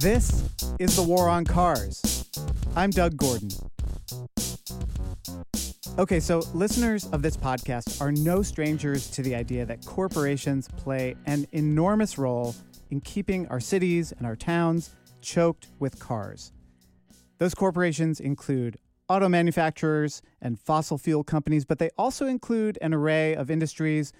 This 0.00 0.48
is 0.78 0.94
The 0.94 1.02
War 1.02 1.28
on 1.28 1.44
Cars. 1.44 2.30
I'm 2.76 2.90
Doug 2.90 3.16
Gordon. 3.16 3.48
Okay, 5.98 6.20
so 6.20 6.38
listeners 6.54 7.06
of 7.06 7.20
this 7.20 7.36
podcast 7.36 8.00
are 8.00 8.12
no 8.12 8.42
strangers 8.42 9.10
to 9.10 9.22
the 9.22 9.34
idea 9.34 9.66
that 9.66 9.84
corporations 9.84 10.68
play 10.76 11.16
an 11.26 11.48
enormous 11.50 12.16
role 12.16 12.54
in 12.92 13.00
keeping 13.00 13.48
our 13.48 13.58
cities 13.58 14.12
and 14.12 14.24
our 14.24 14.36
towns 14.36 14.94
choked 15.20 15.66
with 15.80 15.98
cars. 15.98 16.52
Those 17.38 17.56
corporations 17.56 18.20
include 18.20 18.78
auto 19.08 19.28
manufacturers 19.28 20.22
and 20.40 20.60
fossil 20.60 20.96
fuel 20.96 21.24
companies, 21.24 21.64
but 21.64 21.80
they 21.80 21.90
also 21.98 22.28
include 22.28 22.78
an 22.80 22.94
array 22.94 23.34
of 23.34 23.50
industries 23.50 24.12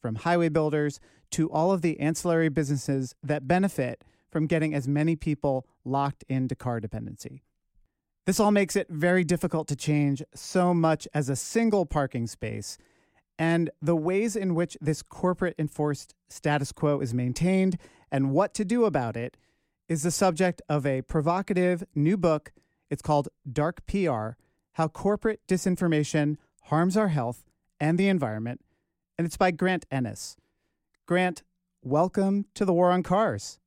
from 0.00 0.14
highway 0.14 0.48
builders 0.48 0.98
to 1.32 1.50
all 1.50 1.72
of 1.72 1.82
the 1.82 2.00
ancillary 2.00 2.48
businesses 2.48 3.14
that 3.22 3.46
benefit 3.46 4.02
from 4.36 4.46
getting 4.46 4.74
as 4.74 4.86
many 4.86 5.16
people 5.16 5.66
locked 5.82 6.22
into 6.28 6.54
car 6.54 6.78
dependency. 6.78 7.42
This 8.26 8.38
all 8.38 8.50
makes 8.50 8.76
it 8.76 8.86
very 8.90 9.24
difficult 9.24 9.66
to 9.68 9.76
change 9.76 10.22
so 10.34 10.74
much 10.74 11.08
as 11.14 11.30
a 11.30 11.36
single 11.36 11.86
parking 11.86 12.26
space. 12.26 12.76
And 13.38 13.70
the 13.80 13.96
ways 13.96 14.36
in 14.36 14.54
which 14.54 14.76
this 14.78 15.00
corporate 15.00 15.54
enforced 15.58 16.14
status 16.28 16.70
quo 16.70 17.00
is 17.00 17.14
maintained 17.14 17.78
and 18.12 18.30
what 18.30 18.52
to 18.52 18.64
do 18.66 18.84
about 18.84 19.16
it 19.16 19.38
is 19.88 20.02
the 20.02 20.10
subject 20.10 20.60
of 20.68 20.84
a 20.84 21.00
provocative 21.00 21.84
new 21.94 22.18
book. 22.18 22.52
It's 22.90 23.00
called 23.00 23.30
Dark 23.50 23.86
PR 23.86 24.32
How 24.72 24.88
Corporate 24.88 25.40
Disinformation 25.48 26.36
Harms 26.64 26.98
Our 26.98 27.08
Health 27.08 27.46
and 27.80 27.96
the 27.96 28.08
Environment. 28.08 28.60
And 29.16 29.26
it's 29.26 29.38
by 29.38 29.50
Grant 29.50 29.86
Ennis. 29.90 30.36
Grant, 31.06 31.42
welcome 31.82 32.44
to 32.52 32.66
the 32.66 32.74
War 32.74 32.90
on 32.90 33.02
Cars. 33.02 33.58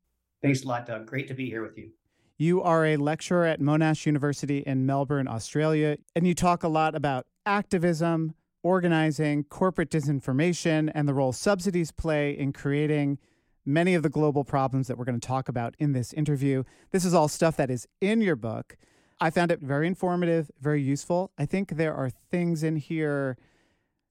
Thanks 0.41 0.63
a 0.63 0.67
lot, 0.67 0.85
Doug. 0.85 1.05
Great 1.05 1.27
to 1.27 1.33
be 1.33 1.49
here 1.49 1.61
with 1.61 1.77
you. 1.77 1.91
You 2.37 2.61
are 2.61 2.85
a 2.85 2.95
lecturer 2.95 3.45
at 3.45 3.59
Monash 3.59 4.05
University 4.05 4.59
in 4.59 4.85
Melbourne, 4.85 5.27
Australia, 5.27 5.97
and 6.15 6.25
you 6.25 6.33
talk 6.33 6.63
a 6.63 6.69
lot 6.69 6.95
about 6.95 7.25
activism, 7.45 8.33
organizing, 8.63 9.43
corporate 9.43 9.89
disinformation, 9.89 10.89
and 10.95 11.07
the 11.07 11.13
role 11.13 11.33
subsidies 11.33 11.91
play 11.91 12.31
in 12.31 12.53
creating 12.53 13.17
many 13.65 13.93
of 13.93 14.03
the 14.03 14.09
global 14.09 14.45
problems 14.45 14.87
that 14.87 14.97
we're 14.97 15.05
going 15.05 15.19
to 15.19 15.27
talk 15.27 15.49
about 15.49 15.75
in 15.79 15.91
this 15.91 16.13
interview. 16.13 16.63
This 16.91 17.03
is 17.03 17.13
all 17.13 17.27
stuff 17.27 17.57
that 17.57 17.69
is 17.69 17.87
in 17.99 18.21
your 18.21 18.37
book. 18.37 18.77
I 19.19 19.29
found 19.29 19.51
it 19.51 19.59
very 19.59 19.85
informative, 19.85 20.49
very 20.61 20.81
useful. 20.81 21.31
I 21.37 21.45
think 21.45 21.71
there 21.71 21.93
are 21.93 22.09
things 22.09 22.63
in 22.63 22.77
here 22.77 23.37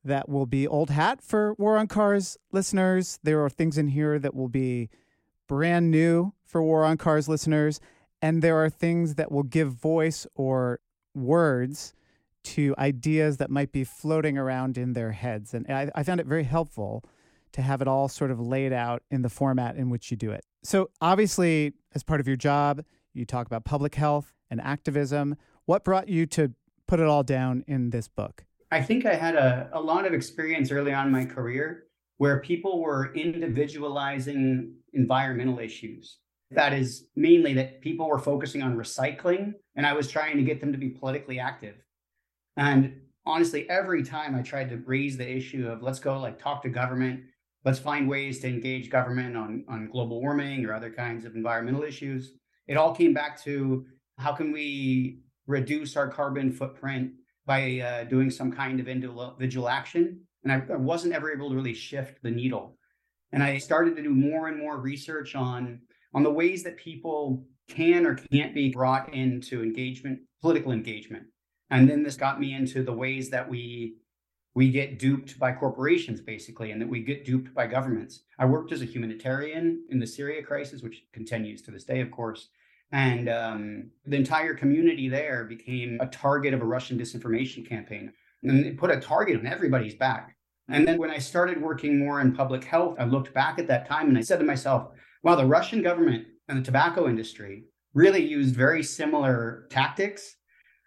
that 0.05 0.29
will 0.29 0.47
be 0.47 0.69
old 0.69 0.91
hat 0.91 1.23
for 1.23 1.55
War 1.55 1.79
on 1.79 1.87
Cars 1.87 2.37
listeners. 2.53 3.19
There 3.23 3.43
are 3.43 3.49
things 3.49 3.79
in 3.79 3.89
here 3.89 4.19
that 4.19 4.35
will 4.35 4.49
be 4.49 4.91
brand 5.49 5.91
new 5.91 6.33
for 6.45 6.63
War 6.63 6.85
on 6.85 6.97
Cars 6.97 7.29
listeners. 7.29 7.81
And 8.23 8.43
there 8.43 8.57
are 8.57 8.71
things 8.71 9.15
that 9.17 9.33
will 9.33 9.43
give 9.43 9.73
voice 9.73 10.27
or 10.35 10.81
words 11.15 11.95
to 12.45 12.75
ideas 12.79 13.37
that 13.39 13.51
might 13.51 13.73
be 13.73 13.85
floating 13.85 14.39
around 14.39 14.79
in 14.79 14.93
their 14.93 15.13
heads. 15.13 15.55
And 15.55 15.67
I, 15.71 15.91
I, 15.95 16.03
found 16.03 16.21
it 16.21 16.27
very 16.27 16.45
helpful 16.45 17.05
to 17.53 17.63
have 17.63 17.83
it 17.83 17.89
all 17.89 18.09
sort 18.09 18.31
of 18.31 18.41
laid 18.41 18.73
out 18.73 19.03
in 19.11 19.23
the 19.23 19.29
format 19.29 19.77
in 19.77 19.91
which 19.91 20.11
you 20.11 20.17
do 20.17 20.31
it. 20.31 20.45
So, 20.63 20.91
obviously, 21.01 21.75
as 21.95 22.03
part 22.03 22.21
of 22.21 22.27
your 22.27 22.37
job, 22.37 22.83
you 23.13 23.25
talk 23.25 23.47
about 23.47 23.65
public 23.65 23.97
health 23.97 24.33
and 24.51 24.61
activism. 24.61 25.37
What 25.67 25.85
brought 25.85 26.09
you 26.09 26.27
to 26.27 26.53
put 26.87 27.01
it 27.01 27.07
all 27.07 27.23
down 27.23 27.65
in 27.67 27.91
this 27.91 28.09
book? 28.09 28.45
I 28.71 28.83
think 28.83 29.05
I 29.05 29.15
had 29.15 29.35
a, 29.35 29.69
a 29.73 29.81
lot 29.81 30.07
of 30.07 30.13
experience 30.13 30.71
early 30.71 30.93
on 30.93 31.07
in 31.07 31.13
my 31.13 31.25
career 31.25 31.88
where 32.19 32.41
people 32.41 32.81
were 32.81 33.13
individualizing 33.15 34.75
environmental 34.93 35.59
issues 35.59 36.19
that 36.51 36.73
is 36.73 37.09
mainly 37.15 37.53
that 37.55 37.81
people 37.83 38.09
were 38.09 38.19
focusing 38.19 38.63
on 38.63 38.77
recycling, 38.77 39.53
and 39.77 39.87
I 39.87 39.93
was 39.93 40.11
trying 40.11 40.37
to 40.39 40.43
get 40.43 40.61
them 40.61 40.73
to 40.73 40.79
be 40.79 40.89
politically 40.89 41.39
active. 41.39 41.75
And 42.57 43.01
honestly, 43.27 43.69
every 43.69 44.03
time 44.03 44.35
I 44.35 44.43
tried 44.43 44.71
to 44.71 44.79
raise 44.79 45.17
the 45.17 45.31
issue 45.31 45.69
of 45.69 45.83
let's 45.83 45.99
go 45.99 46.19
like 46.19 46.39
talk 46.39 46.63
to 46.63 46.71
government, 46.71 47.21
let's 47.65 47.79
find 47.79 48.09
ways 48.09 48.41
to 48.41 48.49
engage 48.49 48.89
government 48.89 49.37
on, 49.37 49.65
on 49.69 49.91
global 49.91 50.21
warming 50.23 50.65
or 50.65 50.73
other 50.73 50.91
kinds 50.91 51.25
of 51.25 51.35
environmental 51.35 51.83
issues, 51.83 52.33
it 52.67 52.77
all 52.77 52.95
came 52.95 53.13
back 53.13 53.43
to 53.43 53.85
how 54.17 54.33
can 54.33 54.51
we 54.51 55.21
reduce 55.47 55.97
our 55.97 56.09
carbon 56.09 56.51
footprint 56.51 57.13
by 57.47 57.81
uh, 57.81 58.05
doing 58.05 58.31
some 58.31 58.51
kind 58.51 58.81
of 58.81 58.89
individual 58.89 59.69
action. 59.69 60.21
And 60.49 60.63
I, 60.71 60.75
I 60.75 60.77
wasn't 60.77 61.15
ever 61.15 61.31
able 61.33 61.51
to 61.51 61.57
really 61.57 61.75
shift 61.75 62.23
the 62.23 62.31
needle. 62.31 62.77
And 63.33 63.43
I 63.43 63.59
started 63.59 63.97
to 63.97 64.03
do 64.03 64.11
more 64.11 64.49
and 64.49 64.59
more 64.59 64.79
research 64.79 65.35
on 65.35 65.81
on 66.15 66.23
the 66.23 66.31
ways 66.31 66.63
that 66.63 66.79
people 66.79 67.45
can 67.69 68.07
or 68.07 68.15
can't 68.15 68.55
be 68.55 68.71
brought 68.71 69.13
into 69.13 69.63
engagement, 69.63 70.21
political 70.41 70.73
engagement. 70.73 71.25
And 71.71 71.89
then 71.89 72.03
this 72.03 72.17
got 72.17 72.41
me 72.41 72.55
into 72.55 72.83
the 72.83 72.93
ways 72.93 73.29
that 73.31 73.49
we 73.49 73.97
we 74.55 74.71
get 74.71 74.99
duped 74.99 75.39
by 75.39 75.53
corporations 75.53 76.21
basically 76.21 76.73
and 76.73 76.81
that 76.81 76.89
we 76.89 77.03
get 77.03 77.27
duped 77.27 77.55
by 77.55 77.67
governments. 77.67 78.23
I 78.39 78.47
worked 78.47 78.73
as 78.73 78.81
a 78.81 78.87
humanitarian 78.87 79.85
in 79.91 79.99
the 79.99 80.07
Syria 80.07 80.43
crisis 80.43 80.83
which 80.83 81.05
continues 81.13 81.61
to 81.63 81.71
this 81.71 81.85
day 81.85 82.01
of 82.01 82.11
course. 82.11 82.49
And 82.91 83.29
um, 83.29 83.91
the 84.07 84.17
entire 84.17 84.55
community 84.55 85.11
there 85.11 85.45
became 85.45 85.99
a 86.01 86.07
target 86.07 86.55
of 86.55 86.63
a 86.63 86.65
Russian 86.65 86.99
disinformation 86.99 87.69
campaign. 87.69 88.15
And 88.43 88.65
it 88.65 88.79
put 88.79 88.91
a 88.91 88.99
target 88.99 89.39
on 89.39 89.47
everybody's 89.47 89.95
back. 89.95 90.38
And 90.69 90.87
then 90.87 90.99
when 90.99 91.11
I 91.11 91.19
started 91.19 91.63
working 91.63 91.99
more 91.99 92.21
in 92.21 92.35
public 92.35 92.63
health, 92.63 92.97
I 92.99 93.05
looked 93.05 93.33
back 93.33 93.59
at 93.59 93.69
that 93.69 93.89
time 93.89 94.09
and 94.09 94.19
I 94.19 94.21
said 94.21 94.39
to 94.39 94.45
myself, 94.45 94.89
Wow, 95.23 95.35
the 95.35 95.47
Russian 95.47 95.83
government 95.83 96.27
and 96.49 96.59
the 96.59 96.63
tobacco 96.63 97.09
industry 97.09 97.65
really 97.95 98.25
used 98.25 98.55
very 98.55 98.83
similar 98.83 99.67
tactics. 99.71 100.37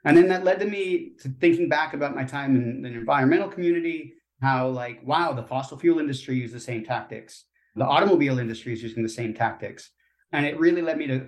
And 0.05 0.15
then 0.15 0.27
that 0.29 0.43
led 0.43 0.59
to 0.59 0.65
me 0.65 1.13
to 1.19 1.29
thinking 1.29 1.67
back 1.67 1.93
about 1.93 2.15
my 2.15 2.23
time 2.23 2.55
in 2.55 2.81
the 2.81 2.89
environmental 2.89 3.49
community, 3.49 4.13
how 4.41 4.67
like, 4.69 5.05
wow, 5.05 5.33
the 5.33 5.43
fossil 5.43 5.77
fuel 5.77 5.99
industry 5.99 6.35
used 6.35 6.53
the 6.53 6.59
same 6.59 6.83
tactics. 6.83 7.45
The 7.75 7.85
automobile 7.85 8.39
industry 8.39 8.73
is 8.73 8.83
using 8.83 9.03
the 9.03 9.09
same 9.09 9.33
tactics. 9.33 9.91
And 10.31 10.45
it 10.45 10.59
really 10.59 10.81
led 10.81 10.97
me 10.97 11.07
to 11.07 11.27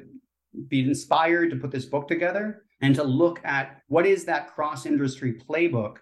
be 0.68 0.82
inspired 0.82 1.50
to 1.50 1.56
put 1.56 1.72
this 1.72 1.86
book 1.86 2.08
together 2.08 2.64
and 2.82 2.96
to 2.96 3.04
look 3.04 3.40
at 3.44 3.82
what 3.88 4.06
is 4.06 4.26
that 4.26 4.54
cross 4.54 4.86
industry 4.86 5.34
playbook 5.34 5.98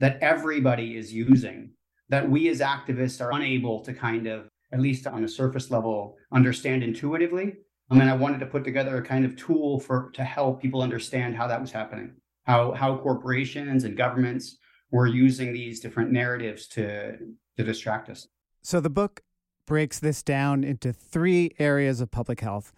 that 0.00 0.18
everybody 0.20 0.96
is 0.96 1.12
using 1.12 1.70
that 2.08 2.28
we 2.28 2.48
as 2.48 2.60
activists 2.60 3.24
are 3.24 3.32
unable 3.32 3.80
to 3.80 3.92
kind 3.92 4.26
of 4.26 4.48
at 4.72 4.80
least 4.80 5.06
on 5.06 5.24
a 5.24 5.28
surface 5.28 5.70
level, 5.70 6.16
understand 6.32 6.82
intuitively. 6.82 7.54
And 7.90 8.00
then 8.00 8.08
I 8.08 8.14
wanted 8.14 8.40
to 8.40 8.46
put 8.46 8.64
together 8.64 8.96
a 8.96 9.02
kind 9.02 9.24
of 9.24 9.36
tool 9.36 9.78
for 9.78 10.10
to 10.14 10.24
help 10.24 10.62
people 10.62 10.80
understand 10.80 11.36
how 11.36 11.46
that 11.46 11.60
was 11.60 11.70
happening, 11.70 12.14
how 12.44 12.72
how 12.72 12.96
corporations 12.96 13.84
and 13.84 13.96
governments 13.96 14.56
were 14.90 15.06
using 15.06 15.52
these 15.52 15.78
different 15.80 16.10
narratives 16.10 16.66
to 16.68 17.18
to 17.58 17.64
distract 17.64 18.08
us. 18.08 18.28
So 18.62 18.80
the 18.80 18.88
book 18.88 19.22
breaks 19.66 19.98
this 19.98 20.22
down 20.22 20.64
into 20.64 20.92
three 20.92 21.50
areas 21.58 22.00
of 22.00 22.10
public 22.10 22.40
health: 22.40 22.72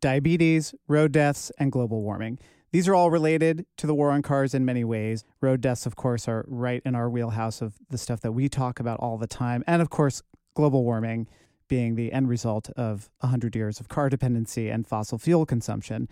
diabetes, 0.00 0.74
road 0.88 1.12
deaths, 1.12 1.52
and 1.58 1.70
global 1.70 2.02
warming. 2.02 2.40
These 2.72 2.86
are 2.86 2.94
all 2.94 3.10
related 3.10 3.66
to 3.78 3.86
the 3.86 3.94
war 3.94 4.10
on 4.10 4.22
cars 4.22 4.54
in 4.54 4.64
many 4.64 4.84
ways. 4.84 5.24
Road 5.40 5.60
deaths, 5.60 5.86
of 5.86 5.96
course, 5.96 6.28
are 6.28 6.44
right 6.46 6.82
in 6.84 6.94
our 6.94 7.10
wheelhouse 7.10 7.60
of 7.60 7.74
the 7.88 7.98
stuff 7.98 8.20
that 8.20 8.32
we 8.32 8.48
talk 8.48 8.78
about 8.78 9.00
all 9.00 9.18
the 9.18 9.26
time. 9.26 9.64
And 9.66 9.82
of 9.82 9.90
course, 9.90 10.22
global 10.54 10.84
warming 10.84 11.26
being 11.68 11.94
the 11.94 12.12
end 12.12 12.28
result 12.28 12.70
of 12.76 13.10
100 13.20 13.56
years 13.56 13.80
of 13.80 13.88
car 13.88 14.08
dependency 14.08 14.68
and 14.68 14.86
fossil 14.86 15.18
fuel 15.18 15.46
consumption. 15.46 16.08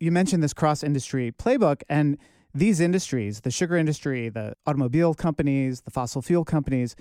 You 0.00 0.12
mentioned 0.12 0.42
this 0.42 0.54
cross 0.54 0.82
industry 0.82 1.32
playbook, 1.32 1.82
and 1.88 2.18
these 2.54 2.80
industries, 2.80 3.40
the 3.40 3.50
sugar 3.50 3.76
industry, 3.76 4.28
the 4.28 4.54
automobile 4.66 5.14
companies, 5.14 5.82
the 5.82 5.90
fossil 5.90 6.22
fuel 6.22 6.44
companies, 6.44 6.96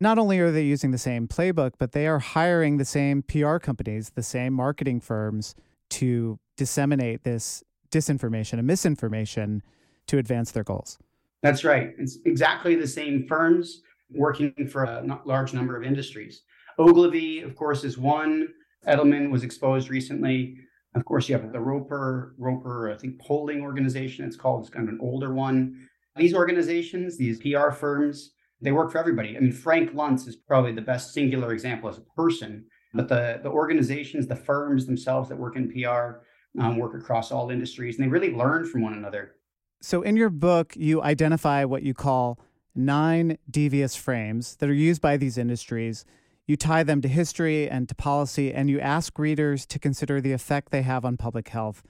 not 0.00 0.18
only 0.18 0.38
are 0.38 0.52
they 0.52 0.62
using 0.62 0.92
the 0.92 0.98
same 0.98 1.26
playbook, 1.26 1.72
but 1.78 1.92
they 1.92 2.06
are 2.06 2.20
hiring 2.20 2.76
the 2.76 2.84
same 2.84 3.22
PR 3.22 3.56
companies, 3.56 4.10
the 4.10 4.22
same 4.22 4.52
marketing 4.52 5.00
firms 5.00 5.54
to 5.90 6.38
disseminate 6.56 7.24
this 7.24 7.64
disinformation 7.90 8.54
and 8.54 8.66
misinformation 8.66 9.62
to 10.06 10.18
advance 10.18 10.50
their 10.50 10.64
goals. 10.64 10.98
That's 11.42 11.64
right. 11.64 11.94
It's 11.98 12.18
exactly 12.24 12.74
the 12.74 12.86
same 12.86 13.26
firms 13.26 13.82
working 14.10 14.52
for 14.70 14.84
a 14.84 15.20
large 15.24 15.52
number 15.52 15.76
of 15.76 15.84
industries. 15.84 16.42
Ogilvy, 16.78 17.42
of 17.42 17.54
course, 17.54 17.84
is 17.84 17.98
one. 17.98 18.48
Edelman 18.86 19.30
was 19.30 19.42
exposed 19.42 19.90
recently. 19.90 20.56
Of 20.94 21.04
course, 21.04 21.28
you 21.28 21.36
have 21.36 21.52
the 21.52 21.60
Roper, 21.60 22.34
Roper, 22.38 22.90
I 22.90 22.96
think 22.96 23.20
polling 23.20 23.60
organization. 23.60 24.24
It's 24.24 24.36
called. 24.36 24.62
It's 24.62 24.70
kind 24.70 24.88
of 24.88 24.94
an 24.94 25.00
older 25.00 25.34
one. 25.34 25.88
These 26.16 26.34
organizations, 26.34 27.16
these 27.16 27.40
PR 27.40 27.70
firms, 27.70 28.32
they 28.60 28.72
work 28.72 28.90
for 28.90 28.98
everybody. 28.98 29.36
I 29.36 29.40
mean, 29.40 29.52
Frank 29.52 29.92
Luntz 29.92 30.26
is 30.26 30.36
probably 30.36 30.72
the 30.72 30.82
best 30.82 31.12
singular 31.12 31.52
example 31.52 31.88
as 31.88 31.98
a 31.98 32.02
person, 32.16 32.64
but 32.94 33.08
the 33.08 33.40
the 33.42 33.50
organizations, 33.50 34.26
the 34.26 34.34
firms 34.34 34.86
themselves 34.86 35.28
that 35.28 35.38
work 35.38 35.56
in 35.56 35.70
PR, 35.70 36.22
um, 36.58 36.76
work 36.76 36.94
across 36.94 37.30
all 37.30 37.50
industries, 37.50 37.96
and 37.96 38.04
they 38.04 38.08
really 38.08 38.32
learn 38.32 38.66
from 38.66 38.82
one 38.82 38.94
another. 38.94 39.34
So, 39.80 40.02
in 40.02 40.16
your 40.16 40.30
book, 40.30 40.74
you 40.76 41.02
identify 41.02 41.64
what 41.64 41.82
you 41.82 41.94
call 41.94 42.38
nine 42.74 43.38
devious 43.50 43.94
frames 43.96 44.56
that 44.56 44.68
are 44.68 44.74
used 44.74 45.00
by 45.00 45.16
these 45.16 45.38
industries. 45.38 46.04
You 46.46 46.56
tie 46.56 46.82
them 46.82 47.00
to 47.02 47.08
history 47.08 47.68
and 47.68 47.88
to 47.88 47.94
policy, 47.94 48.52
and 48.52 48.70
you 48.70 48.80
ask 48.80 49.18
readers 49.18 49.66
to 49.66 49.78
consider 49.78 50.20
the 50.20 50.32
effect 50.32 50.70
they 50.70 50.82
have 50.82 51.04
on 51.04 51.16
public 51.16 51.48
health 51.48 51.82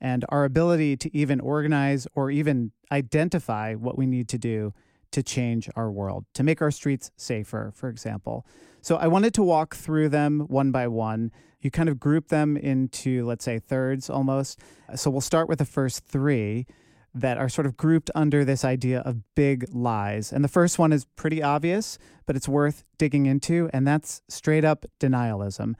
and 0.00 0.24
our 0.28 0.44
ability 0.44 0.96
to 0.96 1.16
even 1.16 1.40
organize 1.40 2.06
or 2.14 2.30
even 2.30 2.72
identify 2.92 3.74
what 3.74 3.98
we 3.98 4.06
need 4.06 4.28
to 4.28 4.38
do 4.38 4.72
to 5.12 5.22
change 5.22 5.68
our 5.76 5.90
world, 5.90 6.24
to 6.34 6.42
make 6.42 6.60
our 6.60 6.70
streets 6.70 7.10
safer, 7.16 7.72
for 7.74 7.88
example. 7.88 8.46
So 8.80 8.96
I 8.96 9.08
wanted 9.08 9.34
to 9.34 9.42
walk 9.42 9.74
through 9.74 10.10
them 10.10 10.40
one 10.48 10.70
by 10.70 10.88
one. 10.88 11.32
You 11.60 11.70
kind 11.70 11.88
of 11.88 11.98
group 11.98 12.28
them 12.28 12.56
into, 12.56 13.26
let's 13.26 13.44
say, 13.44 13.58
thirds 13.58 14.08
almost. 14.08 14.60
So 14.94 15.10
we'll 15.10 15.20
start 15.20 15.48
with 15.48 15.58
the 15.58 15.64
first 15.64 16.04
three 16.04 16.66
that 17.14 17.38
are 17.38 17.48
sort 17.48 17.66
of 17.66 17.76
grouped 17.76 18.10
under 18.14 18.44
this 18.44 18.64
idea 18.64 19.00
of 19.00 19.34
big 19.34 19.66
lies. 19.74 20.32
And 20.32 20.44
the 20.44 20.48
first 20.48 20.78
one 20.78 20.92
is 20.92 21.04
pretty 21.16 21.42
obvious, 21.42 21.98
but 22.26 22.36
it's 22.36 22.48
worth 22.48 22.84
digging 22.98 23.26
into, 23.26 23.68
and 23.72 23.86
that's 23.86 24.22
straight 24.28 24.64
up 24.64 24.84
denialism. 25.00 25.74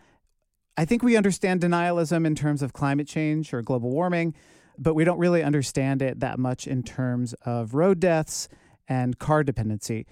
I 0.76 0.84
think 0.84 1.02
we 1.02 1.16
understand 1.16 1.60
denialism 1.60 2.26
in 2.26 2.34
terms 2.34 2.62
of 2.62 2.72
climate 2.72 3.06
change 3.06 3.52
or 3.52 3.62
global 3.62 3.90
warming, 3.90 4.34
but 4.78 4.94
we 4.94 5.04
don't 5.04 5.19
really 5.19 5.42
understand 5.42 6.02
it 6.02 6.20
that 6.20 6.38
much 6.38 6.66
in 6.66 6.82
terms 6.82 7.34
of 7.44 7.75
road 7.75 8.00
deaths 8.00 8.48
and 8.88 9.19
car 9.19 9.44
dependency. 9.44 10.06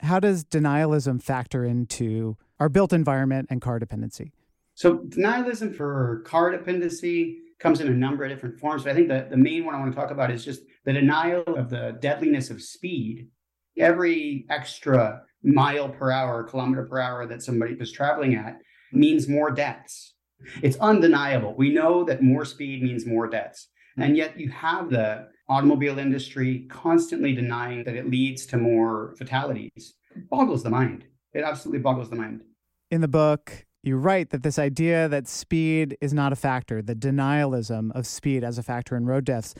How 0.00 0.20
does 0.20 0.44
denialism 0.44 1.22
factor 1.22 1.64
into 1.64 2.36
our 2.58 2.68
built 2.68 2.92
environment 2.92 3.48
and 3.50 3.60
car 3.60 3.78
dependency? 3.78 4.32
So, 4.74 4.98
denialism 4.98 5.76
for 5.76 6.22
car 6.24 6.50
dependency 6.50 7.38
comes 7.58 7.80
in 7.80 7.88
a 7.88 7.94
number 7.94 8.24
of 8.24 8.30
different 8.30 8.58
forms. 8.58 8.84
But 8.84 8.92
I 8.92 8.94
think 8.94 9.08
the, 9.08 9.26
the 9.28 9.36
main 9.36 9.64
one 9.64 9.74
I 9.74 9.78
want 9.78 9.92
to 9.92 9.96
talk 9.96 10.10
about 10.10 10.30
is 10.30 10.44
just 10.44 10.62
the 10.84 10.92
denial 10.92 11.42
of 11.42 11.68
the 11.68 11.98
deadliness 12.00 12.50
of 12.50 12.62
speed. 12.62 13.28
Every 13.78 14.46
extra 14.48 15.22
mile 15.42 15.88
per 15.88 16.10
hour, 16.10 16.44
kilometer 16.44 16.86
per 16.86 16.98
hour 16.98 17.26
that 17.26 17.42
somebody 17.42 17.74
was 17.74 17.92
traveling 17.92 18.34
at 18.34 18.58
means 18.92 19.28
more 19.28 19.50
deaths. 19.50 20.14
It's 20.62 20.78
undeniable. 20.78 21.54
We 21.56 21.70
know 21.72 22.04
that 22.04 22.22
more 22.22 22.44
speed 22.44 22.82
means 22.82 23.06
more 23.06 23.28
deaths. 23.28 23.68
And 23.96 24.16
yet 24.16 24.40
you 24.40 24.50
have 24.50 24.90
the 24.90 25.28
automobile 25.50 25.98
industry 25.98 26.66
constantly 26.70 27.34
denying 27.34 27.84
that 27.84 27.96
it 27.96 28.08
leads 28.08 28.46
to 28.46 28.56
more 28.56 29.14
fatalities. 29.18 29.94
It 30.14 30.30
boggles 30.30 30.62
the 30.62 30.70
mind. 30.70 31.04
It 31.34 31.42
absolutely 31.42 31.80
boggles 31.80 32.08
the 32.08 32.16
mind. 32.16 32.42
In 32.90 33.00
the 33.00 33.08
book, 33.08 33.66
you 33.82 33.96
write 33.96 34.30
that 34.30 34.42
this 34.42 34.58
idea 34.58 35.08
that 35.08 35.26
speed 35.26 35.96
is 36.00 36.14
not 36.14 36.32
a 36.32 36.36
factor, 36.36 36.80
the 36.80 36.94
denialism 36.94 37.90
of 37.92 38.06
speed 38.06 38.44
as 38.44 38.58
a 38.58 38.62
factor 38.62 38.96
in 38.96 39.06
road 39.06 39.24
deaths. 39.24 39.54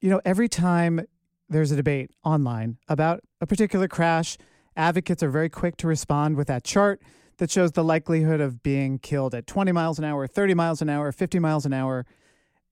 You 0.00 0.10
know, 0.10 0.20
every 0.24 0.48
time 0.48 1.06
there's 1.48 1.70
a 1.70 1.76
debate 1.76 2.10
online 2.24 2.78
about 2.88 3.20
a 3.40 3.46
particular 3.46 3.86
crash, 3.86 4.36
advocates 4.76 5.22
are 5.22 5.30
very 5.30 5.48
quick 5.48 5.76
to 5.78 5.86
respond 5.86 6.36
with 6.36 6.48
that 6.48 6.64
chart 6.64 7.00
that 7.38 7.50
shows 7.50 7.72
the 7.72 7.84
likelihood 7.84 8.40
of 8.40 8.62
being 8.62 8.98
killed 8.98 9.34
at 9.34 9.46
20 9.46 9.70
miles 9.72 9.98
an 9.98 10.04
hour, 10.04 10.26
30 10.26 10.54
miles 10.54 10.82
an 10.82 10.88
hour, 10.88 11.12
50 11.12 11.38
miles 11.38 11.66
an 11.66 11.72
hour. 11.72 12.04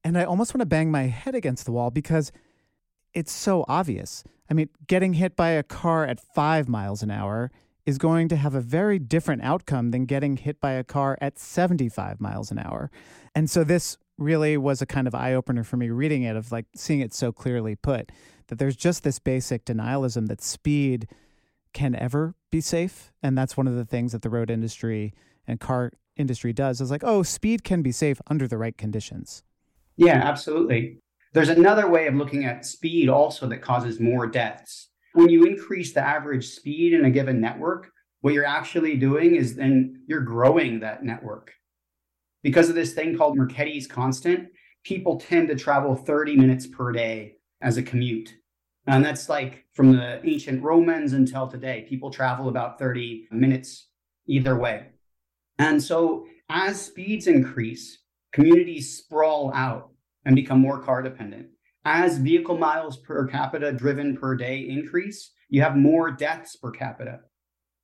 And 0.03 0.17
I 0.17 0.23
almost 0.23 0.53
want 0.53 0.61
to 0.61 0.65
bang 0.65 0.91
my 0.91 1.03
head 1.03 1.35
against 1.35 1.65
the 1.65 1.71
wall 1.71 1.91
because 1.91 2.31
it's 3.15 3.31
so 3.31 3.65
obvious. 3.67 4.23
I 4.49 4.53
mean, 4.53 4.69
getting 4.85 5.13
hit 5.13 5.35
by 5.35 5.49
a 5.49 5.63
car 5.63 6.05
at 6.05 6.19
five 6.19 6.69
miles 6.69 7.01
an 7.01 7.09
hour 7.09 7.51
is 7.85 7.97
going 7.97 8.27
to 8.27 8.35
have 8.35 8.53
a 8.53 8.61
very 8.61 8.99
different 8.99 9.43
outcome 9.43 9.91
than 9.91 10.05
getting 10.05 10.37
hit 10.37 10.59
by 10.59 10.73
a 10.73 10.83
car 10.83 11.17
at 11.21 11.39
75 11.39 12.19
miles 12.19 12.51
an 12.51 12.59
hour. 12.59 12.91
And 13.33 13.49
so 13.49 13.63
this 13.63 13.97
really 14.17 14.57
was 14.57 14.81
a 14.81 14.85
kind 14.85 15.07
of 15.07 15.15
eye 15.15 15.33
opener 15.33 15.63
for 15.63 15.77
me 15.77 15.89
reading 15.89 16.23
it, 16.23 16.35
of 16.35 16.51
like 16.51 16.65
seeing 16.75 16.99
it 16.99 17.13
so 17.13 17.31
clearly 17.31 17.75
put 17.75 18.11
that 18.47 18.59
there's 18.59 18.75
just 18.75 19.03
this 19.03 19.19
basic 19.19 19.65
denialism 19.65 20.27
that 20.27 20.41
speed 20.41 21.07
can 21.73 21.95
ever 21.95 22.35
be 22.51 22.61
safe. 22.61 23.11
And 23.21 23.37
that's 23.37 23.57
one 23.57 23.67
of 23.67 23.75
the 23.75 23.85
things 23.85 24.11
that 24.11 24.21
the 24.21 24.29
road 24.29 24.49
industry 24.49 25.13
and 25.47 25.59
car 25.59 25.91
industry 26.15 26.53
does 26.53 26.81
is 26.81 26.89
like, 26.89 27.03
oh, 27.03 27.23
speed 27.23 27.63
can 27.63 27.81
be 27.81 27.91
safe 27.91 28.21
under 28.27 28.47
the 28.47 28.57
right 28.57 28.77
conditions. 28.77 29.43
Yeah, 29.97 30.21
absolutely. 30.23 30.99
There's 31.35 31.49
another 31.49 31.89
way 31.89 32.07
of 32.07 32.15
looking 32.15 32.45
at 32.45 32.65
speed 32.65 33.09
also 33.09 33.45
that 33.49 33.61
causes 33.61 33.99
more 33.99 34.25
deaths. 34.25 34.87
When 35.11 35.27
you 35.27 35.43
increase 35.43 35.91
the 35.91 35.99
average 35.99 36.47
speed 36.47 36.93
in 36.93 37.03
a 37.03 37.09
given 37.09 37.41
network, 37.41 37.91
what 38.21 38.33
you're 38.33 38.45
actually 38.45 38.95
doing 38.95 39.35
is 39.35 39.53
then 39.53 40.01
you're 40.07 40.21
growing 40.21 40.79
that 40.79 41.03
network. 41.03 41.51
Because 42.41 42.69
of 42.69 42.75
this 42.75 42.93
thing 42.93 43.17
called 43.17 43.35
Marchetti's 43.35 43.85
constant, 43.85 44.47
people 44.85 45.19
tend 45.19 45.49
to 45.49 45.55
travel 45.55 45.93
30 45.93 46.37
minutes 46.37 46.67
per 46.67 46.93
day 46.93 47.33
as 47.61 47.75
a 47.75 47.83
commute. 47.83 48.33
And 48.87 49.03
that's 49.03 49.27
like 49.27 49.65
from 49.73 49.91
the 49.91 50.25
ancient 50.25 50.63
Romans 50.63 51.11
until 51.11 51.49
today. 51.49 51.85
People 51.89 52.11
travel 52.11 52.47
about 52.47 52.79
30 52.79 53.27
minutes 53.31 53.89
either 54.25 54.55
way. 54.57 54.85
And 55.59 55.83
so 55.83 56.27
as 56.47 56.81
speeds 56.81 57.27
increase, 57.27 57.97
communities 58.31 58.97
sprawl 58.99 59.51
out 59.53 59.89
and 60.25 60.35
become 60.35 60.59
more 60.59 60.81
car 60.81 61.01
dependent. 61.01 61.47
As 61.85 62.17
vehicle 62.17 62.57
miles 62.57 62.97
per 62.97 63.27
capita 63.27 63.71
driven 63.71 64.17
per 64.17 64.35
day 64.35 64.67
increase, 64.67 65.31
you 65.49 65.61
have 65.61 65.77
more 65.77 66.11
deaths 66.11 66.55
per 66.55 66.71
capita. 66.71 67.19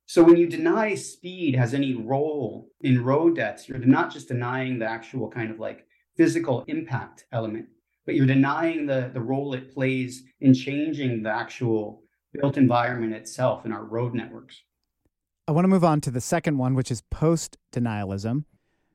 So 0.06 0.22
when 0.22 0.36
you 0.36 0.48
deny 0.48 0.94
speed 0.94 1.54
has 1.54 1.72
any 1.72 1.94
role 1.94 2.68
in 2.80 3.04
road 3.04 3.36
deaths, 3.36 3.68
you're 3.68 3.78
not 3.78 4.12
just 4.12 4.28
denying 4.28 4.78
the 4.78 4.86
actual 4.86 5.30
kind 5.30 5.50
of 5.50 5.58
like 5.58 5.86
physical 6.16 6.64
impact 6.66 7.24
element, 7.32 7.66
but 8.04 8.16
you're 8.16 8.26
denying 8.26 8.86
the, 8.86 9.10
the 9.14 9.20
role 9.20 9.54
it 9.54 9.72
plays 9.72 10.24
in 10.40 10.52
changing 10.52 11.22
the 11.22 11.30
actual 11.30 12.02
built 12.32 12.56
environment 12.56 13.14
itself 13.14 13.64
in 13.64 13.72
our 13.72 13.84
road 13.84 14.14
networks. 14.14 14.60
I 15.46 15.52
want 15.52 15.64
to 15.64 15.68
move 15.68 15.84
on 15.84 16.00
to 16.02 16.10
the 16.10 16.20
second 16.20 16.58
one, 16.58 16.74
which 16.74 16.90
is 16.90 17.02
post 17.02 17.56
denialism. 17.72 18.44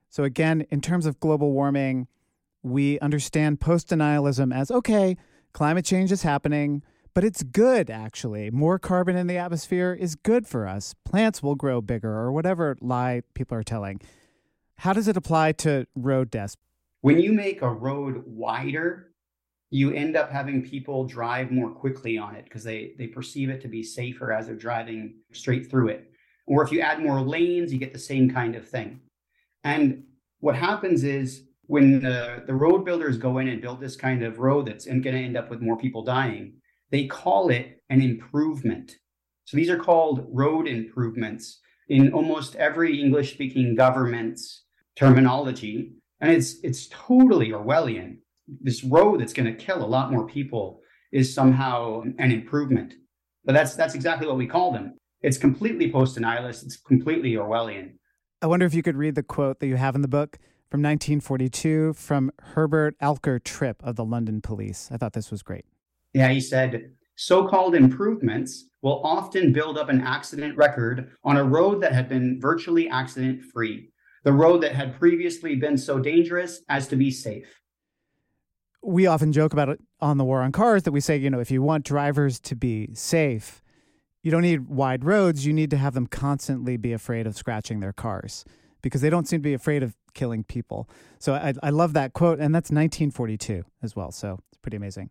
So, 0.09 0.23
again, 0.23 0.65
in 0.69 0.81
terms 0.81 1.05
of 1.05 1.19
global 1.19 1.51
warming, 1.51 2.07
we 2.69 2.99
understand 2.99 3.59
post 3.59 3.89
denialism 3.89 4.53
as 4.55 4.71
okay, 4.71 5.17
climate 5.53 5.85
change 5.85 6.11
is 6.11 6.23
happening, 6.23 6.83
but 7.13 7.23
it's 7.23 7.43
good 7.43 7.89
actually. 7.89 8.51
More 8.51 8.77
carbon 8.77 9.15
in 9.15 9.27
the 9.27 9.37
atmosphere 9.37 9.97
is 9.99 10.15
good 10.15 10.47
for 10.47 10.67
us. 10.67 10.93
Plants 11.05 11.41
will 11.41 11.55
grow 11.55 11.81
bigger, 11.81 12.13
or 12.13 12.31
whatever 12.31 12.77
lie 12.81 13.23
people 13.33 13.57
are 13.57 13.63
telling. 13.63 13.99
How 14.77 14.93
does 14.93 15.07
it 15.07 15.17
apply 15.17 15.53
to 15.53 15.87
road 15.95 16.29
deaths? 16.29 16.55
When 17.01 17.19
you 17.19 17.33
make 17.33 17.61
a 17.61 17.69
road 17.69 18.23
wider, 18.25 19.11
you 19.69 19.91
end 19.91 20.15
up 20.15 20.31
having 20.31 20.63
people 20.63 21.05
drive 21.05 21.51
more 21.51 21.71
quickly 21.71 22.17
on 22.17 22.35
it 22.35 22.45
because 22.45 22.63
they, 22.63 22.93
they 22.97 23.07
perceive 23.07 23.49
it 23.49 23.61
to 23.61 23.67
be 23.67 23.83
safer 23.83 24.31
as 24.31 24.47
they're 24.47 24.55
driving 24.55 25.15
straight 25.33 25.69
through 25.69 25.89
it. 25.89 26.11
Or 26.45 26.63
if 26.63 26.71
you 26.71 26.79
add 26.79 27.01
more 27.01 27.21
lanes, 27.21 27.73
you 27.73 27.79
get 27.79 27.91
the 27.91 27.99
same 27.99 28.29
kind 28.29 28.55
of 28.55 28.67
thing. 28.67 29.01
And 29.63 30.03
what 30.39 30.55
happens 30.55 31.03
is 31.03 31.43
when 31.67 32.01
the, 32.01 32.43
the 32.47 32.53
road 32.53 32.85
builders 32.85 33.17
go 33.17 33.37
in 33.37 33.47
and 33.47 33.61
build 33.61 33.79
this 33.79 33.95
kind 33.95 34.23
of 34.23 34.39
road 34.39 34.65
that's 34.65 34.85
going 34.85 35.03
to 35.03 35.11
end 35.11 35.37
up 35.37 35.49
with 35.49 35.61
more 35.61 35.77
people 35.77 36.03
dying, 36.03 36.53
they 36.91 37.05
call 37.05 37.49
it 37.49 37.81
an 37.89 38.01
improvement. 38.01 38.93
So 39.45 39.57
these 39.57 39.69
are 39.69 39.77
called 39.77 40.25
road 40.29 40.67
improvements 40.67 41.59
in 41.89 42.11
almost 42.13 42.55
every 42.55 42.99
English 42.99 43.33
speaking 43.33 43.75
government's 43.75 44.63
terminology. 44.95 45.93
And 46.19 46.31
it's 46.31 46.55
it's 46.63 46.87
totally 46.87 47.49
Orwellian. 47.49 48.17
This 48.47 48.83
road 48.83 49.19
that's 49.19 49.33
going 49.33 49.45
to 49.45 49.65
kill 49.65 49.83
a 49.83 49.85
lot 49.85 50.11
more 50.11 50.25
people 50.25 50.79
is 51.11 51.33
somehow 51.33 52.01
an 52.17 52.31
improvement. 52.31 52.93
But 53.45 53.53
that's 53.53 53.75
that's 53.75 53.93
exactly 53.95 54.27
what 54.27 54.37
we 54.37 54.47
call 54.47 54.71
them. 54.71 54.97
It's 55.21 55.37
completely 55.37 55.91
post-denialist. 55.91 56.63
It's 56.63 56.77
completely 56.77 57.33
Orwellian. 57.33 57.93
I 58.41 58.47
wonder 58.47 58.65
if 58.65 58.73
you 58.73 58.83
could 58.83 58.97
read 58.97 59.15
the 59.15 59.23
quote 59.23 59.59
that 59.59 59.67
you 59.67 59.75
have 59.75 59.95
in 59.95 60.01
the 60.01 60.07
book 60.07 60.37
from 60.69 60.81
1942 60.81 61.93
from 61.93 62.31
Herbert 62.41 62.97
Alker 62.99 63.41
Tripp 63.41 63.81
of 63.83 63.95
the 63.95 64.03
London 64.03 64.41
Police. 64.41 64.89
I 64.91 64.97
thought 64.97 65.13
this 65.13 65.31
was 65.31 65.41
great. 65.41 65.65
Yeah, 66.13 66.29
he 66.29 66.41
said, 66.41 66.91
so 67.15 67.47
called 67.47 67.73
improvements 67.73 68.65
will 68.81 69.01
often 69.03 69.53
build 69.53 69.77
up 69.77 69.89
an 69.89 70.01
accident 70.01 70.57
record 70.57 71.11
on 71.23 71.37
a 71.37 71.43
road 71.43 71.81
that 71.81 71.93
had 71.93 72.09
been 72.09 72.39
virtually 72.41 72.89
accident 72.89 73.43
free, 73.43 73.89
the 74.23 74.33
road 74.33 74.61
that 74.61 74.75
had 74.75 74.99
previously 74.99 75.55
been 75.55 75.77
so 75.77 75.99
dangerous 75.99 76.61
as 76.67 76.87
to 76.89 76.95
be 76.95 77.11
safe. 77.11 77.61
We 78.83 79.07
often 79.07 79.31
joke 79.31 79.53
about 79.53 79.69
it 79.69 79.79
on 80.01 80.17
the 80.17 80.25
war 80.25 80.41
on 80.41 80.51
cars 80.51 80.83
that 80.83 80.91
we 80.91 80.99
say, 80.99 81.17
you 81.17 81.29
know, 81.29 81.39
if 81.39 81.49
you 81.49 81.61
want 81.61 81.85
drivers 81.85 82.39
to 82.41 82.55
be 82.55 82.89
safe, 82.93 83.61
you 84.21 84.31
don't 84.31 84.41
need 84.41 84.67
wide 84.67 85.05
roads, 85.05 85.45
you 85.45 85.53
need 85.53 85.71
to 85.71 85.77
have 85.77 85.93
them 85.93 86.07
constantly 86.07 86.75
be 86.75 86.91
afraid 86.91 87.25
of 87.25 87.37
scratching 87.37 87.79
their 87.79 87.93
cars 87.93 88.43
because 88.81 89.01
they 89.01 89.09
don't 89.09 89.27
seem 89.27 89.39
to 89.39 89.43
be 89.43 89.53
afraid 89.53 89.83
of 89.83 89.95
killing 90.13 90.43
people. 90.43 90.89
So 91.19 91.33
I, 91.33 91.53
I 91.61 91.69
love 91.69 91.93
that 91.93 92.13
quote, 92.13 92.39
and 92.39 92.53
that's 92.53 92.69
1942 92.69 93.63
as 93.83 93.95
well. 93.95 94.11
So 94.11 94.39
it's 94.49 94.57
pretty 94.57 94.77
amazing. 94.77 95.09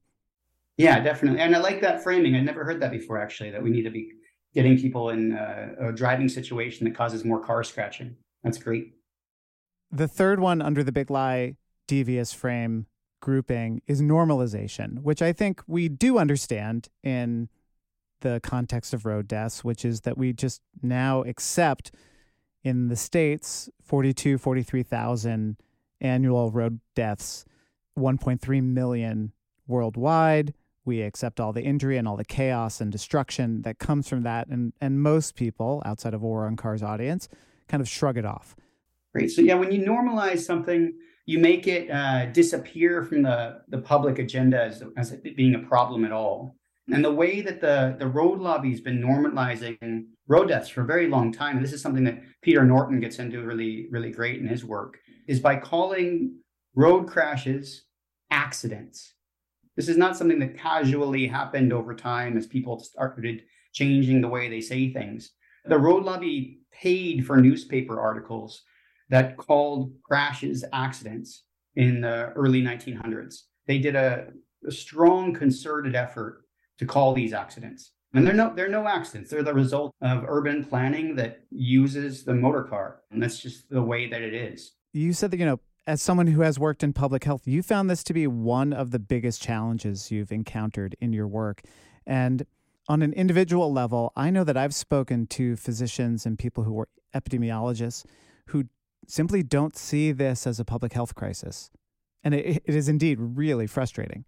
Yeah, 0.76 1.00
definitely. 1.00 1.40
And 1.40 1.54
I 1.56 1.58
like 1.58 1.80
that 1.80 2.02
framing. 2.02 2.34
I 2.34 2.40
never 2.40 2.64
heard 2.64 2.80
that 2.82 2.90
before, 2.90 3.18
actually, 3.18 3.50
that 3.50 3.62
we 3.62 3.70
need 3.70 3.84
to 3.84 3.90
be 3.90 4.10
getting 4.54 4.78
people 4.78 5.10
in 5.10 5.32
a, 5.32 5.88
a 5.88 5.92
driving 5.92 6.28
situation 6.28 6.84
that 6.84 6.94
causes 6.94 7.24
more 7.24 7.40
car 7.40 7.62
scratching. 7.64 8.16
That's 8.42 8.58
great. 8.58 8.94
The 9.90 10.08
third 10.08 10.40
one 10.40 10.60
under 10.60 10.82
the 10.82 10.92
big 10.92 11.10
lie 11.10 11.56
devious 11.86 12.32
frame 12.32 12.86
grouping 13.20 13.80
is 13.86 14.02
normalization, 14.02 15.02
which 15.02 15.22
I 15.22 15.32
think 15.32 15.62
we 15.66 15.88
do 15.88 16.18
understand 16.18 16.88
in 17.02 17.48
the 18.20 18.40
context 18.42 18.92
of 18.94 19.06
road 19.06 19.28
deaths, 19.28 19.64
which 19.64 19.84
is 19.84 20.02
that 20.02 20.18
we 20.18 20.32
just 20.32 20.60
now 20.82 21.22
accept 21.22 21.92
in 22.66 22.88
the 22.88 22.96
States, 22.96 23.70
42, 23.84 24.38
43,000 24.38 25.56
annual 26.00 26.50
road 26.50 26.80
deaths, 26.96 27.44
1.3 27.96 28.60
million 28.60 29.32
worldwide. 29.68 30.52
We 30.84 31.02
accept 31.02 31.38
all 31.38 31.52
the 31.52 31.62
injury 31.62 31.96
and 31.96 32.08
all 32.08 32.16
the 32.16 32.24
chaos 32.24 32.80
and 32.80 32.90
destruction 32.90 33.62
that 33.62 33.78
comes 33.78 34.08
from 34.08 34.24
that. 34.24 34.48
And, 34.48 34.72
and 34.80 35.00
most 35.00 35.36
people 35.36 35.80
outside 35.86 36.12
of 36.12 36.22
War 36.22 36.44
on 36.44 36.56
Cars 36.56 36.82
audience 36.82 37.28
kind 37.68 37.80
of 37.80 37.88
shrug 37.88 38.18
it 38.18 38.24
off. 38.24 38.56
Great. 39.14 39.30
So, 39.30 39.42
yeah, 39.42 39.54
when 39.54 39.70
you 39.70 39.86
normalize 39.86 40.40
something, 40.40 40.92
you 41.24 41.38
make 41.38 41.68
it 41.68 41.88
uh, 41.88 42.26
disappear 42.26 43.04
from 43.04 43.22
the, 43.22 43.62
the 43.68 43.78
public 43.78 44.18
agenda 44.18 44.60
as, 44.60 44.82
as 44.96 45.12
being 45.36 45.54
a 45.54 45.60
problem 45.60 46.04
at 46.04 46.10
all. 46.10 46.56
And 46.92 47.04
the 47.04 47.12
way 47.12 47.40
that 47.40 47.60
the, 47.60 47.96
the 47.98 48.06
road 48.06 48.38
lobby 48.38 48.70
has 48.70 48.80
been 48.80 49.02
normalizing 49.02 50.06
road 50.28 50.48
deaths 50.48 50.68
for 50.68 50.82
a 50.82 50.86
very 50.86 51.08
long 51.08 51.32
time, 51.32 51.56
and 51.56 51.64
this 51.64 51.72
is 51.72 51.82
something 51.82 52.04
that 52.04 52.22
Peter 52.42 52.64
Norton 52.64 53.00
gets 53.00 53.18
into 53.18 53.42
really, 53.42 53.88
really 53.90 54.12
great 54.12 54.40
in 54.40 54.46
his 54.46 54.64
work, 54.64 54.98
is 55.26 55.40
by 55.40 55.56
calling 55.56 56.38
road 56.76 57.08
crashes 57.08 57.86
accidents. 58.30 59.14
This 59.74 59.88
is 59.88 59.96
not 59.96 60.16
something 60.16 60.38
that 60.38 60.56
casually 60.56 61.26
happened 61.26 61.72
over 61.72 61.94
time 61.94 62.36
as 62.36 62.46
people 62.46 62.78
started 62.78 63.42
changing 63.72 64.20
the 64.20 64.28
way 64.28 64.48
they 64.48 64.60
say 64.60 64.90
things. 64.92 65.32
The 65.64 65.78
road 65.78 66.04
lobby 66.04 66.60
paid 66.70 67.26
for 67.26 67.36
newspaper 67.36 68.00
articles 68.00 68.62
that 69.10 69.36
called 69.36 69.92
crashes 70.04 70.64
accidents 70.72 71.42
in 71.74 72.00
the 72.00 72.32
early 72.36 72.62
1900s. 72.62 73.42
They 73.66 73.78
did 73.78 73.96
a, 73.96 74.28
a 74.66 74.70
strong 74.70 75.34
concerted 75.34 75.96
effort 75.96 76.45
to 76.78 76.86
call 76.86 77.12
these 77.14 77.32
accidents. 77.32 77.92
And 78.14 78.26
they're 78.26 78.34
no 78.34 78.52
they're 78.54 78.68
no 78.68 78.86
accidents. 78.86 79.30
They're 79.30 79.42
the 79.42 79.52
result 79.52 79.94
of 80.00 80.24
urban 80.26 80.64
planning 80.64 81.16
that 81.16 81.40
uses 81.50 82.24
the 82.24 82.34
motor 82.34 82.62
car. 82.62 83.02
And 83.10 83.22
that's 83.22 83.38
just 83.38 83.68
the 83.68 83.82
way 83.82 84.08
that 84.08 84.22
it 84.22 84.32
is. 84.32 84.72
You 84.92 85.12
said 85.12 85.30
that, 85.32 85.38
you 85.38 85.44
know, 85.44 85.60
as 85.86 86.00
someone 86.00 86.26
who 86.28 86.40
has 86.40 86.58
worked 86.58 86.82
in 86.82 86.92
public 86.92 87.24
health, 87.24 87.46
you 87.46 87.62
found 87.62 87.90
this 87.90 88.02
to 88.04 88.14
be 88.14 88.26
one 88.26 88.72
of 88.72 88.90
the 88.90 88.98
biggest 88.98 89.42
challenges 89.42 90.10
you've 90.10 90.32
encountered 90.32 90.96
in 91.00 91.12
your 91.12 91.28
work. 91.28 91.62
And 92.06 92.46
on 92.88 93.02
an 93.02 93.12
individual 93.12 93.72
level, 93.72 94.12
I 94.16 94.30
know 94.30 94.44
that 94.44 94.56
I've 94.56 94.74
spoken 94.74 95.26
to 95.28 95.56
physicians 95.56 96.24
and 96.24 96.38
people 96.38 96.64
who 96.64 96.78
are 96.80 96.88
epidemiologists 97.14 98.04
who 98.46 98.64
simply 99.06 99.42
don't 99.42 99.76
see 99.76 100.12
this 100.12 100.46
as 100.46 100.58
a 100.58 100.64
public 100.64 100.92
health 100.92 101.14
crisis. 101.14 101.70
And 102.24 102.34
it, 102.34 102.62
it 102.64 102.74
is 102.74 102.88
indeed 102.88 103.18
really 103.20 103.66
frustrating. 103.66 104.24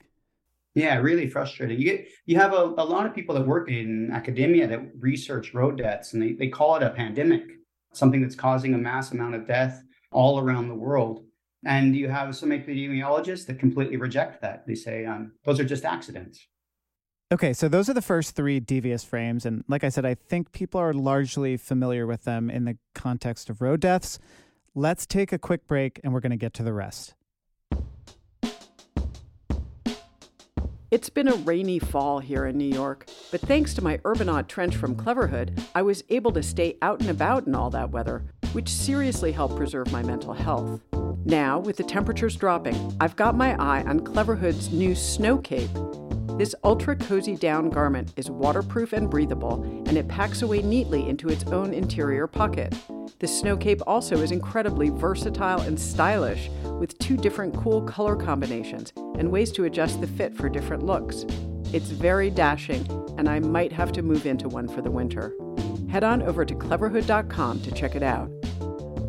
Yeah, 0.75 0.97
really 0.99 1.29
frustrating. 1.29 1.79
You 1.79 1.85
get 1.85 2.09
you 2.27 2.37
have 2.37 2.53
a, 2.53 2.75
a 2.79 2.85
lot 2.85 3.07
of 3.07 3.15
people 3.15 3.35
that 3.35 3.47
work 3.47 3.71
in 3.71 4.11
academia 4.13 4.67
that 4.69 4.81
research 4.99 5.55
road 5.55 5.79
deaths 5.79 6.13
and 6.13 6.23
they, 6.23 6.33
they 6.33 6.49
call 6.49 6.77
it 6.77 6.83
a 6.83 6.91
pandemic, 6.91 7.43
something 7.93 8.23
that's 8.23 8.37
causing 8.37 8.75
a 8.75 8.79
mass 8.79 9.13
amount 9.13 9.35
of 9.35 9.47
death 9.47 9.83
all 10.13 10.39
around 10.39 10.69
the 10.69 10.75
world. 10.75 11.25
And 11.65 11.97
you 11.97 12.09
have 12.09 12.37
some 12.37 12.51
epidemiologists 12.51 13.47
that 13.47 13.59
completely 13.59 13.97
reject 13.97 14.41
that. 14.43 14.67
They 14.67 14.77
say 14.77 15.05
um, 15.05 15.33
those 15.45 15.59
are 15.59 15.65
just 15.65 15.85
accidents. 15.85 16.47
Okay, 17.31 17.53
so 17.53 17.69
those 17.69 17.91
are 17.91 17.95
the 17.95 18.01
first 18.01 18.35
three 18.35 18.59
devious 18.59 19.05
frames. 19.05 19.45
And 19.45 19.65
like 19.69 19.85
I 19.85 19.91
said, 19.91 20.07
I 20.07 20.15
think 20.15 20.53
people 20.53 20.81
are 20.81 20.95
largely 20.95 21.57
familiar 21.59 22.07
with 22.07 22.25
them 22.25 22.49
in 22.49 22.65
the 22.65 22.79
context 22.95 23.51
of 23.51 23.61
road 23.61 23.81
deaths. 23.81 24.19
Let's 24.75 25.05
take 25.05 25.33
a 25.33 25.39
quick 25.39 25.67
break 25.67 26.01
and 26.03 26.15
we're 26.15 26.21
going 26.21 26.31
to 26.31 26.37
get 26.37 26.55
to 26.55 26.63
the 26.63 26.73
rest. 26.73 27.15
It's 30.91 31.11
been 31.11 31.29
a 31.29 31.35
rainy 31.35 31.79
fall 31.79 32.19
here 32.19 32.47
in 32.47 32.57
New 32.57 32.65
York, 32.65 33.11
but 33.31 33.43
thanks 33.43 33.75
to 33.75 33.85
my 33.85 33.99
Urbanaut 33.99 34.49
trench 34.49 34.75
from 34.75 34.97
Cleverhood, 34.97 35.63
I 35.75 35.83
was 35.83 36.03
able 36.09 36.33
to 36.33 36.43
stay 36.43 36.79
out 36.81 37.01
and 37.03 37.11
about 37.11 37.47
in 37.47 37.55
all 37.55 37.69
that 37.69 37.91
weather, 37.91 38.25
which 38.53 38.71
seriously 38.71 39.31
helped 39.31 39.57
preserve 39.57 39.93
my 39.93 40.03
mental 40.03 40.33
health. 40.33 40.81
Now, 41.27 41.59
with 41.59 41.77
the 41.77 41.83
temperatures 41.83 42.37
dropping, 42.37 42.97
I've 43.03 43.17
got 43.17 43.37
my 43.37 43.55
eye 43.63 43.83
on 43.83 44.01
Cleverhood's 44.01 44.73
new 44.73 44.95
Snow 44.95 45.37
Cape. 45.37 45.69
This 46.39 46.55
ultra 46.65 46.97
cozy 46.97 47.37
down 47.37 47.69
garment 47.69 48.15
is 48.17 48.31
waterproof 48.31 48.95
and 48.95 49.11
breathable, 49.11 49.63
and 49.63 49.99
it 49.99 50.09
packs 50.09 50.41
away 50.41 50.63
neatly 50.63 51.07
into 51.07 51.29
its 51.29 51.45
own 51.49 51.75
interior 51.75 52.27
pocket. 52.27 52.75
The 53.19 53.27
Snow 53.27 53.57
Cape 53.57 53.83
also 53.87 54.17
is 54.19 54.31
incredibly 54.31 54.91
versatile 54.91 55.61
and 55.63 55.79
stylish, 55.79 56.49
with 56.79 56.99
two 56.99 57.17
different 57.17 57.57
cool 57.57 57.83
color 57.83 58.15
combinations 58.15 58.93
and 59.19 59.31
ways 59.31 59.51
to 59.53 59.65
adjust 59.65 60.01
the 60.01 60.07
fit 60.07 60.35
for 60.35 60.49
different 60.49 60.85
looks. 60.85 61.25
It's 61.73 61.91
very 61.91 62.31
dashing, 62.31 62.87
and 63.19 63.29
I 63.29 63.41
might 63.41 63.73
have 63.73 63.93
to 63.93 64.03
move 64.03 64.27
into 64.27 64.49
one 64.49 64.69
for 64.69 64.81
the 64.81 64.91
winter. 64.91 65.35
Head 65.91 66.05
on 66.05 66.23
over 66.23 66.45
to 66.45 66.55
cleverhood.com 66.55 67.61
to 67.63 67.71
check 67.73 67.95
it 67.97 68.03
out. 68.03 68.31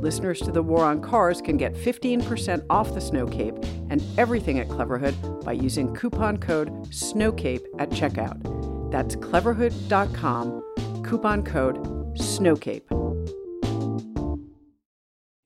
Listeners 0.01 0.39
to 0.41 0.51
the 0.51 0.63
War 0.63 0.85
on 0.85 1.01
Cars 1.01 1.41
can 1.41 1.57
get 1.57 1.73
15% 1.73 2.65
off 2.69 2.93
the 2.93 3.01
Snow 3.01 3.27
Cape 3.27 3.55
and 3.89 4.01
everything 4.17 4.57
at 4.59 4.69
Cleverhood 4.69 5.43
by 5.43 5.51
using 5.51 5.93
coupon 5.93 6.37
code 6.37 6.69
SNOWCAPE 6.87 7.65
at 7.79 7.89
checkout. 7.89 8.91
That's 8.91 9.15
cleverhood.com, 9.17 11.03
coupon 11.03 11.43
code 11.43 11.77
SNOWCAPE. 12.17 13.08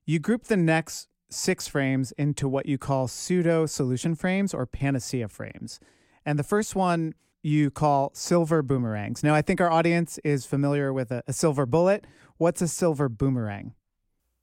You 0.06 0.20
group 0.20 0.46
the 0.46 0.58
next 0.58 1.08
six 1.30 1.68
frames 1.68 2.12
into 2.18 2.48
what 2.48 2.66
you 2.66 2.78
call 2.78 3.08
pseudo 3.08 3.66
solution 3.66 4.16
frames 4.16 4.54
or 4.54 4.66
panacea 4.66 5.30
frames. 5.30 5.80
And 6.26 6.38
the 6.38 6.44
first 6.44 6.76
one 6.76 7.14
you 7.42 7.72
call 7.72 8.12
silver 8.14 8.62
boomerangs. 8.62 9.24
Now, 9.24 9.34
I 9.34 9.42
think 9.42 9.62
our 9.62 9.72
audience 9.72 10.20
is 10.26 10.46
familiar 10.46 10.92
with 10.92 11.12
a, 11.12 11.24
a 11.26 11.34
silver 11.34 11.66
bullet. 11.66 12.06
What's 12.38 12.62
a 12.62 12.68
silver 12.68 13.08
boomerang? 13.08 13.74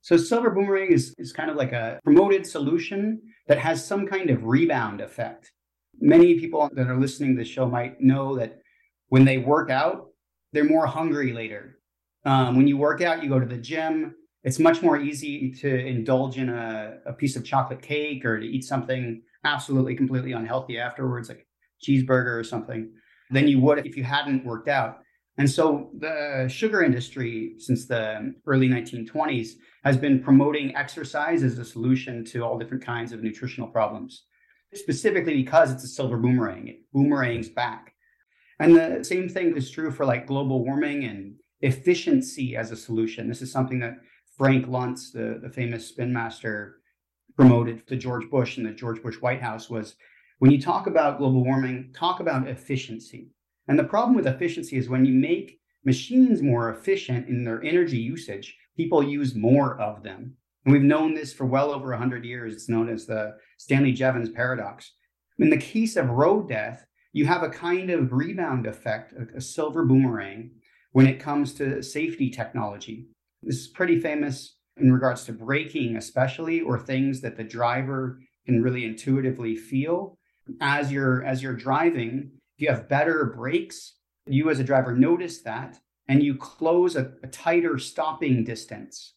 So, 0.01 0.17
silver 0.17 0.51
boomerang 0.51 0.93
is, 0.93 1.15
is 1.19 1.33
kind 1.33 1.51
of 1.51 1.57
like 1.57 1.73
a 1.73 2.01
promoted 2.05 2.47
solution 2.47 3.21
that 3.47 3.59
has 3.59 3.85
some 3.85 4.07
kind 4.07 4.31
of 4.31 4.45
rebound 4.45 5.03
effect. 5.03 5.53
Many 6.01 6.41
people 6.41 6.71
that 6.73 6.87
are 6.87 6.99
listening 6.99 7.37
to 7.37 7.43
the 7.43 7.49
show 7.49 7.67
might 7.67 8.01
know 8.01 8.37
that 8.37 8.61
when 9.09 9.27
they 9.27 9.37
work 9.37 9.71
out, 9.71 10.09
they're 10.53 10.65
more 10.65 10.87
hungry 10.87 11.35
later. 11.35 11.79
Um, 12.25 12.57
when 12.57 12.67
you 12.67 12.79
work 12.79 13.03
out, 13.03 13.23
you 13.23 13.29
go 13.29 13.41
to 13.41 13.47
the 13.47 13.59
gym, 13.59 14.15
it's 14.43 14.59
much 14.59 14.83
more 14.83 14.99
easy 14.99 15.53
to 15.61 15.69
indulge 15.69 16.39
in 16.39 16.49
a, 16.49 16.99
a 17.07 17.13
piece 17.13 17.37
of 17.37 17.45
chocolate 17.45 17.83
cake 17.83 18.25
or 18.25 18.41
to 18.41 18.47
eat 18.47 18.65
something 18.65 19.23
absolutely 19.45 19.95
completely 19.95 20.33
unhealthy 20.33 20.79
afterwards, 20.79 21.29
like 21.29 21.47
cheeseburger 21.87 22.39
or 22.39 22.45
something, 22.45 22.91
than 23.31 23.49
you 23.49 23.61
would 23.61 23.87
if 23.87 23.97
you 23.97 24.05
hadn't 24.05 24.45
worked 24.45 24.69
out. 24.69 24.99
And 25.39 25.49
so 25.49 25.91
the 25.99 26.49
sugar 26.49 26.83
industry, 26.83 27.55
since 27.59 27.87
the 27.87 28.35
early 28.47 28.69
1920s, 28.69 29.53
has 29.85 29.97
been 29.97 30.23
promoting 30.23 30.77
exercise 30.77 31.43
as 31.43 31.59
a 31.59 31.65
solution 31.65 32.25
to 32.27 32.43
all 32.43 32.59
different 32.59 32.85
kinds 32.85 33.13
of 33.13 33.23
nutritional 33.23 33.69
problems, 33.69 34.25
specifically 34.75 35.35
because 35.35 35.73
it's 35.73 35.85
a 35.85 35.89
silver 35.89 36.19
boomerang. 36.19 36.69
It 36.69 36.81
boomerangs 36.93 37.49
back. 37.49 37.95
And 38.59 38.77
the 38.77 39.03
same 39.03 39.29
thing 39.29 39.57
is 39.57 39.71
true 39.71 39.91
for 39.91 40.05
like 40.05 40.27
global 40.27 40.63
warming 40.63 41.05
and 41.05 41.37
efficiency 41.63 42.57
as 42.57 42.71
a 42.71 42.77
solution. 42.77 43.29
This 43.29 43.41
is 43.41 43.51
something 43.51 43.81
that 43.81 43.95
Frank 44.41 44.69
Luntz, 44.69 45.13
the, 45.13 45.39
the 45.39 45.51
famous 45.51 45.87
spin 45.87 46.15
master, 46.15 46.81
promoted 47.37 47.87
to 47.87 47.95
George 47.95 48.31
Bush 48.31 48.57
in 48.57 48.65
the 48.65 48.71
George 48.71 49.03
Bush 49.03 49.17
White 49.17 49.43
House 49.43 49.69
was 49.69 49.97
when 50.39 50.51
you 50.51 50.59
talk 50.59 50.87
about 50.87 51.19
global 51.19 51.45
warming, 51.45 51.93
talk 51.95 52.21
about 52.21 52.49
efficiency. 52.49 53.35
And 53.69 53.79
the 53.79 53.85
problem 53.85 54.17
with 54.17 54.27
efficiency 54.27 54.79
is 54.79 54.89
when 54.89 55.05
you 55.05 55.13
make 55.13 55.61
machines 55.85 56.41
more 56.41 56.71
efficient 56.71 57.29
in 57.29 57.45
their 57.45 57.63
energy 57.63 57.99
usage, 57.99 58.57
people 58.79 59.03
use 59.03 59.35
more 59.35 59.79
of 59.79 60.03
them. 60.03 60.39
And 60.65 60.73
we've 60.73 60.81
known 60.81 61.13
this 61.13 61.35
for 61.35 61.45
well 61.45 61.71
over 61.71 61.91
100 61.91 62.25
years. 62.25 62.55
It's 62.55 62.69
known 62.71 62.89
as 62.89 63.05
the 63.05 63.37
Stanley 63.59 63.93
Jevons 63.93 64.31
paradox. 64.31 64.91
In 65.39 65.51
the 65.51 65.59
case 65.59 65.97
of 65.97 66.09
road 66.09 66.49
death, 66.49 66.87
you 67.13 67.27
have 67.27 67.43
a 67.43 67.51
kind 67.51 67.91
of 67.91 68.11
rebound 68.11 68.67
effect, 68.67 69.13
a, 69.13 69.37
a 69.37 69.41
silver 69.43 69.85
boomerang, 69.85 70.53
when 70.93 71.07
it 71.07 71.21
comes 71.21 71.53
to 71.57 71.83
safety 71.83 72.31
technology. 72.31 73.11
This 73.43 73.57
is 73.57 73.69
pretty 73.69 73.99
famous 73.99 74.57
in 74.77 74.93
regards 74.93 75.25
to 75.25 75.33
braking, 75.33 75.97
especially, 75.97 76.61
or 76.61 76.79
things 76.79 77.21
that 77.21 77.37
the 77.37 77.45
driver 77.45 78.21
can 78.47 78.63
really 78.63 78.85
intuitively 78.85 79.57
feel 79.57 80.19
as 80.61 80.91
you're 80.91 81.25
as 81.25 81.43
you're 81.43 81.55
driving. 81.55 82.33
If 82.57 82.63
you 82.63 82.69
have 82.69 82.89
better 82.89 83.33
brakes, 83.37 83.95
you 84.27 84.51
as 84.51 84.59
a 84.59 84.65
driver 84.65 84.95
notice 84.95 85.43
that, 85.43 85.79
and 86.09 86.23
you 86.23 86.37
close 86.37 86.97
a, 86.97 87.13
a 87.23 87.29
tighter 87.29 87.79
stopping 87.79 88.45
distance. 88.45 89.15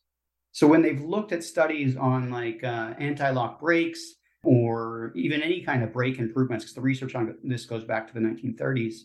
So 0.51 0.67
when 0.67 0.81
they've 0.81 1.01
looked 1.01 1.31
at 1.31 1.43
studies 1.43 1.97
on 1.97 2.29
like 2.29 2.63
uh, 2.63 2.93
anti-lock 2.99 3.59
brakes 3.59 4.13
or 4.43 5.11
even 5.15 5.41
any 5.41 5.61
kind 5.61 5.83
of 5.83 5.91
brake 5.91 6.19
improvements, 6.19 6.63
because 6.63 6.75
the 6.75 6.81
research 6.81 7.15
on 7.15 7.35
this 7.43 7.65
goes 7.65 7.83
back 7.83 8.07
to 8.07 8.13
the 8.13 8.19
1930s, 8.19 8.95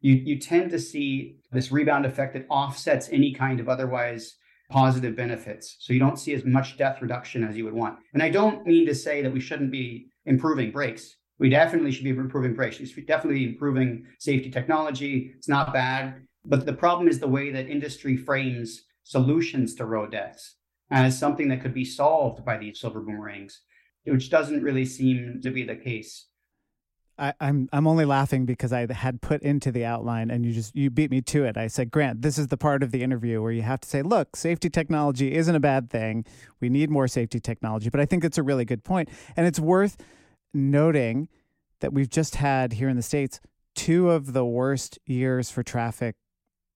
you 0.00 0.14
you 0.14 0.38
tend 0.38 0.70
to 0.70 0.78
see 0.78 1.36
this 1.52 1.70
rebound 1.72 2.04
effect 2.04 2.34
that 2.34 2.46
offsets 2.50 3.08
any 3.10 3.32
kind 3.32 3.60
of 3.60 3.68
otherwise 3.68 4.36
positive 4.70 5.16
benefits. 5.16 5.76
So 5.80 5.92
you 5.92 6.00
don't 6.00 6.18
see 6.18 6.34
as 6.34 6.44
much 6.44 6.76
death 6.76 7.00
reduction 7.00 7.44
as 7.44 7.56
you 7.56 7.64
would 7.64 7.74
want. 7.74 7.98
And 8.14 8.22
I 8.22 8.30
don't 8.30 8.66
mean 8.66 8.86
to 8.86 8.94
say 8.94 9.22
that 9.22 9.32
we 9.32 9.40
shouldn't 9.40 9.70
be 9.70 10.08
improving 10.24 10.70
brakes. 10.70 11.16
We 11.38 11.48
definitely 11.50 11.92
should 11.92 12.04
be 12.04 12.10
improving 12.10 12.54
brakes. 12.54 12.78
We 12.78 12.86
should 12.86 13.06
definitely 13.06 13.40
be 13.40 13.52
improving 13.52 14.06
safety 14.18 14.50
technology. 14.50 15.32
It's 15.36 15.48
not 15.48 15.72
bad. 15.72 16.22
But 16.44 16.66
the 16.66 16.72
problem 16.72 17.08
is 17.08 17.18
the 17.18 17.28
way 17.28 17.50
that 17.50 17.68
industry 17.68 18.16
frames 18.16 18.84
solutions 19.04 19.74
to 19.76 19.84
road 19.84 20.12
deaths. 20.12 20.56
as 20.90 21.18
something 21.18 21.48
that 21.48 21.60
could 21.60 21.74
be 21.74 21.84
solved 21.84 22.44
by 22.44 22.56
these 22.58 22.80
silver 22.80 23.00
boomerangs, 23.00 23.60
which 24.04 24.30
doesn't 24.30 24.62
really 24.62 24.84
seem 24.84 25.40
to 25.42 25.50
be 25.50 25.64
the 25.64 25.76
case. 25.76 26.28
I, 27.18 27.28
am 27.28 27.34
I'm, 27.40 27.68
I'm 27.72 27.86
only 27.86 28.04
laughing 28.04 28.44
because 28.44 28.72
I 28.72 28.92
had 28.92 29.20
put 29.22 29.42
into 29.42 29.72
the 29.72 29.84
outline 29.84 30.30
and 30.30 30.44
you 30.44 30.52
just 30.52 30.76
you 30.76 30.90
beat 30.90 31.10
me 31.10 31.20
to 31.22 31.44
it. 31.44 31.56
I 31.56 31.66
said, 31.66 31.90
Grant, 31.90 32.22
this 32.22 32.38
is 32.38 32.48
the 32.48 32.56
part 32.56 32.82
of 32.82 32.90
the 32.90 33.02
interview 33.02 33.40
where 33.40 33.52
you 33.52 33.62
have 33.62 33.80
to 33.80 33.88
say, 33.88 34.02
look, 34.02 34.36
safety 34.36 34.68
technology 34.68 35.34
isn't 35.34 35.54
a 35.54 35.60
bad 35.60 35.90
thing. 35.90 36.24
We 36.60 36.68
need 36.68 36.90
more 36.90 37.08
safety 37.08 37.40
technology. 37.40 37.88
But 37.88 38.00
I 38.00 38.06
think 38.06 38.24
it's 38.24 38.38
a 38.38 38.42
really 38.42 38.64
good 38.64 38.84
point. 38.84 39.08
And 39.36 39.46
it's 39.46 39.60
worth 39.60 39.96
noting 40.52 41.28
that 41.80 41.92
we've 41.92 42.10
just 42.10 42.36
had 42.36 42.74
here 42.74 42.88
in 42.88 42.96
the 42.96 43.02
States 43.02 43.40
two 43.74 44.10
of 44.10 44.32
the 44.32 44.44
worst 44.44 44.98
years 45.06 45.50
for 45.50 45.62
traffic 45.62 46.16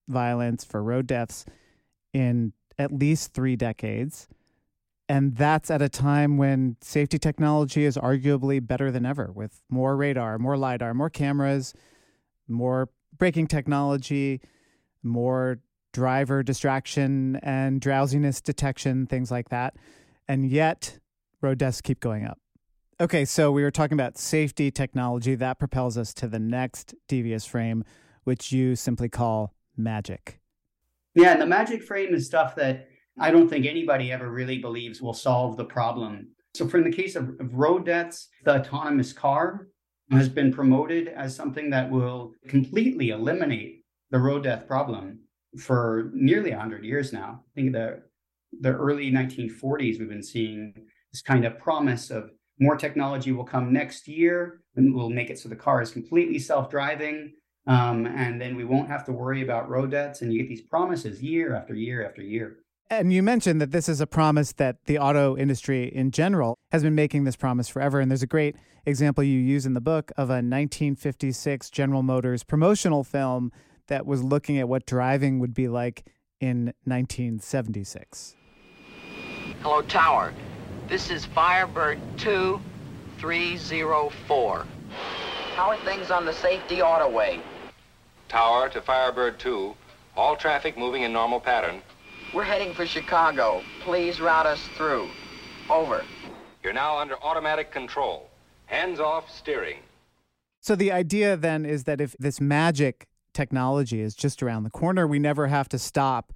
violence, 0.09 0.65
for 0.65 0.83
road 0.83 1.07
deaths 1.07 1.45
in 2.13 2.53
at 2.79 2.93
least 2.93 3.33
three 3.35 3.57
decades. 3.57 4.29
And 5.11 5.35
that's 5.35 5.73
at 5.73 5.83
a 5.83 5.89
time 5.89 6.37
when 6.37 6.77
safety 6.81 7.19
technology 7.19 7.85
is 7.85 7.97
arguably 7.97 8.65
better 8.65 8.93
than 8.93 9.05
ever 9.05 9.33
with 9.33 9.61
more 9.69 9.97
radar, 9.97 10.39
more 10.39 10.57
LIDAR, 10.57 10.95
more 10.95 11.11
cameras, 11.11 11.75
more 12.47 12.91
braking 13.19 13.49
technology, 13.49 14.41
more 15.03 15.59
driver 15.93 16.45
distraction 16.45 17.41
and 17.43 17.81
drowsiness 17.81 18.41
detection, 18.41 19.05
things 19.09 19.33
like 19.33 19.49
that. 19.49 19.75
And 20.29 20.49
yet, 20.49 21.01
road 21.41 21.59
deaths 21.59 21.81
keep 21.81 21.99
going 21.99 22.25
up. 22.25 22.39
Okay, 23.01 23.25
so 23.25 23.51
we 23.51 23.65
were 23.65 23.73
talking 23.73 23.97
about 23.97 24.17
safety 24.17 24.71
technology. 24.71 25.35
That 25.35 25.59
propels 25.59 25.99
us 25.99 26.15
to 26.15 26.29
the 26.29 26.39
next 26.39 26.95
devious 27.09 27.45
frame, 27.45 27.83
which 28.23 28.53
you 28.53 28.77
simply 28.77 29.09
call 29.09 29.55
magic. 29.77 30.39
Yeah, 31.17 31.33
and 31.33 31.43
the 31.43 31.47
magic 31.47 31.83
frame 31.83 32.15
is 32.15 32.27
stuff 32.27 32.55
that 32.55 32.90
I 33.19 33.31
don't 33.31 33.49
think 33.49 33.67
anybody 33.67 34.13
ever 34.13 34.31
really 34.31 34.59
believes 34.59 35.03
will 35.03 35.15
solve 35.15 35.57
the 35.57 35.65
problem. 35.65 36.29
So, 36.55 36.67
for 36.67 36.79
in 36.79 36.85
the 36.85 36.97
case 36.97 37.17
of, 37.17 37.29
of 37.41 37.55
road 37.55 37.87
deaths, 37.87 38.29
the 38.45 38.61
autonomous 38.61 39.13
car 39.13 39.69
has 40.11 40.29
been 40.29 40.53
promoted 40.53 41.09
as 41.09 41.35
something 41.35 41.71
that 41.71 41.91
will 41.91 42.33
completely 42.49 43.11
eliminate 43.11 43.85
the 44.11 44.19
road 44.19 44.43
death 44.43 44.67
problem 44.67 45.21
for 45.59 46.11
nearly 46.13 46.51
100 46.51 46.85
years 46.85 47.13
now. 47.13 47.45
I 47.45 47.51
think 47.55 47.73
the 47.73 48.03
the 48.61 48.71
early 48.71 49.11
1940s 49.11 49.99
we've 49.99 50.09
been 50.09 50.23
seeing 50.23 50.75
this 51.13 51.23
kind 51.23 51.45
of 51.45 51.59
promise 51.59 52.11
of 52.11 52.31
more 52.59 52.77
technology 52.77 53.33
will 53.33 53.45
come 53.45 53.73
next 53.73 54.09
year 54.09 54.61
and 54.77 54.95
we'll 54.95 55.09
make 55.09 55.31
it 55.31 55.39
so 55.39 55.49
the 55.49 55.57
car 55.57 55.81
is 55.81 55.91
completely 55.91 56.39
self-driving 56.39 57.33
um, 57.67 58.07
and 58.07 58.41
then 58.41 58.57
we 58.57 58.65
won't 58.65 58.89
have 58.89 59.05
to 59.05 59.13
worry 59.13 59.43
about 59.43 59.69
road 59.69 59.93
deaths 59.93 60.23
and 60.23 60.33
you 60.33 60.41
get 60.41 60.49
these 60.49 60.63
promises 60.63 61.23
year 61.23 61.55
after 61.55 61.75
year 61.75 62.07
after 62.07 62.23
year 62.23 62.59
and 62.91 63.13
you 63.13 63.23
mentioned 63.23 63.61
that 63.61 63.71
this 63.71 63.89
is 63.89 64.01
a 64.01 64.07
promise 64.07 64.53
that 64.55 64.85
the 64.87 64.99
auto 64.99 65.37
industry 65.37 65.85
in 65.85 66.11
general 66.11 66.59
has 66.73 66.83
been 66.83 66.97
making 66.97 67.23
this 67.25 67.37
promise 67.37 67.69
forever. 67.69 68.01
And 68.01 68.11
there's 68.11 68.25
a 68.25 68.27
great 68.27 68.57
example 68.85 69.23
you 69.23 69.39
use 69.39 69.65
in 69.65 69.75
the 69.75 69.81
book 69.81 70.11
of 70.17 70.29
a 70.29 70.43
1956 70.43 71.71
General 71.71 72.03
Motors 72.03 72.43
promotional 72.43 73.05
film 73.05 73.53
that 73.87 74.07
was 74.07 74.25
looking 74.25 74.59
at 74.59 74.69
what 74.69 74.87
driving 74.87 75.39
would 75.39 75.55
be 75.55 75.69
like 75.69 76.05
in 76.41 76.73
1976. 76.85 78.35
Hello, 79.63 79.83
Tower. 79.83 80.35
This 80.89 81.11
is 81.11 81.27
Firebird 81.27 82.01
2304. 82.17 84.67
How 85.55 85.71
are 85.71 85.77
things 85.85 86.11
on 86.11 86.25
the 86.25 86.33
safety 86.33 86.79
autoway? 86.79 87.41
Tower 88.29 88.69
to 88.71 88.81
Firebird 88.81 89.39
2. 89.39 89.77
All 90.17 90.35
traffic 90.35 90.77
moving 90.77 91.03
in 91.03 91.13
normal 91.13 91.39
pattern. 91.39 91.83
We're 92.33 92.45
heading 92.45 92.73
for 92.75 92.87
Chicago. 92.87 93.61
Please 93.81 94.21
route 94.21 94.47
us 94.47 94.61
through. 94.77 95.09
Over. 95.69 96.05
You're 96.63 96.73
now 96.73 96.97
under 96.97 97.21
automatic 97.25 97.73
control. 97.73 98.31
Hands 98.67 99.01
off 99.01 99.29
steering. 99.29 99.79
So 100.61 100.77
the 100.77 100.93
idea 100.93 101.37
then 101.37 101.67
is 101.67 101.85
that 101.85 102.01
if 102.01 102.15
this 102.21 102.41
magic 102.41 103.09
technology 103.35 104.01
is 104.01 104.15
just 104.15 104.45
around 104.45 104.63
the 104.63 104.71
corner, 104.71 105.09
we 105.09 105.19
never 105.19 105.49
have 105.49 105.69
to 105.71 105.79
stop 105.79 106.33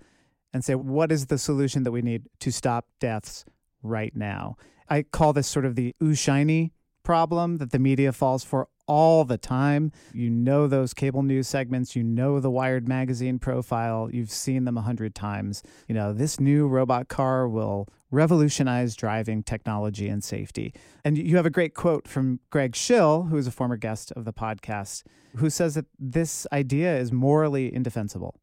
and 0.53 0.65
say, 0.65 0.75
what 0.75 1.13
is 1.13 1.27
the 1.27 1.39
solution 1.39 1.85
that 1.85 1.93
we 1.93 2.03
need 2.03 2.25
to 2.41 2.51
stop 2.51 2.87
deaths 2.99 3.45
right 3.81 4.17
now? 4.17 4.57
I 4.89 5.03
call 5.03 5.33
this 5.33 5.47
sort 5.47 5.65
of 5.65 5.77
the 5.77 5.95
ooh 6.03 6.17
shiny 6.17 6.73
problem 7.05 7.59
that 7.59 7.71
the 7.71 7.79
media 7.79 8.13
falls 8.13 8.43
for 8.43 8.67
all 8.87 9.25
the 9.25 9.39
time. 9.39 9.93
You 10.13 10.31
know 10.31 10.67
those 10.67 10.95
cable 10.95 11.23
news 11.23 11.49
segments, 11.49 11.97
you 11.97 12.03
know 12.03 12.41
the 12.41 12.51
Wired 12.51 12.89
magazine 12.89 13.39
profile, 13.39 14.09
you've 14.13 14.31
seen 14.31 14.65
them 14.65 14.77
a 14.77 14.83
hundred 14.83 15.15
times. 15.15 15.63
You 15.89 15.95
know, 15.95 16.13
this 16.13 16.41
new 16.41 16.67
robot 16.67 17.09
car 17.09 17.49
will 17.49 17.89
revolutionize 18.11 18.95
driving 18.95 19.43
technology 19.43 20.09
and 20.09 20.23
safety. 20.23 20.73
And 21.05 21.19
you 21.19 21.37
have 21.37 21.47
a 21.47 21.51
great 21.51 21.75
quote 21.75 22.07
from 22.07 22.41
Greg 22.51 22.77
Shill, 22.77 23.25
who 23.25 23.37
is 23.37 23.47
a 23.47 23.51
former 23.51 23.77
guest 23.77 24.13
of 24.13 24.25
the 24.25 24.33
podcast, 24.33 25.03
who 25.37 25.51
says 25.51 25.75
that 25.75 25.87
this 25.99 26.47
idea 26.53 26.97
is 26.97 27.13
morally 27.13 27.75
indefensible. 27.75 28.41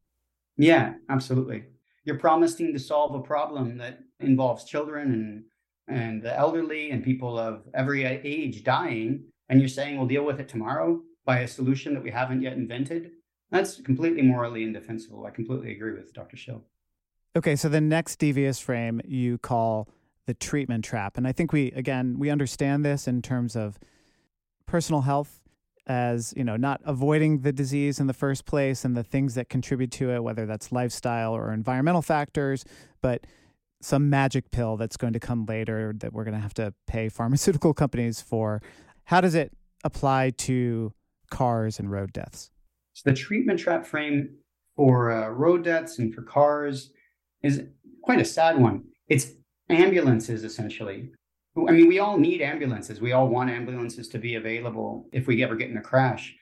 Yeah, 0.56 0.94
absolutely. 1.08 1.64
You're 2.04 2.18
promising 2.18 2.72
to 2.72 2.78
solve 2.78 3.14
a 3.14 3.22
problem 3.22 3.78
that 3.78 4.00
involves 4.20 4.64
children 4.64 5.12
and 5.12 5.44
and 5.88 6.22
the 6.22 6.36
elderly 6.36 6.90
and 6.90 7.02
people 7.02 7.38
of 7.38 7.64
every 7.74 8.04
age 8.04 8.62
dying 8.62 9.24
and 9.48 9.60
you're 9.60 9.68
saying 9.68 9.96
we'll 9.96 10.06
deal 10.06 10.24
with 10.24 10.40
it 10.40 10.48
tomorrow 10.48 11.02
by 11.24 11.40
a 11.40 11.48
solution 11.48 11.94
that 11.94 12.02
we 12.02 12.10
haven't 12.10 12.42
yet 12.42 12.54
invented, 12.54 13.10
that's 13.50 13.80
completely 13.80 14.22
morally 14.22 14.62
indefensible. 14.62 15.26
I 15.26 15.30
completely 15.30 15.72
agree 15.72 15.92
with 15.92 16.12
Dr. 16.12 16.36
Shill. 16.36 16.62
Okay, 17.36 17.56
so 17.56 17.68
the 17.68 17.80
next 17.80 18.18
devious 18.18 18.58
frame 18.58 19.00
you 19.04 19.38
call 19.38 19.88
the 20.26 20.34
treatment 20.34 20.84
trap. 20.84 21.16
And 21.16 21.26
I 21.26 21.32
think 21.32 21.52
we, 21.52 21.72
again, 21.72 22.18
we 22.18 22.30
understand 22.30 22.84
this 22.84 23.06
in 23.06 23.22
terms 23.22 23.56
of 23.56 23.78
personal 24.66 25.02
health 25.02 25.42
as, 25.86 26.32
you 26.36 26.44
know, 26.44 26.56
not 26.56 26.80
avoiding 26.84 27.40
the 27.40 27.52
disease 27.52 27.98
in 27.98 28.06
the 28.06 28.14
first 28.14 28.44
place 28.44 28.84
and 28.84 28.96
the 28.96 29.02
things 29.02 29.34
that 29.34 29.48
contribute 29.48 29.90
to 29.92 30.10
it, 30.10 30.22
whether 30.22 30.46
that's 30.46 30.70
lifestyle 30.70 31.34
or 31.34 31.52
environmental 31.52 32.02
factors, 32.02 32.64
but 33.00 33.26
some 33.80 34.08
magic 34.08 34.50
pill 34.52 34.76
that's 34.76 34.96
going 34.96 35.12
to 35.12 35.18
come 35.18 35.44
later 35.44 35.92
that 35.98 36.12
we're 36.12 36.24
going 36.24 36.36
to 36.36 36.40
have 36.40 36.54
to 36.54 36.72
pay 36.86 37.08
pharmaceutical 37.08 37.74
companies 37.82 38.20
for. 38.20 38.62
How 39.04 39.20
does 39.20 39.34
it 39.34 39.52
apply 39.84 40.30
to 40.30 40.92
cars 41.30 41.78
and 41.78 41.90
road 41.90 42.12
deaths? 42.12 42.50
So 42.92 43.10
the 43.10 43.16
treatment 43.16 43.58
trap 43.58 43.86
frame 43.86 44.36
for 44.76 45.10
uh, 45.10 45.28
road 45.28 45.64
deaths 45.64 45.98
and 45.98 46.14
for 46.14 46.22
cars 46.22 46.90
is 47.42 47.62
quite 48.02 48.20
a 48.20 48.24
sad 48.24 48.58
one. 48.58 48.84
It's 49.08 49.32
ambulances 49.68 50.44
essentially. 50.44 51.10
I 51.56 51.72
mean, 51.72 51.88
we 51.88 51.98
all 51.98 52.18
need 52.18 52.40
ambulances. 52.40 53.00
We 53.00 53.12
all 53.12 53.28
want 53.28 53.50
ambulances 53.50 54.08
to 54.08 54.18
be 54.18 54.36
available 54.36 55.08
if 55.12 55.26
we 55.26 55.42
ever 55.42 55.54
get 55.54 55.70
in 55.70 55.76
a 55.76 55.82
crash. 55.82 56.34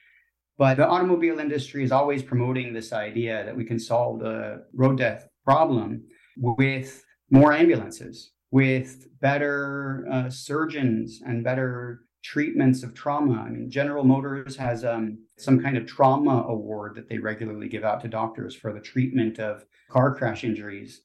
But 0.57 0.77
the 0.77 0.87
automobile 0.87 1.40
industry 1.40 1.83
is 1.83 1.90
always 1.90 2.23
promoting 2.23 2.73
this 2.73 2.92
idea 2.92 3.44
that 3.44 3.57
we 3.57 3.64
can 3.64 3.79
solve 3.79 4.20
the 4.20 4.66
road 4.75 4.99
death 4.99 5.27
problem 5.44 6.05
with 6.37 7.03
more 7.31 7.53
ambulances, 7.53 8.33
with 8.51 9.07
better 9.20 10.07
uh, 10.12 10.31
surgeons 10.31 11.20
and 11.25 11.42
better 11.42 12.03
treatments 12.23 12.83
of 12.83 12.95
trauma. 12.95 13.45
I 13.47 13.51
mean, 13.51 13.71
General 13.71 14.05
Motors 14.05 14.57
has 14.57 14.85
um, 14.85 15.19
some 15.39 15.61
kind 15.61 15.77
of 15.77 15.87
trauma 15.87 16.45
award 16.49 16.95
that 16.97 17.09
they 17.09 17.19
regularly 17.19 17.69
give 17.69 17.85
out 17.85 18.01
to 18.03 18.09
doctors 18.09 18.55
for 18.55 18.73
the 18.73 18.81
treatment 18.81 19.39
of 19.39 19.65
car 19.91 20.15
crash 20.15 20.45
injuries. 20.45 21.03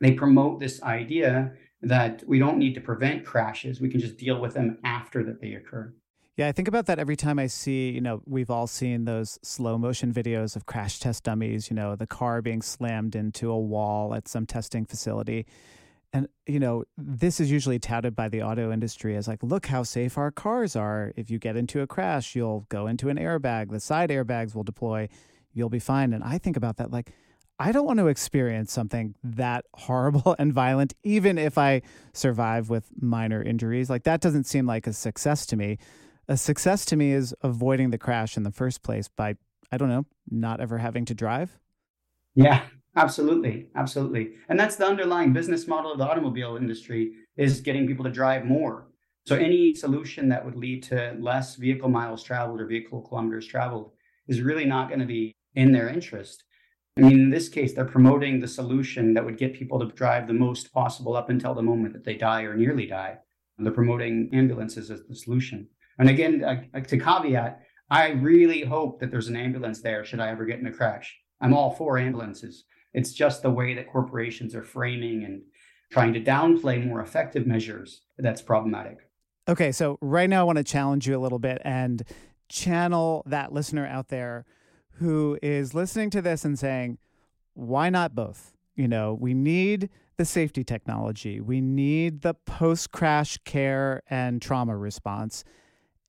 They 0.00 0.12
promote 0.12 0.60
this 0.60 0.82
idea 0.82 1.52
that 1.82 2.22
we 2.26 2.38
don't 2.38 2.58
need 2.58 2.74
to 2.74 2.80
prevent 2.80 3.24
crashes, 3.24 3.80
we 3.80 3.88
can 3.88 4.00
just 4.00 4.16
deal 4.16 4.40
with 4.40 4.54
them 4.54 4.78
after 4.84 5.24
that 5.24 5.40
they 5.40 5.54
occur. 5.54 5.92
Yeah, 6.36 6.48
I 6.48 6.52
think 6.52 6.66
about 6.66 6.86
that 6.86 6.98
every 6.98 7.16
time 7.16 7.38
I 7.38 7.46
see, 7.46 7.90
you 7.90 8.00
know, 8.00 8.22
we've 8.24 8.50
all 8.50 8.66
seen 8.66 9.04
those 9.04 9.38
slow 9.42 9.76
motion 9.76 10.14
videos 10.14 10.56
of 10.56 10.64
crash 10.64 10.98
test 10.98 11.24
dummies, 11.24 11.68
you 11.68 11.76
know, 11.76 11.94
the 11.94 12.06
car 12.06 12.40
being 12.40 12.62
slammed 12.62 13.14
into 13.14 13.50
a 13.50 13.58
wall 13.58 14.14
at 14.14 14.28
some 14.28 14.46
testing 14.46 14.86
facility. 14.86 15.44
And, 16.12 16.28
you 16.46 16.60
know, 16.60 16.84
this 16.98 17.40
is 17.40 17.50
usually 17.50 17.78
touted 17.78 18.14
by 18.14 18.28
the 18.28 18.42
auto 18.42 18.70
industry 18.70 19.16
as 19.16 19.26
like, 19.26 19.42
look 19.42 19.66
how 19.66 19.82
safe 19.82 20.18
our 20.18 20.30
cars 20.30 20.76
are. 20.76 21.12
If 21.16 21.30
you 21.30 21.38
get 21.38 21.56
into 21.56 21.80
a 21.80 21.86
crash, 21.86 22.36
you'll 22.36 22.66
go 22.68 22.86
into 22.86 23.08
an 23.08 23.16
airbag, 23.16 23.70
the 23.70 23.80
side 23.80 24.10
airbags 24.10 24.54
will 24.54 24.62
deploy, 24.62 25.08
you'll 25.54 25.70
be 25.70 25.78
fine. 25.78 26.12
And 26.12 26.22
I 26.22 26.36
think 26.36 26.56
about 26.56 26.76
that 26.76 26.90
like, 26.90 27.12
I 27.58 27.70
don't 27.72 27.86
want 27.86 27.98
to 28.00 28.08
experience 28.08 28.72
something 28.72 29.14
that 29.22 29.64
horrible 29.74 30.34
and 30.38 30.52
violent, 30.52 30.94
even 31.02 31.38
if 31.38 31.56
I 31.56 31.82
survive 32.12 32.68
with 32.68 32.90
minor 33.00 33.42
injuries. 33.42 33.88
Like, 33.88 34.02
that 34.04 34.20
doesn't 34.20 34.44
seem 34.44 34.66
like 34.66 34.86
a 34.86 34.92
success 34.92 35.46
to 35.46 35.56
me. 35.56 35.78
A 36.28 36.36
success 36.36 36.84
to 36.86 36.96
me 36.96 37.12
is 37.12 37.34
avoiding 37.42 37.90
the 37.90 37.98
crash 37.98 38.36
in 38.36 38.42
the 38.42 38.50
first 38.50 38.82
place 38.82 39.08
by, 39.08 39.36
I 39.70 39.76
don't 39.76 39.88
know, 39.88 40.06
not 40.30 40.60
ever 40.60 40.78
having 40.78 41.04
to 41.06 41.14
drive. 41.14 41.58
Yeah, 42.34 42.64
Absolutely, 42.94 43.68
absolutely. 43.74 44.34
And 44.48 44.60
that's 44.60 44.76
the 44.76 44.86
underlying 44.86 45.32
business 45.32 45.66
model 45.66 45.92
of 45.92 45.98
the 45.98 46.04
automobile 46.06 46.56
industry 46.56 47.12
is 47.36 47.60
getting 47.62 47.86
people 47.86 48.04
to 48.04 48.10
drive 48.10 48.44
more. 48.44 48.88
So 49.26 49.36
any 49.36 49.74
solution 49.74 50.28
that 50.28 50.44
would 50.44 50.56
lead 50.56 50.82
to 50.84 51.16
less 51.18 51.54
vehicle 51.54 51.88
miles 51.88 52.22
traveled 52.22 52.60
or 52.60 52.66
vehicle 52.66 53.00
kilometers 53.02 53.46
traveled 53.46 53.92
is 54.28 54.40
really 54.40 54.64
not 54.64 54.88
going 54.88 55.00
to 55.00 55.06
be 55.06 55.32
in 55.54 55.72
their 55.72 55.88
interest. 55.88 56.44
I 56.98 57.02
mean, 57.02 57.20
in 57.20 57.30
this 57.30 57.48
case, 57.48 57.72
they're 57.72 57.86
promoting 57.86 58.40
the 58.40 58.48
solution 58.48 59.14
that 59.14 59.24
would 59.24 59.38
get 59.38 59.54
people 59.54 59.78
to 59.78 59.86
drive 59.94 60.26
the 60.26 60.34
most 60.34 60.72
possible 60.72 61.16
up 61.16 61.30
until 61.30 61.54
the 61.54 61.62
moment 61.62 61.94
that 61.94 62.04
they 62.04 62.16
die 62.16 62.42
or 62.42 62.54
nearly 62.54 62.86
die. 62.86 63.16
And 63.56 63.66
they're 63.66 63.72
promoting 63.72 64.28
ambulances 64.32 64.90
as 64.90 65.02
the 65.08 65.14
solution. 65.14 65.68
And 65.98 66.10
again, 66.10 66.40
to 66.88 66.98
caveat, 66.98 67.62
I 67.90 68.10
really 68.10 68.62
hope 68.62 69.00
that 69.00 69.10
there's 69.10 69.28
an 69.28 69.36
ambulance 69.36 69.80
there 69.80 70.04
should 70.04 70.20
I 70.20 70.28
ever 70.28 70.44
get 70.44 70.58
in 70.58 70.66
a 70.66 70.72
crash. 70.72 71.16
I'm 71.40 71.54
all 71.54 71.70
for 71.70 71.96
ambulances. 71.96 72.64
It's 72.94 73.12
just 73.12 73.42
the 73.42 73.50
way 73.50 73.74
that 73.74 73.90
corporations 73.90 74.54
are 74.54 74.62
framing 74.62 75.24
and 75.24 75.42
trying 75.90 76.12
to 76.14 76.20
downplay 76.20 76.84
more 76.84 77.00
effective 77.00 77.46
measures 77.46 78.02
that's 78.18 78.42
problematic. 78.42 78.98
Okay, 79.48 79.72
so 79.72 79.98
right 80.00 80.30
now 80.30 80.40
I 80.40 80.44
want 80.44 80.58
to 80.58 80.64
challenge 80.64 81.06
you 81.06 81.16
a 81.16 81.20
little 81.20 81.38
bit 81.38 81.60
and 81.64 82.02
channel 82.48 83.22
that 83.26 83.52
listener 83.52 83.86
out 83.86 84.08
there 84.08 84.44
who 84.96 85.38
is 85.42 85.74
listening 85.74 86.10
to 86.10 86.22
this 86.22 86.44
and 86.44 86.58
saying, 86.58 86.98
why 87.54 87.90
not 87.90 88.14
both? 88.14 88.52
You 88.76 88.88
know, 88.88 89.16
we 89.18 89.34
need 89.34 89.90
the 90.16 90.24
safety 90.24 90.62
technology, 90.62 91.40
we 91.40 91.60
need 91.60 92.20
the 92.20 92.34
post 92.34 92.92
crash 92.92 93.38
care 93.44 94.02
and 94.08 94.40
trauma 94.40 94.76
response, 94.76 95.42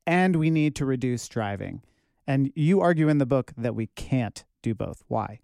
and 0.06 0.36
we 0.36 0.50
need 0.50 0.76
to 0.76 0.86
reduce 0.86 1.28
driving. 1.28 1.82
And 2.28 2.52
you 2.56 2.82
argue 2.82 3.10
in 3.10 3.18
the 3.18 3.26
book 3.26 3.52
that 3.58 3.76
we 3.76 3.88
can't 3.88 4.44
do 4.62 4.76
both. 4.76 5.04
Why? 5.08 5.40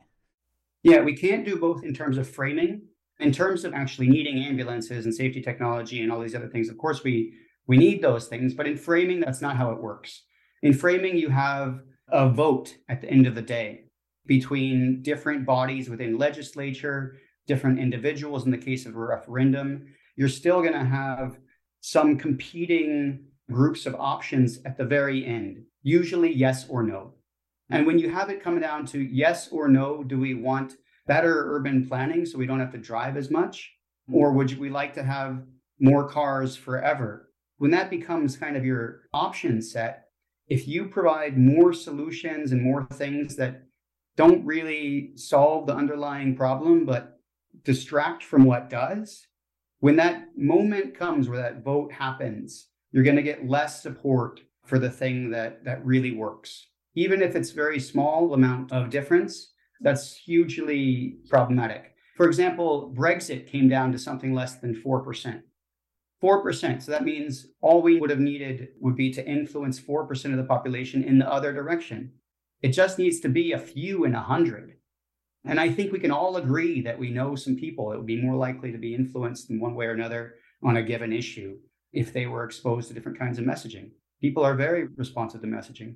Yeah, 0.84 1.02
we 1.02 1.16
can't 1.16 1.46
do 1.46 1.58
both 1.58 1.84
in 1.84 1.94
terms 1.94 2.18
of 2.18 2.30
framing. 2.30 2.82
In 3.20 3.34
terms 3.34 3.66
of 3.66 3.74
actually 3.74 4.08
needing 4.08 4.46
ambulances 4.46 5.06
and 5.06 5.14
safety 5.14 5.42
technology 5.42 6.02
and 6.02 6.12
all 6.12 6.22
these 6.22 6.36
other 6.36 6.48
things, 6.48 6.70
of 6.70 6.78
course, 6.78 7.04
we 7.04 7.34
we 7.68 7.78
need 7.78 8.02
those 8.02 8.28
things, 8.28 8.56
but 8.56 8.66
in 8.66 8.78
framing, 8.78 9.20
that's 9.20 9.42
not 9.42 9.56
how 9.56 9.72
it 9.72 9.82
works. 9.82 10.24
In 10.64 10.74
framing, 10.74 11.18
you 11.18 11.30
have 11.30 11.82
a 12.12 12.28
vote 12.28 12.76
at 12.90 13.02
the 13.02 13.10
end 13.10 13.28
of 13.28 13.36
the 13.36 13.44
day 13.44 13.84
between 14.26 15.04
different 15.04 15.46
bodies 15.46 15.90
within 15.90 16.18
legislature, 16.18 17.18
different 17.46 17.78
individuals 17.78 18.46
in 18.46 18.52
the 18.52 18.58
case 18.58 18.86
of 18.86 18.96
a 18.96 19.00
referendum. 19.00 19.86
You're 20.16 20.30
still 20.30 20.62
going 20.62 20.74
to 20.74 20.86
have 20.86 21.38
some 21.82 22.18
competing 22.18 23.26
groups 23.52 23.86
of 23.86 23.96
options 23.96 24.60
at 24.66 24.78
the 24.78 24.86
very 24.86 25.26
end, 25.26 25.64
usually 25.84 26.34
yes 26.34 26.68
or 26.70 26.84
no. 26.84 27.14
And 27.70 27.86
when 27.86 27.98
mm-hmm. 27.98 28.06
you 28.06 28.12
have 28.12 28.30
it 28.30 28.44
come 28.44 28.60
down 28.60 28.86
to 28.88 29.00
yes 29.00 29.50
or 29.50 29.68
no, 29.68 30.04
do 30.04 30.20
we 30.20 30.34
want 30.34 30.74
better 31.08 31.56
urban 31.56 31.88
planning 31.88 32.26
so 32.26 32.38
we 32.38 32.48
don't 32.48 32.60
have 32.60 32.72
to 32.72 32.78
drive 32.78 33.18
as 33.18 33.30
much? 33.30 33.72
Mm. 34.10 34.16
Or 34.16 34.34
would 34.34 34.58
we 34.58 34.70
like 34.70 34.94
to 34.96 35.04
have 35.04 35.44
more 35.80 36.08
cars 36.08 36.56
forever? 36.56 37.30
when 37.60 37.72
that 37.72 37.90
becomes 37.90 38.38
kind 38.38 38.58
of 38.58 38.66
your 38.66 39.02
option 39.14 39.62
set, 39.62 40.06
if 40.48 40.68
you 40.68 40.86
provide 40.86 41.38
more 41.38 41.72
solutions 41.74 42.52
and 42.52 42.62
more 42.62 42.88
things 42.94 43.36
that 43.36 43.66
don't 44.16 44.46
really 44.46 45.12
solve 45.16 45.68
the 45.68 45.76
underlying 45.76 46.36
problem, 46.36 46.86
but 46.86 47.20
distract 47.64 48.24
from 48.24 48.46
what 48.46 48.70
does, 48.70 49.28
when 49.82 49.98
that 49.98 50.30
moment 50.36 50.98
comes 50.98 51.30
where 51.30 51.42
that 51.42 51.64
vote 51.64 51.92
happens, 51.92 52.68
you're 52.92 53.04
going 53.04 53.16
to 53.16 53.22
get 53.22 53.48
less 53.48 53.84
support 53.84 54.40
for 54.66 54.80
the 54.80 54.90
thing 54.90 55.30
that 55.32 55.64
that 55.66 55.86
really 55.86 56.16
works. 56.16 56.68
Even 56.96 57.22
if 57.22 57.36
it's 57.36 57.52
very 57.52 57.80
small 57.80 58.34
amount 58.34 58.72
of 58.72 58.90
difference, 58.90 59.54
that's 59.82 60.16
hugely 60.16 61.18
problematic. 61.30 61.94
For 62.18 62.28
example, 62.28 62.94
Brexit 62.98 63.48
came 63.48 63.70
down 63.70 63.92
to 63.92 64.00
something 64.00 64.34
less 64.34 64.56
than 64.56 64.76
4%. 64.76 65.42
4%. 66.22 66.82
So 66.82 66.92
that 66.92 67.06
means 67.06 67.48
all 67.62 67.82
we 67.82 68.00
would 68.00 68.10
have 68.10 68.20
needed 68.20 68.70
would 68.82 68.96
be 68.96 69.12
to 69.14 69.26
influence 69.26 69.80
4% 69.80 70.32
of 70.32 70.38
the 70.38 70.44
population 70.44 71.04
in 71.04 71.18
the 71.18 71.32
other 71.32 71.54
direction. 71.54 72.12
It 72.62 72.70
just 72.70 73.00
needs 73.00 73.22
to 73.22 73.30
be 73.30 73.54
a 73.54 73.60
few 73.60 74.04
in 74.04 74.16
a 74.16 74.22
hundred. 74.22 74.74
And 75.46 75.60
I 75.60 75.70
think 75.70 75.94
we 75.94 76.00
can 76.00 76.12
all 76.12 76.36
agree 76.36 76.82
that 76.82 77.00
we 77.00 77.10
know 77.10 77.36
some 77.36 77.56
people 77.56 77.90
that 77.90 77.98
would 77.98 78.06
be 78.06 78.22
more 78.22 78.36
likely 78.36 78.74
to 78.74 78.78
be 78.78 78.94
influenced 78.94 79.50
in 79.50 79.62
one 79.62 79.76
way 79.76 79.86
or 79.86 79.94
another 79.94 80.36
on 80.62 80.76
a 80.76 80.84
given 80.84 81.14
issue 81.14 81.58
if 81.94 82.12
they 82.12 82.26
were 82.26 82.44
exposed 82.44 82.90
to 82.90 82.94
different 82.94 83.18
kinds 83.18 83.40
of 83.40 83.46
messaging. 83.46 83.92
People 84.20 84.44
are 84.44 84.56
very 84.56 84.88
responsive 84.98 85.40
to 85.42 85.48
messaging. 85.48 85.96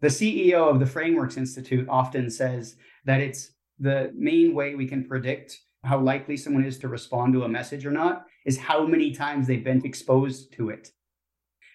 The 0.00 0.08
CEO 0.08 0.70
of 0.70 0.80
the 0.80 0.86
Frameworks 0.86 1.36
Institute 1.36 1.86
often 1.88 2.30
says 2.30 2.76
that 3.04 3.20
it's 3.20 3.52
the 3.78 4.12
main 4.14 4.54
way 4.54 4.74
we 4.74 4.86
can 4.86 5.06
predict 5.06 5.58
how 5.84 5.98
likely 5.98 6.36
someone 6.36 6.64
is 6.64 6.78
to 6.78 6.88
respond 6.88 7.34
to 7.34 7.44
a 7.44 7.48
message 7.48 7.84
or 7.84 7.90
not 7.90 8.26
is 8.46 8.58
how 8.58 8.86
many 8.86 9.12
times 9.12 9.46
they've 9.46 9.64
been 9.64 9.84
exposed 9.84 10.52
to 10.54 10.70
it. 10.70 10.88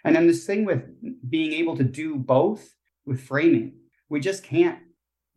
And 0.03 0.15
then 0.15 0.27
this 0.27 0.45
thing 0.45 0.65
with 0.65 0.83
being 1.29 1.53
able 1.53 1.75
to 1.77 1.83
do 1.83 2.15
both 2.15 2.75
with 3.05 3.21
framing, 3.21 3.73
we 4.09 4.19
just 4.19 4.43
can't. 4.43 4.79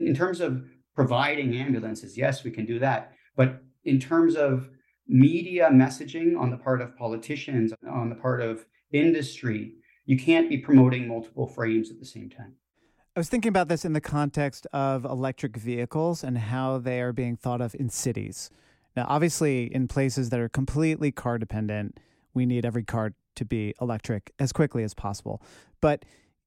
In 0.00 0.14
terms 0.14 0.40
of 0.40 0.64
providing 0.94 1.56
ambulances, 1.56 2.16
yes, 2.16 2.44
we 2.44 2.50
can 2.50 2.66
do 2.66 2.78
that. 2.78 3.12
But 3.36 3.62
in 3.84 3.98
terms 3.98 4.36
of 4.36 4.68
media 5.06 5.68
messaging 5.72 6.38
on 6.38 6.50
the 6.50 6.56
part 6.56 6.80
of 6.80 6.96
politicians, 6.96 7.72
on 7.90 8.08
the 8.08 8.14
part 8.14 8.40
of 8.40 8.64
industry, 8.92 9.74
you 10.06 10.18
can't 10.18 10.48
be 10.48 10.58
promoting 10.58 11.08
multiple 11.08 11.46
frames 11.46 11.90
at 11.90 11.98
the 11.98 12.06
same 12.06 12.30
time. 12.30 12.54
I 13.18 13.20
was 13.20 13.28
thinking 13.28 13.48
about 13.48 13.66
this 13.66 13.84
in 13.84 13.94
the 13.94 14.00
context 14.00 14.64
of 14.72 15.04
electric 15.04 15.56
vehicles 15.56 16.22
and 16.22 16.38
how 16.38 16.78
they 16.78 17.00
are 17.00 17.12
being 17.12 17.34
thought 17.34 17.60
of 17.60 17.74
in 17.74 17.88
cities. 17.90 18.48
Now, 18.96 19.06
obviously, 19.08 19.64
in 19.74 19.88
places 19.88 20.30
that 20.30 20.38
are 20.38 20.48
completely 20.48 21.10
car 21.10 21.36
dependent, 21.36 21.98
we 22.32 22.46
need 22.46 22.64
every 22.64 22.84
car 22.84 23.14
to 23.34 23.44
be 23.44 23.74
electric 23.80 24.30
as 24.38 24.52
quickly 24.52 24.84
as 24.84 24.94
possible. 24.94 25.42
But 25.80 26.04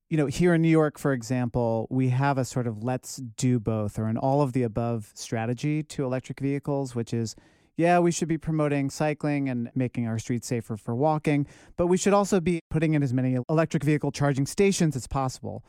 you 0.09 0.15
know, 0.15 0.27
here 0.27 0.53
in 0.53 0.61
New 0.61 0.69
York, 0.69 0.97
for 0.97 1.11
example, 1.11 1.87
we 1.89 2.07
have 2.07 2.37
a 2.37 2.45
sort 2.45 2.67
of 2.67 2.81
let's 2.81 3.17
do 3.17 3.59
both 3.59 3.99
or 3.99 4.05
an 4.05 4.15
all 4.15 4.41
of 4.41 4.53
the 4.53 4.63
above 4.63 5.11
strategy 5.13 5.83
to 5.83 6.05
electric 6.05 6.39
vehicles, 6.39 6.95
which 6.95 7.13
is, 7.13 7.35
yeah, 7.75 7.99
we 7.99 8.11
should 8.11 8.29
be 8.29 8.37
promoting 8.37 8.89
cycling 8.89 9.49
and 9.49 9.69
making 9.75 10.07
our 10.07 10.17
streets 10.17 10.47
safer 10.47 10.77
for 10.77 10.95
walking, 10.95 11.47
but 11.75 11.87
we 11.87 11.97
should 11.97 12.13
also 12.13 12.39
be 12.39 12.61
putting 12.69 12.93
in 12.93 13.03
as 13.03 13.13
many 13.13 13.37
electric 13.49 13.83
vehicle 13.83 14.13
charging 14.13 14.45
stations 14.45 14.95
as 14.95 15.05
possible. 15.05 15.65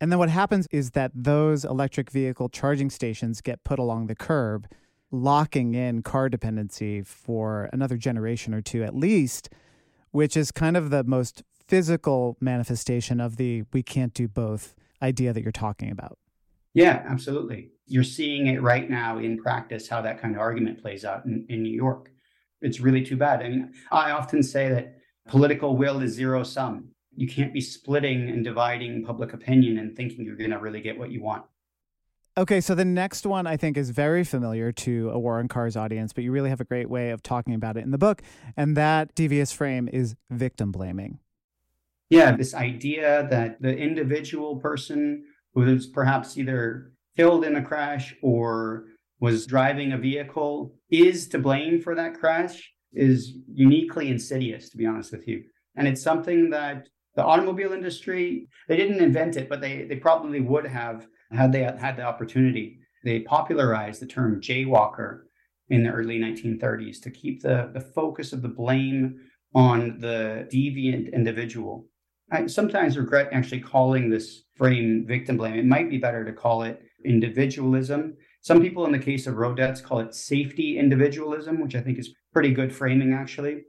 And 0.00 0.12
then 0.12 0.18
what 0.18 0.28
happens 0.28 0.68
is 0.70 0.92
that 0.92 1.10
those 1.14 1.64
electric 1.64 2.10
vehicle 2.10 2.48
charging 2.48 2.90
stations 2.90 3.40
get 3.40 3.64
put 3.64 3.78
along 3.78 4.06
the 4.06 4.14
curb, 4.14 4.68
locking 5.10 5.74
in 5.74 6.02
car 6.02 6.28
dependency 6.28 7.02
for 7.02 7.68
another 7.72 7.96
generation 7.96 8.54
or 8.54 8.60
two 8.60 8.84
at 8.84 8.94
least, 8.94 9.48
which 10.10 10.36
is 10.36 10.52
kind 10.52 10.76
of 10.76 10.90
the 10.90 11.02
most 11.04 11.42
physical 11.66 12.36
manifestation 12.40 13.20
of 13.20 13.36
the 13.36 13.64
we 13.72 13.82
can't 13.82 14.14
do 14.14 14.28
both 14.28 14.74
idea 15.02 15.32
that 15.32 15.42
you're 15.42 15.52
talking 15.52 15.90
about. 15.90 16.18
Yeah, 16.74 17.04
absolutely. 17.08 17.70
You're 17.86 18.04
seeing 18.04 18.46
it 18.46 18.62
right 18.62 18.88
now 18.88 19.18
in 19.18 19.38
practice 19.38 19.88
how 19.88 20.00
that 20.02 20.20
kind 20.20 20.34
of 20.34 20.40
argument 20.40 20.80
plays 20.80 21.04
out 21.04 21.24
in, 21.24 21.44
in 21.48 21.62
New 21.62 21.74
York. 21.74 22.10
It's 22.60 22.80
really 22.80 23.02
too 23.02 23.16
bad. 23.16 23.42
I 23.42 23.48
mean, 23.48 23.72
I 23.90 24.12
often 24.12 24.42
say 24.42 24.68
that 24.68 24.98
political 25.26 25.76
will 25.76 26.00
is 26.00 26.12
zero 26.12 26.42
sum 26.42 26.90
you 27.18 27.26
can't 27.26 27.52
be 27.52 27.60
splitting 27.60 28.28
and 28.28 28.44
dividing 28.44 29.04
public 29.04 29.32
opinion 29.32 29.78
and 29.78 29.96
thinking 29.96 30.24
you're 30.24 30.36
going 30.36 30.50
to 30.50 30.58
really 30.58 30.80
get 30.80 30.96
what 30.96 31.10
you 31.10 31.20
want. 31.20 31.44
Okay, 32.36 32.60
so 32.60 32.76
the 32.76 32.84
next 32.84 33.26
one 33.26 33.48
I 33.48 33.56
think 33.56 33.76
is 33.76 33.90
very 33.90 34.22
familiar 34.22 34.70
to 34.70 35.10
a 35.10 35.18
War 35.18 35.40
on 35.40 35.48
Cars 35.48 35.76
audience, 35.76 36.12
but 36.12 36.22
you 36.22 36.30
really 36.30 36.50
have 36.50 36.60
a 36.60 36.64
great 36.64 36.88
way 36.88 37.10
of 37.10 37.20
talking 37.20 37.54
about 37.54 37.76
it 37.76 37.82
in 37.82 37.90
the 37.90 37.98
book. 37.98 38.22
And 38.56 38.76
that 38.76 39.12
devious 39.16 39.50
frame 39.50 39.88
is 39.92 40.14
victim 40.30 40.70
blaming. 40.70 41.18
Yeah, 42.08 42.36
this 42.36 42.54
idea 42.54 43.26
that 43.30 43.60
the 43.60 43.76
individual 43.76 44.56
person 44.56 45.24
who 45.54 45.62
was 45.62 45.88
perhaps 45.88 46.38
either 46.38 46.92
killed 47.16 47.44
in 47.44 47.56
a 47.56 47.62
crash 47.62 48.14
or 48.22 48.84
was 49.18 49.44
driving 49.44 49.90
a 49.90 49.98
vehicle 49.98 50.72
is 50.88 51.26
to 51.30 51.38
blame 51.40 51.80
for 51.82 51.96
that 51.96 52.14
crash 52.14 52.72
is 52.92 53.34
uniquely 53.52 54.08
insidious, 54.08 54.70
to 54.70 54.76
be 54.76 54.86
honest 54.86 55.10
with 55.10 55.26
you. 55.26 55.42
And 55.74 55.88
it's 55.88 56.02
something 56.02 56.50
that 56.50 56.88
the 57.18 57.24
automobile 57.24 57.72
industry, 57.72 58.46
they 58.68 58.76
didn't 58.76 59.02
invent 59.02 59.36
it, 59.36 59.48
but 59.48 59.60
they, 59.60 59.82
they 59.82 59.96
probably 59.96 60.40
would 60.40 60.64
have 60.64 61.08
had 61.32 61.50
they 61.50 61.62
had 61.62 61.96
the 61.96 62.02
opportunity. 62.02 62.78
They 63.02 63.18
popularized 63.18 64.00
the 64.00 64.06
term 64.06 64.40
jaywalker 64.40 65.22
in 65.68 65.82
the 65.82 65.90
early 65.90 66.20
1930s 66.20 67.02
to 67.02 67.10
keep 67.10 67.42
the, 67.42 67.70
the 67.74 67.80
focus 67.80 68.32
of 68.32 68.40
the 68.40 68.48
blame 68.48 69.18
on 69.52 69.98
the 69.98 70.48
deviant 70.52 71.12
individual. 71.12 71.88
I 72.30 72.46
sometimes 72.46 72.96
regret 72.96 73.30
actually 73.32 73.62
calling 73.62 74.08
this 74.08 74.44
frame 74.54 75.04
victim 75.04 75.38
blame. 75.38 75.56
It 75.56 75.64
might 75.66 75.90
be 75.90 75.98
better 75.98 76.24
to 76.24 76.32
call 76.32 76.62
it 76.62 76.80
individualism. 77.04 78.14
Some 78.42 78.60
people, 78.60 78.86
in 78.86 78.92
the 78.92 78.98
case 79.00 79.26
of 79.26 79.38
road 79.38 79.56
deaths, 79.56 79.80
call 79.80 79.98
it 79.98 80.14
safety 80.14 80.78
individualism, 80.78 81.60
which 81.60 81.74
I 81.74 81.80
think 81.80 81.98
is 81.98 82.14
pretty 82.32 82.52
good 82.52 82.72
framing, 82.72 83.12
actually. 83.12 83.62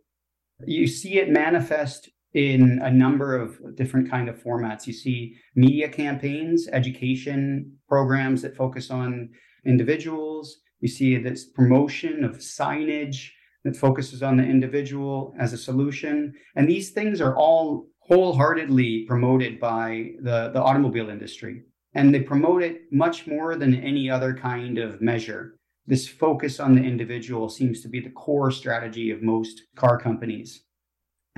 You 0.68 0.86
see 0.86 1.18
it 1.18 1.32
manifest 1.32 2.10
in 2.34 2.80
a 2.84 2.92
number 2.92 3.36
of 3.36 3.76
different 3.76 4.10
kind 4.10 4.30
of 4.30 4.42
formats. 4.42 4.86
You 4.86 4.94
see 4.94 5.36
media 5.56 5.89
campaigns, 5.89 6.68
education 6.72 7.78
programs 7.88 8.42
that 8.44 8.56
focus 8.56 8.92
on 8.92 9.30
individuals. 9.65 10.58
You 10.80 10.88
see 10.88 11.18
this 11.18 11.46
promotion 11.46 12.24
of 12.24 12.38
signage 12.38 13.30
that 13.65 13.76
focuses 13.76 14.24
on 14.24 14.38
the 14.38 14.44
individual 14.44 15.34
as 15.39 15.54
a 15.54 15.58
solution. 15.58 16.34
And 16.56 16.68
these 16.68 16.92
things 16.92 17.20
are 17.20 17.36
all 17.36 17.88
wholeheartedly 18.00 19.06
promoted 19.08 19.60
by 19.60 20.12
the, 20.22 20.52
the 20.54 20.62
automobile 20.62 21.10
industry. 21.10 21.63
And 21.94 22.13
they 22.13 22.22
promote 22.22 22.63
it 22.63 22.82
much 22.92 23.28
more 23.28 23.56
than 23.56 23.76
any 23.76 24.10
other 24.10 24.34
kind 24.34 24.78
of 24.78 25.02
measure. 25.02 25.56
This 25.88 26.08
focus 26.08 26.60
on 26.60 26.76
the 26.76 26.84
individual 26.84 27.50
seems 27.50 27.82
to 27.82 27.89
be 27.89 28.00
the 28.00 28.12
core 28.12 28.52
strategy 28.52 29.10
of 29.10 29.24
most 29.24 29.63
car 29.76 30.00
companies. 30.00 30.63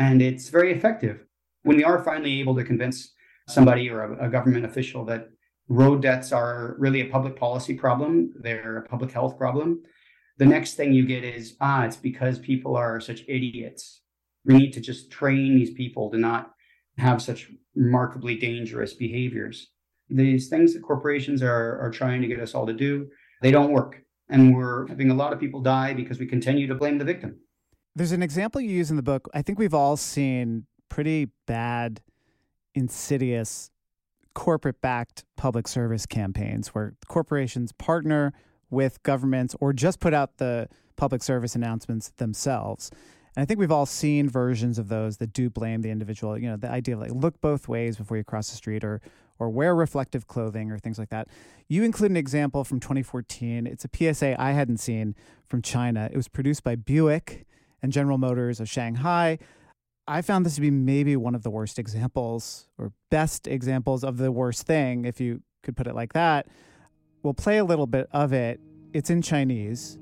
And 0.01 0.19
it's 0.19 0.49
very 0.49 0.71
effective. 0.73 1.17
When 1.61 1.77
we 1.77 1.83
are 1.83 2.03
finally 2.03 2.39
able 2.39 2.55
to 2.55 2.63
convince 2.63 3.13
somebody 3.47 3.87
or 3.87 3.99
a, 4.01 4.25
a 4.25 4.29
government 4.29 4.65
official 4.65 5.05
that 5.05 5.29
road 5.69 6.01
deaths 6.01 6.31
are 6.31 6.75
really 6.79 7.01
a 7.01 7.11
public 7.15 7.35
policy 7.35 7.75
problem, 7.75 8.33
they're 8.45 8.77
a 8.77 8.89
public 8.93 9.11
health 9.11 9.37
problem, 9.37 9.83
the 10.39 10.45
next 10.55 10.73
thing 10.73 10.91
you 10.91 11.05
get 11.05 11.23
is, 11.23 11.55
ah, 11.61 11.83
it's 11.85 11.97
because 11.97 12.39
people 12.39 12.75
are 12.75 12.99
such 12.99 13.21
idiots. 13.27 14.01
We 14.43 14.57
need 14.57 14.73
to 14.73 14.81
just 14.81 15.11
train 15.11 15.55
these 15.55 15.73
people 15.75 16.09
to 16.09 16.17
not 16.17 16.51
have 16.97 17.21
such 17.21 17.51
remarkably 17.75 18.35
dangerous 18.37 18.95
behaviors. 18.95 19.69
These 20.09 20.49
things 20.49 20.73
that 20.73 20.81
corporations 20.81 21.43
are, 21.43 21.79
are 21.79 21.91
trying 21.91 22.23
to 22.23 22.27
get 22.27 22.39
us 22.39 22.55
all 22.55 22.65
to 22.65 22.73
do, 22.73 23.07
they 23.43 23.51
don't 23.51 23.71
work. 23.71 24.01
And 24.29 24.55
we're 24.55 24.87
having 24.87 25.11
a 25.11 25.19
lot 25.21 25.31
of 25.31 25.39
people 25.39 25.61
die 25.61 25.93
because 25.93 26.17
we 26.17 26.25
continue 26.25 26.65
to 26.65 26.75
blame 26.81 26.97
the 26.97 27.05
victim. 27.13 27.35
There's 27.95 28.12
an 28.13 28.23
example 28.23 28.62
you 28.62 28.69
use 28.69 28.89
in 28.89 28.95
the 28.95 29.04
book. 29.04 29.30
I 29.34 29.41
think 29.41 29.60
we've 29.60 29.73
all 29.73 29.97
seen 29.97 30.65
pretty 30.89 31.30
bad, 31.45 32.01
insidious, 32.73 33.69
corporate 34.34 34.80
backed 34.82 35.25
public 35.36 35.67
service 35.67 36.06
campaigns 36.06 36.69
where 36.69 36.93
corporations 37.08 37.73
partner 37.73 38.34
with 38.69 39.04
governments 39.04 39.56
or 39.60 39.73
just 39.73 39.99
put 39.99 40.13
out 40.13 40.38
the 40.38 40.69
public 40.95 41.21
service 41.21 41.56
announcements 41.56 42.12
themselves. 42.12 42.89
And 43.36 43.43
I 43.43 43.45
think 43.45 43.60
we've 43.60 43.71
all 43.71 43.86
seen 43.86 44.30
versions 44.30 44.77
of 44.77 44.88
those 44.88 45.17
that 45.17 45.34
do 45.34 45.49
blame 45.49 45.82
the 45.82 45.89
individual. 45.89 46.38
You 46.38 46.49
know, 46.49 46.58
the 46.58 46.71
idea 46.71 46.95
of 46.95 47.01
like 47.01 47.12
look 47.12 47.41
both 47.41 47.67
ways 47.67 47.97
before 47.97 48.17
you 48.17 48.23
cross 48.23 48.49
the 48.49 48.56
street 48.56 48.84
or 48.84 49.01
or 49.39 49.49
wear 49.49 49.73
reflective 49.73 50.27
clothing 50.27 50.71
or 50.71 50.77
things 50.77 50.99
like 50.99 51.10
that. 51.10 51.27
You 51.67 51.84
include 51.84 52.12
an 52.12 52.17
example 52.17 52.63
from 52.63 52.80
2014. 52.80 53.65
It's 53.65 53.84
a 53.84 53.89
PSA 54.13 54.39
I 54.39 54.51
hadn't 54.51 54.77
seen 54.77 55.15
from 55.47 55.62
China. 55.63 56.10
It 56.12 56.15
was 56.15 56.27
produced 56.27 56.63
by 56.63 56.75
Buick 56.75 57.47
and 57.81 57.91
General 57.91 58.17
Motors 58.17 58.59
of 58.59 58.69
Shanghai. 58.69 59.39
I 60.07 60.21
found 60.21 60.45
this 60.45 60.55
to 60.55 60.61
be 60.61 60.71
maybe 60.71 61.15
one 61.15 61.35
of 61.35 61.43
the 61.43 61.49
worst 61.49 61.79
examples 61.79 62.67
or 62.77 62.91
best 63.09 63.47
examples 63.47 64.03
of 64.03 64.17
the 64.17 64.31
worst 64.31 64.65
thing, 64.65 65.05
if 65.05 65.21
you 65.21 65.41
could 65.63 65.77
put 65.77 65.87
it 65.87 65.95
like 65.95 66.13
that. 66.13 66.47
We'll 67.23 67.33
play 67.33 67.57
a 67.59 67.63
little 67.63 67.87
bit 67.87 68.07
of 68.11 68.33
it. 68.33 68.59
It's 68.93 69.09
in 69.09 69.21
Chinese. 69.21 69.99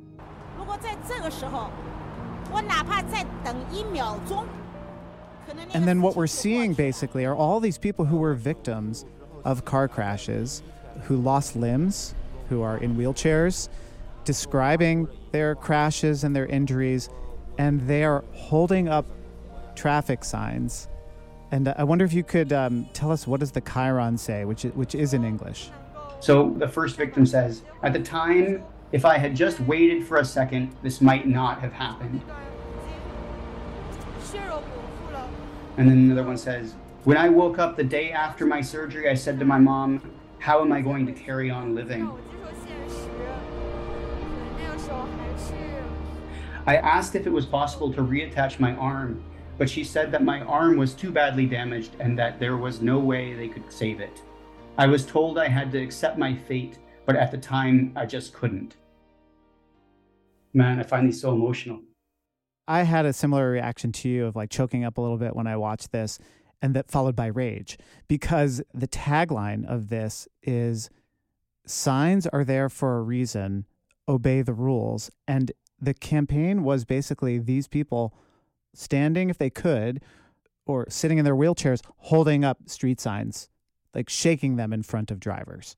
And 5.74 5.88
then 5.88 6.02
what 6.02 6.16
we're 6.16 6.28
seeing 6.28 6.74
basically 6.74 7.26
are 7.26 7.36
all 7.36 7.60
these 7.60 7.78
people 7.78 8.06
who 8.06 8.18
were 8.18 8.34
victims 8.34 9.06
of 9.44 9.66
car 9.66 9.88
crashes, 9.88 10.64
who 11.04 11.18
lost 11.18 11.56
limbs, 11.56 12.16
who 12.50 12.62
are 12.62 12.78
in 12.78 12.96
wheelchairs, 12.96 13.70
describing 14.26 15.08
their 15.32 15.56
crashes 15.56 16.24
and 16.24 16.36
their 16.36 16.46
injuries, 16.46 17.10
and 17.60 17.86
they 17.88 18.06
are 18.06 18.24
holding 18.32 18.88
up 18.88 19.06
traffic 19.76 20.24
signs. 20.24 20.88
And 21.52 21.68
I 21.68 21.84
wonder 21.84 22.06
if 22.06 22.14
you 22.14 22.24
could 22.24 22.54
um, 22.54 22.88
tell 22.94 23.12
us 23.12 23.28
what 23.28 23.42
does 23.42 23.52
the 23.52 23.62
chyron 23.62 24.18
say, 24.18 24.46
which 24.46 24.64
which 24.64 24.96
is 24.96 25.14
in 25.14 25.24
English. 25.26 25.70
So 26.22 26.56
the 26.58 26.68
first 26.68 26.96
victim 26.96 27.26
says, 27.26 27.64
At 27.84 27.94
the 27.94 28.00
time, 28.00 28.64
if 28.92 29.04
I 29.04 29.18
had 29.18 29.36
just 29.36 29.60
waited 29.60 30.08
for 30.08 30.18
a 30.18 30.26
second, 30.26 30.76
this 30.84 31.02
might 31.02 31.28
not 31.28 31.60
have 31.60 31.74
happened. 31.74 32.22
And 35.78 35.90
then 35.90 35.98
another 35.98 36.24
one 36.24 36.38
says, 36.38 36.76
When 37.04 37.18
I 37.18 37.30
woke 37.30 37.60
up 37.60 37.76
the 37.76 37.84
day 37.84 38.12
after 38.12 38.46
my 38.46 38.62
surgery, 38.62 39.10
I 39.10 39.16
said 39.16 39.38
to 39.40 39.46
my 39.46 39.60
mom, 39.60 40.02
How 40.40 40.62
am 40.62 40.72
I 40.72 40.82
going 40.82 41.06
to 41.08 41.14
carry 41.14 41.50
on 41.50 41.76
living? 41.76 42.10
I 46.66 46.78
asked 46.78 47.16
if 47.16 47.26
it 47.26 47.32
was 47.32 47.46
possible 47.46 47.92
to 47.94 48.02
reattach 48.02 48.60
my 48.60 48.74
arm, 48.74 49.24
but 49.58 49.70
she 49.70 49.84
said 49.84 50.12
that 50.12 50.24
my 50.24 50.42
arm 50.42 50.78
was 50.78 50.94
too 50.94 51.12
badly 51.12 51.46
damaged 51.46 51.96
and 52.00 52.18
that 52.20 52.40
there 52.40 52.58
was 52.58 52.82
no 52.82 53.00
way 53.00 53.34
they 53.34 53.48
could 53.48 53.72
save 53.72 54.00
it. 54.00 54.22
I 54.78 54.88
was 54.88 55.06
told 55.06 55.38
I 55.38 55.48
had 55.48 55.72
to 55.74 55.82
accept 55.82 56.18
my 56.18 56.34
fate, 56.34 56.80
but 57.06 57.16
at 57.16 57.32
the 57.32 57.38
time, 57.38 57.92
I 57.96 58.06
just 58.06 58.34
couldn't. 58.34 58.78
Man, 60.54 60.80
I 60.80 60.84
find 60.84 61.08
these 61.08 61.22
so 61.22 61.34
emotional. 61.34 61.82
I 62.68 62.84
had 62.84 63.06
a 63.06 63.14
similar 63.14 63.50
reaction 63.50 63.92
to 63.94 64.10
you 64.10 64.26
of 64.26 64.36
like 64.36 64.50
choking 64.50 64.84
up 64.84 64.98
a 64.98 65.02
little 65.02 65.18
bit 65.18 65.36
when 65.36 65.48
I 65.48 65.58
watched 65.58 65.92
this, 65.92 66.20
and 66.62 66.76
that 66.76 66.92
followed 66.92 67.16
by 67.16 67.28
rage 67.28 67.78
because 68.08 68.62
the 68.74 68.88
tagline 68.88 69.66
of 69.66 69.90
this 69.90 70.28
is 70.44 70.90
signs 71.66 72.28
are 72.28 72.44
there 72.44 72.70
for 72.70 72.98
a 72.98 73.02
reason, 73.02 73.66
obey 74.08 74.42
the 74.42 74.54
rules. 74.54 75.10
And 75.28 75.52
the 75.82 75.94
campaign 75.94 76.64
was 76.64 76.86
basically 76.86 77.40
these 77.40 77.68
people 77.68 78.14
standing 78.74 79.30
if 79.30 79.38
they 79.38 79.50
could 79.50 80.02
or 80.66 80.86
sitting 80.90 81.18
in 81.18 81.26
their 81.26 81.36
wheelchairs 81.36 81.82
holding 81.98 82.46
up 82.46 82.58
street 82.68 83.00
signs 83.00 83.50
like 83.94 84.10
shaking 84.10 84.56
them 84.56 84.72
in 84.74 84.84
front 84.84 85.12
of 85.12 85.20
drivers. 85.20 85.76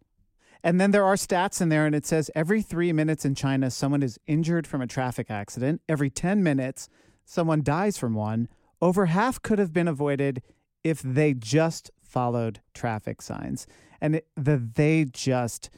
And 0.63 0.79
then 0.79 0.91
there 0.91 1.05
are 1.05 1.15
stats 1.15 1.59
in 1.61 1.69
there, 1.69 1.85
and 1.85 1.95
it 1.95 2.05
says 2.05 2.29
every 2.35 2.61
three 2.61 2.93
minutes 2.93 3.25
in 3.25 3.33
China, 3.33 3.71
someone 3.71 4.03
is 4.03 4.19
injured 4.27 4.67
from 4.67 4.81
a 4.81 4.87
traffic 4.87 5.31
accident. 5.31 5.81
Every 5.89 6.09
10 6.09 6.43
minutes, 6.43 6.87
someone 7.25 7.63
dies 7.63 7.97
from 7.97 8.13
one. 8.13 8.47
Over 8.79 9.07
half 9.07 9.41
could 9.41 9.59
have 9.59 9.73
been 9.73 9.87
avoided 9.87 10.43
if 10.83 11.01
they 11.01 11.33
just 11.33 11.89
followed 11.99 12.61
traffic 12.73 13.21
signs. 13.21 13.65
And 13.99 14.17
it, 14.17 14.27
the 14.35 14.57
they 14.57 15.05
just, 15.05 15.69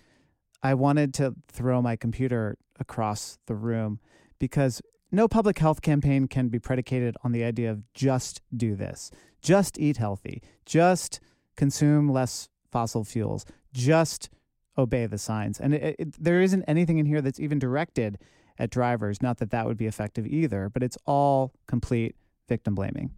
I 0.61 0.73
wanted 0.73 1.13
to 1.15 1.35
throw 1.47 1.81
my 1.81 1.95
computer 1.95 2.57
across 2.79 3.37
the 3.45 3.55
room 3.55 3.99
because 4.43 4.81
no 5.09 5.25
public 5.25 5.57
health 5.57 5.81
campaign 5.81 6.27
can 6.27 6.49
be 6.49 6.59
predicated 6.59 7.15
on 7.23 7.31
the 7.31 7.45
idea 7.45 7.71
of 7.71 7.81
just 7.93 8.41
do 8.53 8.75
this, 8.75 9.09
just 9.41 9.79
eat 9.79 9.95
healthy, 9.95 10.41
just 10.65 11.21
consume 11.55 12.09
less 12.09 12.49
fossil 12.69 13.05
fuels, 13.05 13.45
just 13.73 14.29
obey 14.77 15.05
the 15.05 15.17
signs. 15.17 15.61
And 15.61 15.73
it, 15.73 15.95
it, 15.97 16.21
there 16.21 16.41
isn't 16.41 16.63
anything 16.63 16.97
in 16.97 17.05
here 17.05 17.21
that's 17.21 17.39
even 17.39 17.57
directed 17.57 18.17
at 18.59 18.69
drivers. 18.69 19.21
Not 19.21 19.37
that 19.37 19.51
that 19.51 19.65
would 19.65 19.77
be 19.77 19.87
effective 19.87 20.27
either, 20.27 20.67
but 20.67 20.83
it's 20.83 20.97
all 21.05 21.53
complete 21.65 22.17
victim 22.49 22.75
blaming. 22.75 23.11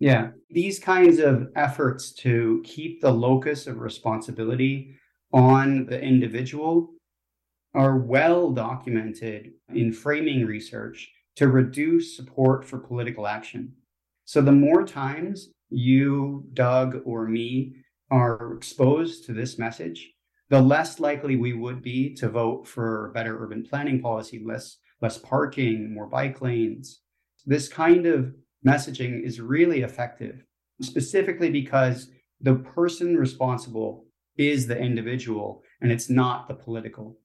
Yeah. 0.00 0.30
These 0.50 0.80
kinds 0.80 1.20
of 1.20 1.46
efforts 1.54 2.10
to 2.14 2.60
keep 2.64 3.00
the 3.00 3.12
locus 3.12 3.68
of 3.68 3.78
responsibility 3.78 4.96
on 5.32 5.86
the 5.86 6.00
individual 6.02 6.90
are 7.76 7.98
well 7.98 8.50
documented 8.50 9.52
in 9.74 9.92
framing 9.92 10.46
research 10.46 11.10
to 11.36 11.48
reduce 11.48 12.16
support 12.16 12.64
for 12.64 12.78
political 12.78 13.26
action. 13.26 13.72
So 14.24 14.40
the 14.40 14.52
more 14.52 14.84
times 14.84 15.50
you, 15.68 16.46
Doug, 16.54 17.02
or 17.04 17.28
me 17.28 17.76
are 18.10 18.54
exposed 18.54 19.24
to 19.26 19.34
this 19.34 19.58
message, 19.58 20.10
the 20.48 20.60
less 20.60 21.00
likely 21.00 21.36
we 21.36 21.52
would 21.52 21.82
be 21.82 22.14
to 22.14 22.30
vote 22.30 22.66
for 22.66 23.10
better 23.14 23.36
urban 23.42 23.62
planning 23.62 24.00
policy, 24.00 24.42
less 24.44 24.78
less 25.02 25.18
parking, 25.18 25.92
more 25.92 26.06
bike 26.06 26.40
lanes. 26.40 27.00
This 27.44 27.68
kind 27.68 28.06
of 28.06 28.34
messaging 28.66 29.22
is 29.22 29.40
really 29.40 29.82
effective, 29.82 30.42
specifically 30.80 31.50
because 31.50 32.08
the 32.40 32.54
person 32.54 33.16
responsible 33.16 34.06
is 34.38 34.66
the 34.66 34.78
individual 34.78 35.62
and 35.82 35.92
it's 35.92 36.08
not 36.08 36.48
the 36.48 36.54
political. 36.54 37.18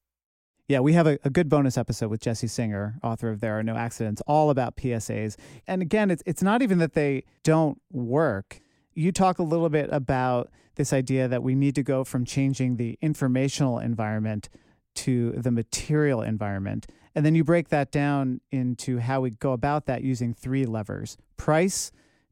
Yeah, 0.67 0.79
we 0.79 0.93
have 0.93 1.07
a, 1.07 1.19
a, 1.23 1.29
good 1.29 1.49
bonus 1.49 1.77
episode 1.77 2.09
with 2.09 2.21
Jessie 2.21 2.47
Singer, 2.47 2.97
author 3.03 3.29
of 3.29 3.41
There 3.41 3.59
Are 3.59 3.63
No 3.63 3.75
Accidents, 3.75 4.21
all 4.25 4.49
about 4.49 4.77
PSAs. 4.77 5.35
And 5.67 5.81
again, 5.81 6.09
it's 6.09 6.23
it's 6.25 6.41
not 6.41 6.61
even 6.61 6.77
that 6.77 6.93
they 6.93 7.25
don't 7.43 7.81
work. 7.91 8.61
You 8.93 9.11
talk 9.11 9.39
a 9.39 9.43
little 9.43 9.69
bit 9.69 9.89
about 9.91 10.49
this 10.75 10.93
idea 10.93 11.27
that 11.27 11.43
we 11.43 11.55
need 11.55 11.75
to 11.75 11.83
go 11.83 12.03
from 12.03 12.25
changing 12.25 12.77
the 12.77 12.97
informational 13.01 13.79
environment 13.79 14.49
to 14.95 15.31
the 15.31 15.51
material 15.51 16.21
environment. 16.21 16.87
And 17.15 17.25
then 17.25 17.35
you 17.35 17.43
break 17.43 17.69
that 17.69 17.91
down 17.91 18.39
into 18.51 18.99
how 18.99 19.21
we 19.21 19.31
go 19.31 19.51
about 19.51 19.85
that 19.87 20.03
using 20.03 20.33
three 20.33 20.65
levers 20.65 21.17
price, 21.37 21.91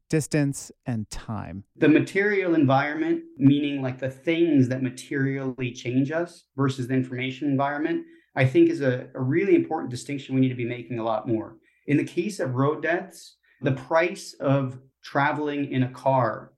distance, 0.10 0.72
and 0.86 1.10
time. 1.10 1.64
The 1.76 1.90
material 1.90 2.56
environment, 2.56 3.24
meaning 3.38 3.82
like 3.82 4.00
the 4.00 4.10
things 4.10 4.70
that 4.70 4.82
materially 4.82 5.72
change 5.72 6.12
us 6.12 6.46
versus 6.56 6.88
the 6.88 6.94
information 6.94 7.50
environment, 7.50 8.06
I 8.40 8.46
think 8.46 8.70
is 8.70 8.80
a, 8.80 9.10
a 9.14 9.22
really 9.22 9.54
important 9.54 9.92
distinction 9.92 10.34
we 10.34 10.40
need 10.40 10.48
to 10.48 10.56
be 10.56 10.64
making 10.64 10.98
a 10.98 11.04
lot 11.04 11.28
more. 11.28 11.58
In 11.88 11.98
the 11.98 12.06
case 12.06 12.40
of 12.40 12.56
road 12.56 12.82
deaths, 12.82 13.36
the 13.62 13.74
price 13.74 14.34
of 14.40 14.80
traveling 15.04 15.70
in 15.74 15.84
a 15.84 15.90
car, 15.90 16.54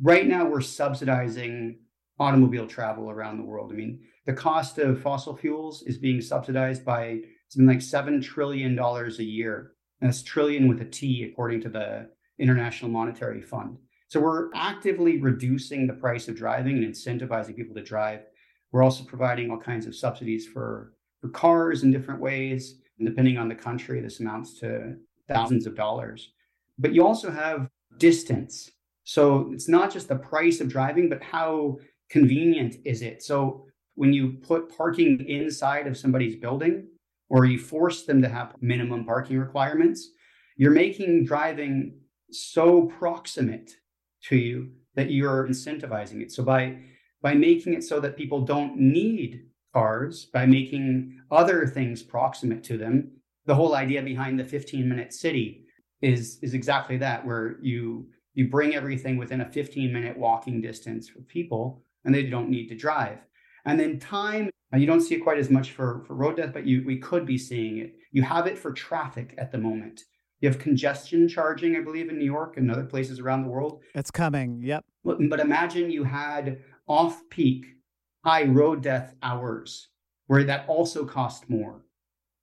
right 0.00 0.26
now 0.26 0.46
we're 0.46 0.62
subsidizing 0.62 1.80
automobile 2.18 2.66
travel 2.66 3.10
around 3.10 3.36
the 3.36 3.44
world. 3.44 3.70
I 3.70 3.74
mean, 3.74 4.00
the 4.24 4.32
cost 4.32 4.78
of 4.78 5.02
fossil 5.02 5.36
fuels 5.36 5.82
is 5.82 5.98
being 5.98 6.22
subsidized 6.22 6.86
by 6.86 7.20
something 7.48 7.68
like 7.68 7.80
$7 7.80 8.22
trillion 8.22 8.78
a 8.78 9.22
year. 9.22 9.72
And 10.00 10.08
that's 10.08 10.22
trillion 10.22 10.68
with 10.68 10.80
a 10.80 10.86
T, 10.86 11.28
according 11.30 11.60
to 11.62 11.68
the 11.68 12.08
International 12.38 12.90
Monetary 12.90 13.42
Fund. 13.42 13.76
So 14.08 14.20
we're 14.20 14.48
actively 14.54 15.20
reducing 15.20 15.86
the 15.86 15.92
price 15.92 16.28
of 16.28 16.36
driving 16.36 16.78
and 16.78 16.94
incentivizing 16.94 17.56
people 17.56 17.74
to 17.74 17.82
drive. 17.82 18.20
We're 18.72 18.82
also 18.82 19.04
providing 19.04 19.50
all 19.50 19.58
kinds 19.58 19.86
of 19.86 19.94
subsidies 19.94 20.46
for, 20.46 20.94
for 21.20 21.28
cars 21.28 21.82
in 21.82 21.90
different 21.90 22.20
ways. 22.20 22.76
And 22.98 23.06
depending 23.06 23.38
on 23.38 23.48
the 23.48 23.54
country, 23.54 24.00
this 24.00 24.20
amounts 24.20 24.58
to 24.60 24.96
thousands 25.28 25.66
of 25.66 25.74
dollars. 25.74 26.32
But 26.78 26.94
you 26.94 27.04
also 27.04 27.30
have 27.30 27.68
distance. 27.98 28.70
So 29.04 29.50
it's 29.52 29.68
not 29.68 29.92
just 29.92 30.08
the 30.08 30.16
price 30.16 30.60
of 30.60 30.68
driving, 30.68 31.08
but 31.08 31.22
how 31.22 31.78
convenient 32.08 32.76
is 32.84 33.02
it? 33.02 33.22
So 33.22 33.66
when 33.94 34.12
you 34.12 34.32
put 34.42 34.74
parking 34.76 35.26
inside 35.26 35.86
of 35.86 35.96
somebody's 35.96 36.36
building 36.36 36.88
or 37.28 37.44
you 37.44 37.58
force 37.58 38.04
them 38.04 38.22
to 38.22 38.28
have 38.28 38.54
minimum 38.60 39.04
parking 39.04 39.38
requirements, 39.38 40.10
you're 40.56 40.70
making 40.70 41.24
driving 41.24 41.98
so 42.30 42.82
proximate 42.82 43.72
to 44.22 44.36
you 44.36 44.70
that 44.94 45.10
you're 45.10 45.46
incentivizing 45.48 46.20
it. 46.22 46.32
So 46.32 46.42
by 46.42 46.78
by 47.22 47.34
making 47.34 47.74
it 47.74 47.84
so 47.84 48.00
that 48.00 48.16
people 48.16 48.40
don't 48.40 48.78
need 48.78 49.44
cars, 49.72 50.26
by 50.32 50.46
making 50.46 51.20
other 51.30 51.66
things 51.66 52.02
proximate 52.02 52.64
to 52.64 52.76
them, 52.76 53.12
the 53.46 53.54
whole 53.54 53.74
idea 53.74 54.02
behind 54.02 54.38
the 54.38 54.44
15 54.44 54.88
minute 54.88 55.12
city 55.12 55.64
is 56.02 56.38
is 56.42 56.54
exactly 56.54 56.96
that, 56.98 57.24
where 57.24 57.56
you 57.62 58.06
you 58.34 58.48
bring 58.48 58.74
everything 58.74 59.16
within 59.16 59.40
a 59.40 59.50
15 59.50 59.92
minute 59.92 60.16
walking 60.16 60.60
distance 60.60 61.08
for 61.08 61.20
people 61.22 61.82
and 62.04 62.14
they 62.14 62.22
don't 62.24 62.48
need 62.48 62.68
to 62.68 62.76
drive. 62.76 63.18
And 63.66 63.78
then 63.78 63.98
time, 63.98 64.50
uh, 64.72 64.78
you 64.78 64.86
don't 64.86 65.00
see 65.00 65.16
it 65.16 65.20
quite 65.20 65.38
as 65.38 65.50
much 65.50 65.72
for, 65.72 66.02
for 66.06 66.14
road 66.14 66.36
death, 66.36 66.52
but 66.52 66.66
you 66.66 66.82
we 66.86 66.98
could 66.98 67.26
be 67.26 67.38
seeing 67.38 67.78
it. 67.78 67.94
You 68.12 68.22
have 68.22 68.46
it 68.46 68.58
for 68.58 68.72
traffic 68.72 69.34
at 69.38 69.52
the 69.52 69.58
moment. 69.58 70.02
You 70.40 70.48
have 70.48 70.58
congestion 70.58 71.28
charging, 71.28 71.76
I 71.76 71.80
believe, 71.80 72.08
in 72.08 72.18
New 72.18 72.24
York 72.24 72.56
and 72.56 72.70
other 72.70 72.84
places 72.84 73.20
around 73.20 73.42
the 73.42 73.50
world. 73.50 73.82
It's 73.94 74.10
coming. 74.10 74.60
Yep. 74.62 74.84
But, 75.04 75.18
but 75.28 75.40
imagine 75.40 75.90
you 75.90 76.04
had 76.04 76.60
off 76.86 77.20
peak 77.28 77.66
high 78.24 78.44
road 78.44 78.82
death 78.82 79.14
hours 79.22 79.88
where 80.26 80.44
that 80.44 80.64
also 80.68 81.04
cost 81.04 81.48
more. 81.48 81.84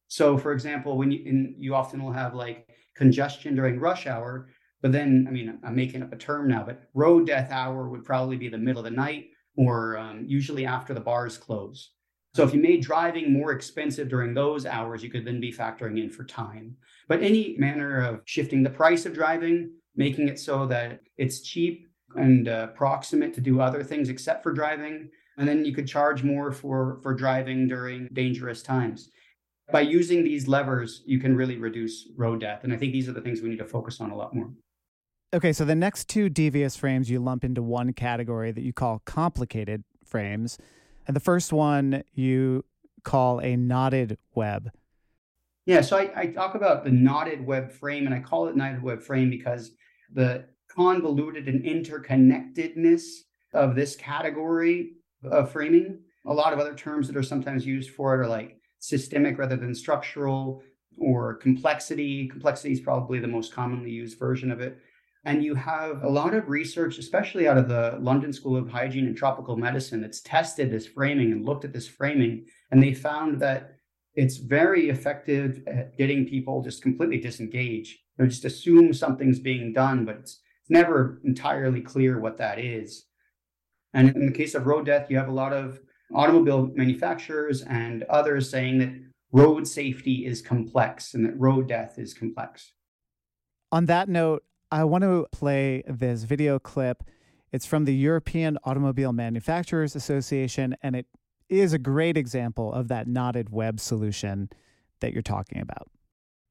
So, 0.08 0.38
for 0.38 0.52
example, 0.52 0.98
when 0.98 1.12
you 1.12 1.24
in, 1.26 1.56
you 1.58 1.76
often 1.76 2.04
will 2.04 2.12
have 2.12 2.34
like 2.34 2.68
congestion 2.96 3.56
during 3.56 3.80
rush 3.80 4.08
hour, 4.08 4.50
but 4.82 4.92
then 4.92 5.26
I 5.28 5.32
mean 5.32 5.60
I'm 5.64 5.76
making 5.76 6.04
up 6.04 6.14
a 6.14 6.18
term 6.18 6.48
now, 6.48 6.64
but 6.66 6.82
road 6.94 7.28
death 7.28 7.52
hour 7.52 7.90
would 7.90 8.04
probably 8.04 8.38
be 8.38 8.50
the 8.50 8.58
middle 8.58 8.86
of 8.86 8.92
the 8.92 8.98
night 8.98 9.28
or 9.56 9.98
um, 9.98 10.24
usually 10.28 10.66
after 10.66 10.94
the 10.94 11.00
bars 11.00 11.38
close. 11.38 11.92
So 12.36 12.44
if 12.44 12.54
you 12.54 12.62
made 12.62 12.84
driving 12.84 13.34
more 13.34 13.52
expensive 13.52 14.10
during 14.10 14.34
those 14.34 14.66
hours, 14.66 15.02
you 15.02 15.10
could 15.10 15.26
then 15.26 15.40
be 15.40 15.52
factoring 15.52 16.00
in 16.00 16.10
for 16.10 16.24
time. 16.24 16.76
But 17.08 17.24
any 17.24 17.56
manner 17.58 18.00
of 18.02 18.22
shifting 18.26 18.62
the 18.62 18.70
price 18.70 19.08
of 19.08 19.14
driving, 19.14 19.72
making 19.96 20.28
it 20.28 20.40
so 20.40 20.68
that 20.68 21.02
it's 21.18 21.42
cheap 21.42 21.88
and 22.16 22.48
uh, 22.48 22.68
proximate 22.68 23.34
to 23.34 23.42
do 23.42 23.60
other 23.60 23.84
things 23.84 24.10
except 24.10 24.44
for 24.44 24.54
driving, 24.54 25.10
and 25.38 25.48
then 25.48 25.66
you 25.66 25.74
could 25.74 25.88
charge 25.88 26.24
more 26.24 26.52
for 26.52 27.00
for 27.02 27.14
driving 27.14 27.68
during 27.68 28.10
dangerous 28.14 28.62
times. 28.62 29.10
By 29.72 29.82
using 29.82 30.24
these 30.24 30.48
levers, 30.48 31.04
you 31.06 31.20
can 31.20 31.36
really 31.36 31.58
reduce 31.58 32.08
road 32.16 32.40
death, 32.40 32.64
and 32.64 32.74
I 32.74 32.78
think 32.78 32.94
these 32.94 33.10
are 33.10 33.14
the 33.14 33.22
things 33.22 33.42
we 33.42 33.50
need 33.50 33.60
to 33.60 33.66
focus 33.66 34.00
on 34.00 34.12
a 34.12 34.16
lot 34.16 34.34
more. 34.34 34.50
Okay, 35.34 35.52
so 35.52 35.66
the 35.66 35.76
next 35.76 36.08
two 36.08 36.30
devious 36.30 36.78
frames 36.78 37.10
you 37.10 37.20
lump 37.20 37.44
into 37.44 37.62
one 37.62 37.92
category 37.92 38.52
that 38.52 38.64
you 38.64 38.72
call 38.72 39.00
complicated 39.06 39.84
frames. 40.06 40.58
And 41.06 41.16
the 41.16 41.22
first 41.22 41.52
one 41.52 42.04
you 42.14 42.64
call 43.04 43.40
a 43.40 43.58
knotted 43.58 44.18
web. 44.36 44.72
Yeah, 45.66 45.82
so 45.82 45.98
I, 45.98 46.12
I 46.16 46.28
talk 46.28 46.56
about 46.56 46.86
the 46.86 46.92
knotted 46.92 47.46
web 47.46 47.74
frame, 47.74 48.06
and 48.06 48.16
I 48.16 48.22
call 48.22 48.48
it 48.48 48.56
knotted 48.56 48.82
web 48.82 49.02
frame 49.02 49.30
because 49.30 49.72
the 50.14 50.46
convoluted 50.70 51.48
and 51.50 51.64
interconnectedness 51.64 53.04
of 53.54 53.76
this 53.76 53.98
category 53.98 54.94
of 55.24 55.52
framing. 55.52 56.00
A 56.26 56.34
lot 56.34 56.54
of 56.54 56.60
other 56.60 56.76
terms 56.76 57.08
that 57.08 57.18
are 57.18 57.24
sometimes 57.24 57.66
used 57.66 57.92
for 57.92 58.14
it 58.14 58.20
are 58.20 58.28
like 58.28 58.58
systemic 58.80 59.38
rather 59.38 59.56
than 59.56 59.74
structural 59.74 60.62
or 60.98 61.36
complexity. 61.36 62.28
Complexity 62.28 62.74
is 62.74 62.80
probably 62.80 63.20
the 63.20 63.28
most 63.28 63.54
commonly 63.54 63.92
used 63.92 64.20
version 64.20 64.52
of 64.52 64.60
it. 64.60 64.80
And 65.26 65.44
you 65.44 65.56
have 65.56 66.04
a 66.04 66.10
lot 66.10 66.34
of 66.34 66.48
research, 66.48 66.98
especially 66.98 67.48
out 67.48 67.58
of 67.58 67.68
the 67.68 67.98
London 68.00 68.32
School 68.32 68.56
of 68.56 68.70
Hygiene 68.70 69.08
and 69.08 69.18
Tropical 69.18 69.58
Medicine, 69.58 70.02
that's 70.02 70.22
tested 70.22 70.72
this 70.72 70.88
framing 70.88 71.32
and 71.32 71.46
looked 71.46 71.66
at 71.66 71.74
this 71.74 71.88
framing. 71.88 72.46
And 72.72 72.82
they 72.82 72.94
found 72.94 73.42
that 73.42 73.76
it's 74.16 74.38
very 74.38 74.90
effective 74.90 75.64
at 75.68 75.98
getting 75.98 76.28
people 76.28 76.62
just 76.62 76.82
completely 76.82 77.20
disengaged. 77.20 77.98
They 78.18 78.26
just 78.28 78.46
assume 78.46 78.94
something's 78.94 79.40
being 79.40 79.74
done, 79.74 80.06
but 80.06 80.16
it's 80.16 80.40
never 80.70 81.20
entirely 81.24 81.82
clear 81.82 82.20
what 82.20 82.38
that 82.38 82.58
is. 82.58 83.07
And 83.98 84.16
in 84.16 84.28
the 84.28 84.32
case 84.32 84.54
of 84.54 84.68
road 84.68 84.86
death, 84.86 85.10
you 85.10 85.18
have 85.18 85.28
a 85.28 85.32
lot 85.32 85.54
of 85.54 85.80
automobile 86.14 86.70
manufacturers 86.76 87.64
and 87.64 88.04
others 88.04 88.48
saying 88.48 88.78
that 88.78 88.94
road 89.32 89.68
safety 89.68 90.24
is 90.24 90.40
complex 90.40 91.16
and 91.16 91.26
that 91.26 91.38
road 91.40 91.68
death 91.68 91.98
is 91.98 92.14
complex. 92.14 92.74
On 93.72 93.88
that 93.88 94.08
note, 94.08 94.44
I 94.72 94.84
want 94.84 95.02
to 95.02 95.26
play 95.32 95.82
this 95.88 96.24
video 96.24 96.60
clip. 96.60 97.04
It's 97.52 97.66
from 97.66 97.86
the 97.86 97.96
European 97.96 98.60
Automobile 98.66 99.14
Manufacturers 99.14 99.96
Association, 99.96 100.76
and 100.84 100.96
it 100.96 101.08
is 101.50 101.74
a 101.74 101.80
great 101.80 102.18
example 102.18 102.72
of 102.72 102.90
that 102.90 103.08
knotted 103.08 103.50
web 103.50 103.80
solution 103.80 104.50
that 105.00 105.12
you're 105.12 105.24
talking 105.24 105.60
about. 105.60 105.90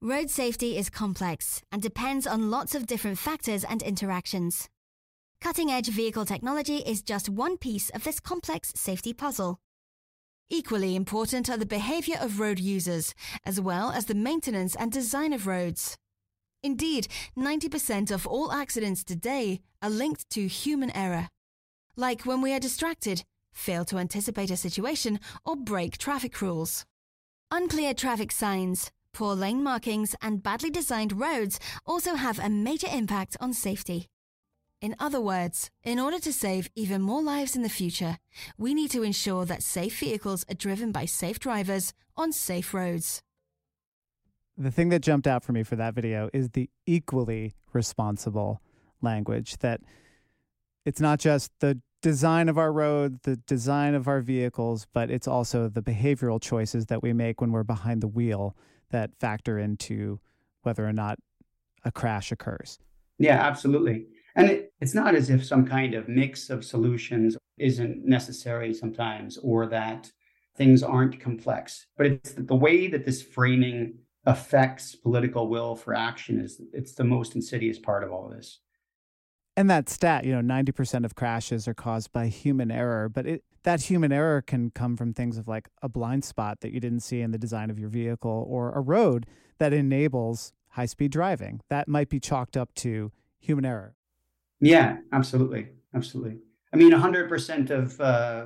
Road 0.01 0.29
safety 0.29 0.77
is 0.77 0.89
complex 0.89 1.61
and 1.71 1.81
depends 1.81 2.27
on 2.27 2.51
lots 2.51 2.75
of 2.75 2.85
different 2.85 3.17
factors 3.17 3.63
and 3.63 3.81
interactions. 3.81 4.67
Cutting 5.39 5.69
edge 5.71 5.87
vehicle 5.89 6.25
technology 6.25 6.77
is 6.77 7.03
just 7.03 7.29
one 7.29 7.57
piece 7.57 7.89
of 7.91 8.03
this 8.03 8.19
complex 8.19 8.73
safety 8.75 9.13
puzzle. 9.13 9.59
Equally 10.49 10.95
important 10.95 11.49
are 11.49 11.57
the 11.57 11.65
behavior 11.65 12.17
of 12.19 12.39
road 12.39 12.59
users, 12.59 13.13
as 13.45 13.61
well 13.61 13.91
as 13.91 14.05
the 14.05 14.15
maintenance 14.15 14.75
and 14.75 14.91
design 14.91 15.33
of 15.33 15.45
roads. 15.45 15.95
Indeed, 16.63 17.07
90% 17.37 18.11
of 18.11 18.25
all 18.25 18.51
accidents 18.51 19.03
today 19.03 19.61
are 19.81 19.91
linked 19.91 20.27
to 20.31 20.47
human 20.47 20.89
error. 20.91 21.29
Like 21.95 22.23
when 22.23 22.41
we 22.41 22.51
are 22.53 22.59
distracted, 22.59 23.23
fail 23.53 23.85
to 23.85 23.99
anticipate 23.99 24.49
a 24.51 24.57
situation, 24.57 25.19
or 25.45 25.55
break 25.55 25.97
traffic 25.97 26.41
rules. 26.41 26.83
Unclear 27.51 27.93
traffic 27.93 28.31
signs, 28.31 28.91
poor 29.13 29.35
lane 29.35 29.63
markings, 29.63 30.15
and 30.21 30.41
badly 30.41 30.71
designed 30.71 31.19
roads 31.19 31.59
also 31.85 32.15
have 32.15 32.39
a 32.39 32.49
major 32.49 32.87
impact 32.91 33.37
on 33.39 33.53
safety. 33.53 34.07
In 34.81 34.95
other 34.99 35.19
words, 35.19 35.71
in 35.83 35.99
order 35.99 36.19
to 36.19 36.31
save 36.31 36.69
even 36.75 37.01
more 37.01 37.23
lives 37.23 37.55
in 37.55 37.63
the 37.63 37.69
future, 37.69 38.17
we 38.57 38.73
need 38.73 38.91
to 38.91 39.03
ensure 39.03 39.45
that 39.45 39.63
safe 39.63 39.99
vehicles 39.99 40.45
are 40.49 40.55
driven 40.55 40.91
by 40.91 41.05
safe 41.05 41.39
drivers 41.39 41.93
on 42.15 42.31
safe 42.31 42.73
roads 42.73 43.21
the 44.57 44.71
thing 44.71 44.89
that 44.89 45.01
jumped 45.01 45.27
out 45.27 45.43
for 45.43 45.53
me 45.53 45.63
for 45.63 45.75
that 45.75 45.93
video 45.93 46.29
is 46.33 46.49
the 46.49 46.69
equally 46.85 47.53
responsible 47.73 48.61
language 49.01 49.57
that 49.59 49.81
it's 50.85 50.99
not 50.99 51.19
just 51.19 51.51
the 51.59 51.79
design 52.01 52.49
of 52.49 52.57
our 52.57 52.71
road, 52.71 53.19
the 53.23 53.35
design 53.35 53.93
of 53.93 54.07
our 54.07 54.21
vehicles, 54.21 54.87
but 54.93 55.11
it's 55.11 55.27
also 55.27 55.67
the 55.67 55.81
behavioral 55.81 56.41
choices 56.41 56.87
that 56.87 57.03
we 57.03 57.13
make 57.13 57.39
when 57.39 57.51
we're 57.51 57.63
behind 57.63 58.01
the 58.01 58.07
wheel 58.07 58.55
that 58.89 59.11
factor 59.19 59.59
into 59.59 60.19
whether 60.63 60.87
or 60.87 60.93
not 60.93 61.19
a 61.85 61.91
crash 61.91 62.31
occurs. 62.31 62.79
Yeah, 63.19 63.35
absolutely. 63.35 64.07
And 64.37 64.49
it, 64.49 64.71
it's 64.79 64.93
not 64.93 65.15
as 65.15 65.29
if 65.29 65.43
some 65.43 65.65
kind 65.65 65.95
of 65.95 66.07
mix 66.07 66.49
of 66.49 66.63
solutions 66.63 67.35
isn't 67.57 68.05
necessary 68.05 68.73
sometimes 68.73 69.37
or 69.39 69.65
that 69.67 70.11
things 70.55 70.83
aren't 70.83 71.19
complex, 71.19 71.87
but 71.97 72.05
it's 72.05 72.33
the 72.33 72.55
way 72.55 72.87
that 72.87 73.03
this 73.03 73.21
framing 73.21 73.95
affects 74.25 74.95
political 74.95 75.49
will 75.49 75.75
for 75.75 75.95
action 75.95 76.39
is 76.39 76.61
it's 76.71 76.93
the 76.93 77.03
most 77.03 77.35
insidious 77.35 77.79
part 77.79 78.03
of 78.03 78.11
all 78.11 78.27
of 78.27 78.37
this. 78.37 78.59
And 79.55 79.69
that 79.71 79.89
stat, 79.89 80.23
you 80.23 80.39
know, 80.39 80.55
90% 80.55 81.03
of 81.03 81.15
crashes 81.15 81.67
are 81.67 81.73
caused 81.73 82.11
by 82.11 82.27
human 82.27 82.69
error, 82.69 83.09
but 83.09 83.25
it, 83.25 83.43
that 83.63 83.81
human 83.83 84.11
error 84.11 84.43
can 84.43 84.69
come 84.69 84.95
from 84.95 85.13
things 85.13 85.37
of 85.37 85.47
like 85.47 85.67
a 85.81 85.89
blind 85.89 86.23
spot 86.23 86.59
that 86.61 86.71
you 86.71 86.79
didn't 86.79 86.99
see 86.99 87.21
in 87.21 87.31
the 87.31 87.39
design 87.39 87.71
of 87.71 87.79
your 87.79 87.89
vehicle 87.89 88.45
or 88.47 88.71
a 88.71 88.81
road 88.81 89.25
that 89.57 89.73
enables 89.73 90.53
high 90.69 90.85
speed 90.85 91.11
driving. 91.11 91.61
That 91.69 91.87
might 91.87 92.09
be 92.09 92.19
chalked 92.19 92.55
up 92.55 92.75
to 92.75 93.11
human 93.39 93.65
error. 93.65 93.96
Yeah, 94.59 94.97
absolutely. 95.11 95.69
Absolutely. 95.93 96.37
I 96.73 96.77
mean, 96.77 96.91
100% 96.91 97.69
of 97.69 97.99
uh, 98.01 98.45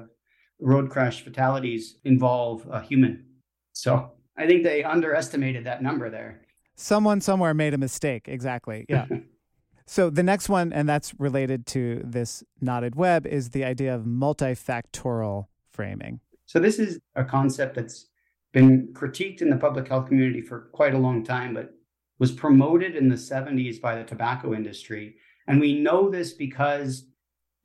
road 0.59 0.89
crash 0.89 1.23
fatalities 1.23 1.97
involve 2.03 2.67
a 2.69 2.81
human. 2.81 3.25
So 3.73 4.11
I 4.37 4.47
think 4.47 4.63
they 4.63 4.83
underestimated 4.83 5.65
that 5.65 5.81
number 5.81 6.09
there. 6.09 6.41
Someone 6.75 7.21
somewhere 7.21 7.53
made 7.53 7.73
a 7.73 7.77
mistake. 7.77 8.27
Exactly. 8.27 8.85
Yeah. 8.87 9.05
so 9.85 10.09
the 10.09 10.23
next 10.23 10.49
one, 10.49 10.71
and 10.71 10.87
that's 10.87 11.13
related 11.19 11.65
to 11.67 12.01
this 12.03 12.43
knotted 12.59 12.95
web, 12.95 13.25
is 13.25 13.49
the 13.49 13.63
idea 13.63 13.93
of 13.93 14.03
multifactorial 14.03 15.47
framing. 15.71 16.19
So 16.45 16.59
this 16.59 16.79
is 16.79 16.99
a 17.15 17.23
concept 17.23 17.75
that's 17.75 18.07
been 18.51 18.89
critiqued 18.93 19.41
in 19.41 19.49
the 19.49 19.57
public 19.57 19.87
health 19.87 20.07
community 20.07 20.41
for 20.41 20.69
quite 20.73 20.93
a 20.93 20.97
long 20.97 21.23
time, 21.23 21.53
but 21.53 21.73
was 22.19 22.31
promoted 22.31 22.95
in 22.95 23.09
the 23.09 23.15
70s 23.15 23.81
by 23.81 23.95
the 23.95 24.03
tobacco 24.03 24.53
industry. 24.53 25.15
And 25.51 25.59
we 25.59 25.77
know 25.77 26.09
this 26.09 26.31
because 26.31 27.07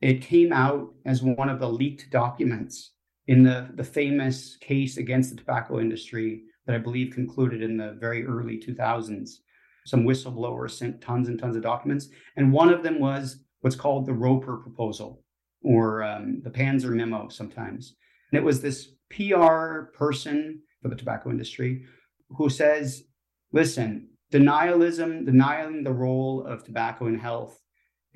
it 0.01 0.21
came 0.21 0.53
out 0.53 0.93
as 1.05 1.23
one 1.23 1.49
of 1.49 1.61
the 1.61 1.69
leaked 1.69 2.11
documents 2.11 2.91
in 3.29 3.45
the, 3.45 3.69
the 3.77 3.85
famous 3.85 4.57
case 4.57 4.97
against 4.97 5.31
the 5.31 5.37
tobacco 5.37 5.79
industry 5.79 6.43
that 6.67 6.75
I 6.75 6.79
believe 6.79 7.15
concluded 7.15 7.63
in 7.63 7.77
the 7.77 7.97
very 8.01 8.27
early 8.27 8.59
2000s. 8.59 9.37
Some 9.85 10.03
whistleblowers 10.03 10.73
sent 10.73 11.01
tons 11.01 11.29
and 11.29 11.39
tons 11.39 11.55
of 11.55 11.63
documents. 11.63 12.09
And 12.37 12.53
one 12.53 12.71
of 12.71 12.83
them 12.83 12.99
was 12.99 13.45
what's 13.61 13.77
called 13.77 14.05
the 14.05 14.15
Roper 14.15 14.57
proposal 14.57 15.23
or 15.63 16.03
um, 16.03 16.41
the 16.43 16.51
Panzer 16.51 16.91
memo 16.91 17.29
sometimes. 17.29 17.95
And 18.33 18.39
it 18.41 18.45
was 18.45 18.61
this 18.61 18.89
PR 19.11 19.93
person 19.95 20.61
for 20.83 20.89
the 20.89 20.97
tobacco 20.97 21.31
industry 21.31 21.85
who 22.31 22.51
says, 22.51 23.05
listen, 23.53 24.09
denialism, 24.33 25.25
denying 25.25 25.85
the 25.85 25.93
role 25.93 26.45
of 26.45 26.65
tobacco 26.65 27.07
in 27.07 27.17
health, 27.17 27.63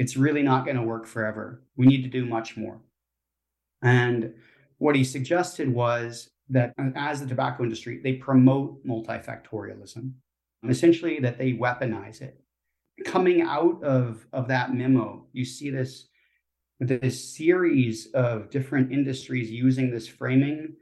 it's 0.01 0.16
really 0.16 0.42
not 0.42 0.64
going 0.64 0.78
to 0.78 0.82
work 0.82 1.07
forever. 1.07 1.62
We 1.76 1.86
need 1.86 2.03
to 2.05 2.09
do 2.09 2.24
much 2.24 2.57
more. 2.57 2.80
And 3.82 4.32
what 4.78 4.96
he 4.96 5.05
suggested 5.05 5.68
was 5.68 6.30
that 6.48 6.72
uh, 6.78 6.88
as 6.96 7.20
the 7.20 7.26
tobacco 7.26 7.64
industry, 7.64 8.01
they 8.03 8.14
promote 8.14 8.82
multifactorialism, 8.86 10.12
essentially 10.66 11.20
that 11.20 11.36
they 11.36 11.53
weaponize 11.53 12.22
it. 12.22 12.40
Coming 13.05 13.42
out 13.42 13.84
of, 13.84 14.26
of 14.32 14.48
that 14.48 14.72
memo, 14.74 15.26
you 15.34 15.44
see 15.44 15.68
this, 15.68 16.09
this 16.80 17.36
series 17.36 18.07
of 18.14 18.48
different 18.48 18.90
industries 18.90 19.51
using 19.51 19.90
this 19.90 20.09
framing 20.09 20.76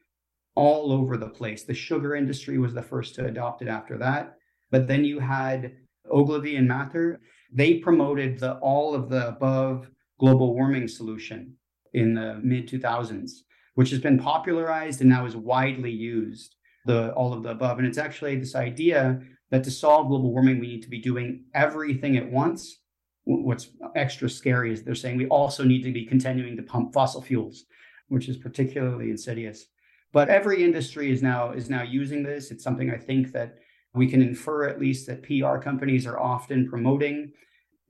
all 0.54 0.92
over 0.92 1.16
the 1.16 1.28
place. 1.28 1.64
The 1.64 1.74
sugar 1.74 2.14
industry 2.14 2.58
was 2.58 2.72
the 2.72 2.82
first 2.82 3.16
to 3.16 3.26
adopt 3.26 3.62
it 3.62 3.68
after 3.68 3.98
that. 3.98 4.36
But 4.70 4.86
then 4.86 5.04
you 5.04 5.18
had 5.18 5.72
Ogilvy 6.08 6.54
and 6.54 6.68
Mather. 6.68 7.20
They 7.52 7.74
promoted 7.74 8.38
the 8.38 8.54
all 8.58 8.94
of 8.94 9.08
the 9.08 9.28
above 9.28 9.90
global 10.18 10.54
warming 10.54 10.88
solution 10.88 11.54
in 11.94 12.14
the 12.14 12.40
mid 12.42 12.68
2000s, 12.68 13.30
which 13.74 13.90
has 13.90 14.00
been 14.00 14.18
popularized 14.18 15.00
and 15.00 15.08
now 15.10 15.26
is 15.26 15.36
widely 15.36 15.90
used. 15.92 16.56
The 16.86 17.12
all 17.12 17.34
of 17.34 17.42
the 17.42 17.50
above, 17.50 17.78
and 17.78 17.86
it's 17.86 17.98
actually 17.98 18.36
this 18.36 18.54
idea 18.54 19.20
that 19.50 19.62
to 19.64 19.70
solve 19.70 20.08
global 20.08 20.32
warming, 20.32 20.58
we 20.58 20.68
need 20.68 20.82
to 20.82 20.88
be 20.88 21.00
doing 21.00 21.44
everything 21.54 22.16
at 22.16 22.30
once. 22.30 22.78
What's 23.24 23.68
extra 23.94 24.30
scary 24.30 24.72
is 24.72 24.82
they're 24.82 24.94
saying 24.94 25.18
we 25.18 25.26
also 25.26 25.64
need 25.64 25.82
to 25.82 25.92
be 25.92 26.06
continuing 26.06 26.56
to 26.56 26.62
pump 26.62 26.94
fossil 26.94 27.20
fuels, 27.20 27.64
which 28.08 28.28
is 28.28 28.38
particularly 28.38 29.10
insidious. 29.10 29.66
But 30.12 30.30
every 30.30 30.64
industry 30.64 31.10
is 31.10 31.22
now 31.22 31.52
is 31.52 31.68
now 31.68 31.82
using 31.82 32.22
this. 32.22 32.50
It's 32.50 32.64
something 32.64 32.90
I 32.90 32.96
think 32.96 33.32
that 33.32 33.58
we 33.94 34.08
can 34.08 34.22
infer 34.22 34.68
at 34.68 34.80
least 34.80 35.06
that 35.06 35.22
PR 35.22 35.58
companies 35.58 36.06
are 36.06 36.18
often 36.18 36.68
promoting. 36.68 37.32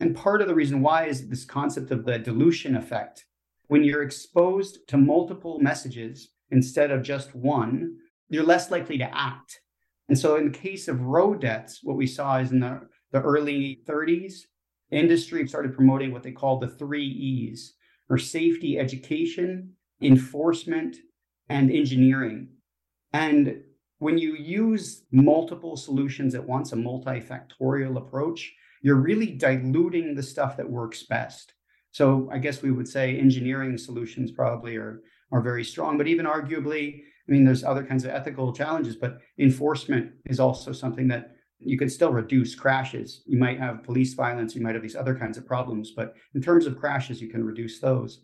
And 0.01 0.17
part 0.17 0.41
of 0.41 0.49
the 0.49 0.55
reason 0.55 0.81
why 0.81 1.07
is 1.07 1.29
this 1.29 1.45
concept 1.45 1.91
of 1.91 2.05
the 2.05 2.19
dilution 2.19 2.77
effect. 2.77 3.27
When 3.67 3.85
you're 3.85 4.03
exposed 4.03 4.79
to 4.89 4.97
multiple 4.97 5.59
messages 5.61 6.31
instead 6.51 6.91
of 6.91 7.03
just 7.03 7.35
one, 7.35 7.97
you're 8.29 8.45
less 8.45 8.71
likely 8.71 8.99
to 8.99 9.17
act. 9.17 9.61
And 10.09 10.19
so, 10.19 10.37
in 10.37 10.51
the 10.51 10.59
case 10.59 10.89
of 10.89 11.03
road 11.03 11.41
deaths, 11.41 11.81
what 11.83 11.97
we 11.97 12.07
saw 12.07 12.39
is 12.39 12.51
in 12.51 12.61
the, 12.61 12.81
the 13.13 13.21
early 13.21 13.81
30s, 13.87 14.45
industry 14.91 15.47
started 15.47 15.75
promoting 15.75 16.13
what 16.13 16.23
they 16.23 16.33
called 16.33 16.63
the 16.63 16.69
three 16.69 17.05
E's 17.05 17.75
or 18.09 18.17
safety 18.17 18.79
education, 18.79 19.75
enforcement, 20.01 20.97
and 21.49 21.71
engineering. 21.71 22.49
And 23.13 23.63
when 23.99 24.19
you 24.19 24.35
use 24.35 25.05
multiple 25.11 25.77
solutions 25.77 26.35
at 26.35 26.47
once, 26.47 26.73
a 26.73 26.77
multifactorial 26.77 27.97
approach, 27.97 28.55
you're 28.83 28.97
really 28.97 29.33
diluting 29.33 30.15
the 30.15 30.23
stuff 30.23 30.57
that 30.57 30.71
works 30.71 31.03
best. 31.03 31.55
So 31.91 32.29
I 32.33 32.39
guess 32.39 32.63
we 32.63 32.71
would 32.71 32.89
say 32.89 33.19
engineering 33.19 33.77
solutions 33.77 34.31
probably 34.31 34.77
are, 34.77 35.03
are 35.33 35.41
very 35.41 35.65
strong, 35.65 35.99
but 35.99 36.07
even 36.07 36.27
arguably, 36.27 37.01
I 37.29 37.33
mean, 37.33 37.45
there's 37.45 37.65
other 37.65 37.83
kinds 37.85 38.05
of 38.05 38.11
ethical 38.11 38.53
challenges, 38.53 38.95
but 38.95 39.19
enforcement 39.39 40.13
is 40.27 40.39
also 40.39 40.73
something 40.73 41.09
that 41.09 41.35
you 41.59 41.77
can 41.77 41.91
still 41.91 42.13
reduce 42.13 42.55
crashes. 42.55 43.23
You 43.27 43.39
might 43.39 43.59
have 43.59 43.83
police 43.83 44.15
violence, 44.15 44.55
you 44.55 44.63
might 44.63 44.75
have 44.75 44.83
these 44.83 44.95
other 44.95 45.15
kinds 45.15 45.39
of 45.39 45.47
problems, 45.47 45.93
but 45.97 46.15
in 46.35 46.41
terms 46.41 46.67
of 46.67 46.79
crashes, 46.79 47.21
you 47.21 47.29
can 47.29 47.45
reduce 47.45 47.81
those 47.81 48.21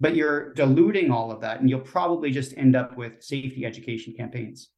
but 0.00 0.14
you're 0.14 0.52
diluting 0.54 1.10
all 1.10 1.30
of 1.30 1.40
that 1.40 1.60
and 1.60 1.70
you'll 1.70 1.80
probably 1.80 2.30
just 2.30 2.56
end 2.56 2.76
up 2.76 2.96
with 2.96 3.22
safety 3.22 3.64
education 3.64 4.14
campaigns. 4.16 4.68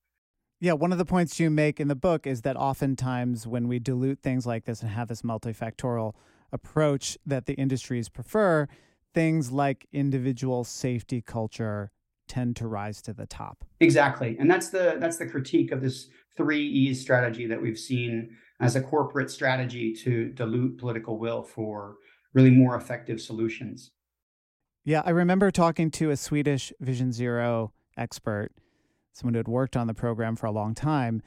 Yeah, 0.61 0.73
one 0.73 0.91
of 0.91 0.99
the 0.99 1.05
points 1.05 1.39
you 1.39 1.51
make 1.51 1.79
in 1.79 1.87
the 1.87 1.95
book 1.95 2.27
is 2.27 2.43
that 2.43 2.57
oftentimes 2.57 3.47
when 3.47 3.69
we 3.69 3.79
dilute 3.79 4.21
things 4.23 4.45
like 4.45 4.65
this 4.65 4.83
and 4.83 4.91
have 4.91 5.07
this 5.07 5.23
multifactorial 5.23 6.15
approach 6.51 7.17
that 7.25 7.47
the 7.47 7.55
industries 7.55 8.09
prefer, 8.09 8.67
things 9.15 9.53
like 9.53 9.87
individual 9.93 10.65
safety 10.65 11.23
culture 11.23 11.93
tend 12.27 12.57
to 12.57 12.67
rise 12.67 13.01
to 13.03 13.13
the 13.13 13.27
top. 13.27 13.65
Exactly. 13.79 14.37
And 14.39 14.51
that's 14.51 14.71
the 14.71 14.97
that's 14.99 15.17
the 15.17 15.27
critique 15.27 15.71
of 15.71 15.81
this 15.81 16.09
3 16.37 16.61
E's 16.61 17.01
strategy 17.01 17.47
that 17.47 17.63
we've 17.63 17.79
seen 17.79 18.37
as 18.61 18.75
a 18.75 18.81
corporate 18.81 19.31
strategy 19.31 19.95
to 19.95 20.31
dilute 20.31 20.79
political 20.79 21.19
will 21.19 21.43
for 21.43 21.97
really 22.35 22.51
more 22.51 22.75
effective 22.75 23.21
solutions. 23.21 23.93
Yeah, 24.85 25.03
I 25.05 25.11
remember 25.11 25.51
talking 25.51 25.91
to 25.93 26.11
a 26.11 26.17
Swedish 26.17 26.73
Vision 26.81 27.13
Zero 27.13 27.73
expert, 27.97 28.51
someone 29.19 29.35
who 29.35 29.39
had 29.39 29.49
worked 29.49 29.77
on 29.77 29.87
the 29.87 29.95
program 29.95 30.37
for 30.37 30.47
a 30.47 30.51
long 30.51 30.75
time. 30.75 31.23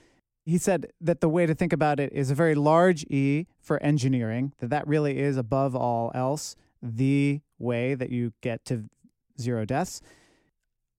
He 0.45 0.57
said 0.57 0.87
that 0.99 1.21
the 1.21 1.29
way 1.29 1.45
to 1.45 1.53
think 1.53 1.71
about 1.73 1.99
it 1.99 2.11
is 2.13 2.31
a 2.31 2.35
very 2.35 2.55
large 2.55 3.03
E 3.03 3.45
for 3.59 3.81
engineering, 3.83 4.53
that 4.59 4.69
that 4.69 4.87
really 4.87 5.19
is 5.19 5.37
above 5.37 5.75
all 5.75 6.11
else 6.15 6.55
the 6.81 7.41
way 7.59 7.93
that 7.93 8.09
you 8.09 8.33
get 8.41 8.65
to 8.65 8.85
zero 9.39 9.65
deaths. 9.65 10.01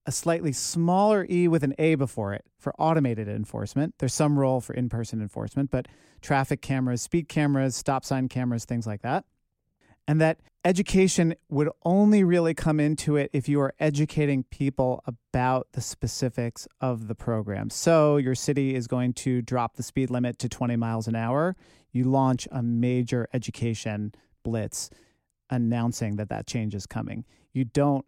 A 0.05 0.11
slightly 0.11 0.53
smaller 0.53 1.25
E 1.29 1.47
with 1.47 1.63
an 1.63 1.73
A 1.77 1.95
before 1.95 2.33
it 2.33 2.45
for 2.57 2.73
automated 2.77 3.27
enforcement. 3.27 3.95
There's 3.99 4.13
some 4.13 4.37
role 4.37 4.61
for 4.61 4.73
in 4.73 4.89
person 4.89 5.21
enforcement, 5.21 5.71
but 5.71 5.87
traffic 6.21 6.61
cameras, 6.61 7.01
speed 7.01 7.27
cameras, 7.27 7.75
stop 7.75 8.05
sign 8.05 8.29
cameras, 8.29 8.65
things 8.65 8.87
like 8.87 9.01
that 9.01 9.25
and 10.07 10.19
that 10.21 10.39
education 10.65 11.35
would 11.49 11.69
only 11.83 12.23
really 12.23 12.53
come 12.53 12.79
into 12.79 13.15
it 13.15 13.29
if 13.33 13.49
you 13.49 13.59
are 13.61 13.73
educating 13.79 14.43
people 14.43 15.03
about 15.05 15.67
the 15.73 15.81
specifics 15.81 16.67
of 16.81 17.07
the 17.07 17.15
program. 17.15 17.69
So, 17.69 18.17
your 18.17 18.35
city 18.35 18.75
is 18.75 18.87
going 18.87 19.13
to 19.13 19.41
drop 19.41 19.75
the 19.75 19.83
speed 19.83 20.09
limit 20.09 20.39
to 20.39 20.49
20 20.49 20.75
miles 20.75 21.07
an 21.07 21.15
hour. 21.15 21.55
You 21.91 22.05
launch 22.05 22.47
a 22.51 22.63
major 22.63 23.27
education 23.33 24.13
blitz 24.43 24.89
announcing 25.49 26.15
that 26.17 26.29
that 26.29 26.47
change 26.47 26.75
is 26.75 26.85
coming. 26.85 27.25
You 27.53 27.65
don't 27.65 28.05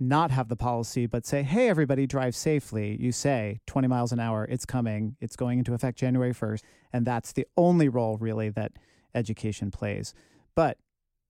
not 0.00 0.30
have 0.30 0.48
the 0.48 0.56
policy, 0.56 1.06
but 1.06 1.26
say, 1.26 1.42
hey, 1.42 1.68
everybody, 1.68 2.06
drive 2.06 2.34
safely. 2.34 2.96
You 2.98 3.12
say 3.12 3.60
20 3.66 3.86
miles 3.86 4.12
an 4.12 4.18
hour, 4.18 4.46
it's 4.46 4.64
coming, 4.64 5.16
it's 5.20 5.36
going 5.36 5.58
into 5.58 5.74
effect 5.74 5.98
January 5.98 6.32
1st. 6.32 6.62
And 6.92 7.06
that's 7.06 7.32
the 7.32 7.46
only 7.56 7.88
role 7.88 8.16
really 8.16 8.48
that 8.48 8.72
education 9.14 9.70
plays. 9.70 10.14
But 10.54 10.78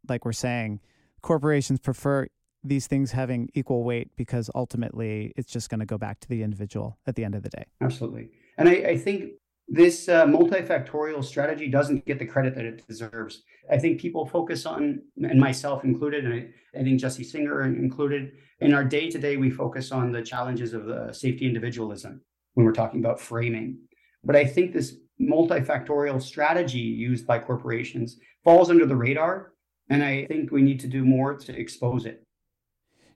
like 0.08 0.24
we're 0.24 0.32
saying, 0.32 0.80
corporations 1.22 1.80
prefer 1.80 2.26
these 2.62 2.86
things 2.86 3.12
having 3.12 3.48
equal 3.54 3.84
weight 3.84 4.10
because 4.16 4.50
ultimately 4.54 5.32
it's 5.36 5.50
just 5.50 5.70
going 5.70 5.80
to 5.80 5.86
go 5.86 5.96
back 5.96 6.20
to 6.20 6.28
the 6.28 6.42
individual 6.42 6.98
at 7.06 7.16
the 7.16 7.24
end 7.24 7.34
of 7.34 7.42
the 7.42 7.48
day. 7.48 7.64
Absolutely. 7.80 8.30
And 8.58 8.68
I, 8.68 8.72
I 8.72 8.98
think 8.98 9.32
this 9.66 10.08
uh, 10.08 10.26
multifactorial 10.26 11.24
strategy 11.24 11.68
doesn't 11.68 12.04
get 12.04 12.18
the 12.18 12.26
credit 12.26 12.54
that 12.56 12.64
it 12.64 12.86
deserves. 12.86 13.42
I 13.70 13.78
think 13.78 14.00
people 14.00 14.26
focus 14.26 14.66
on, 14.66 15.00
and 15.22 15.40
myself 15.40 15.84
included, 15.84 16.24
and 16.24 16.34
I, 16.34 16.78
I 16.78 16.82
think 16.82 17.00
Jessie 17.00 17.24
Singer 17.24 17.62
included, 17.62 18.32
in 18.60 18.74
our 18.74 18.84
day 18.84 19.08
to 19.08 19.18
day, 19.18 19.36
we 19.36 19.48
focus 19.48 19.92
on 19.92 20.12
the 20.12 20.22
challenges 20.22 20.74
of 20.74 20.86
the 20.86 21.12
safety 21.12 21.46
individualism 21.46 22.20
when 22.54 22.66
we're 22.66 22.72
talking 22.72 23.00
about 23.00 23.20
framing. 23.20 23.78
But 24.24 24.36
I 24.36 24.44
think 24.44 24.72
this 24.72 24.96
multifactorial 25.20 26.20
strategy 26.20 26.78
used 26.78 27.26
by 27.26 27.38
corporations 27.38 28.18
falls 28.42 28.70
under 28.70 28.86
the 28.86 28.96
radar 28.96 29.49
and 29.90 30.04
I 30.04 30.24
think 30.26 30.52
we 30.52 30.62
need 30.62 30.80
to 30.80 30.86
do 30.86 31.04
more 31.04 31.34
to 31.34 31.58
expose 31.58 32.06
it. 32.06 32.22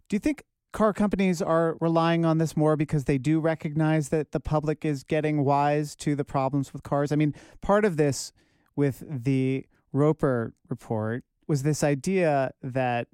Do 0.08 0.16
you 0.16 0.20
think 0.20 0.42
car 0.72 0.92
companies 0.92 1.40
are 1.40 1.76
relying 1.80 2.24
on 2.24 2.38
this 2.38 2.56
more 2.56 2.76
because 2.76 3.04
they 3.04 3.16
do 3.16 3.38
recognize 3.38 4.08
that 4.08 4.32
the 4.32 4.40
public 4.40 4.84
is 4.84 5.04
getting 5.04 5.44
wise 5.44 5.94
to 5.96 6.16
the 6.16 6.24
problems 6.24 6.72
with 6.72 6.82
cars? 6.82 7.12
I 7.12 7.16
mean, 7.16 7.32
part 7.62 7.84
of 7.84 7.96
this 7.96 8.32
with 8.76 9.04
the 9.08 9.64
Roper 9.92 10.52
report 10.68 11.24
was 11.46 11.62
this 11.62 11.84
idea 11.84 12.50
that 12.60 13.06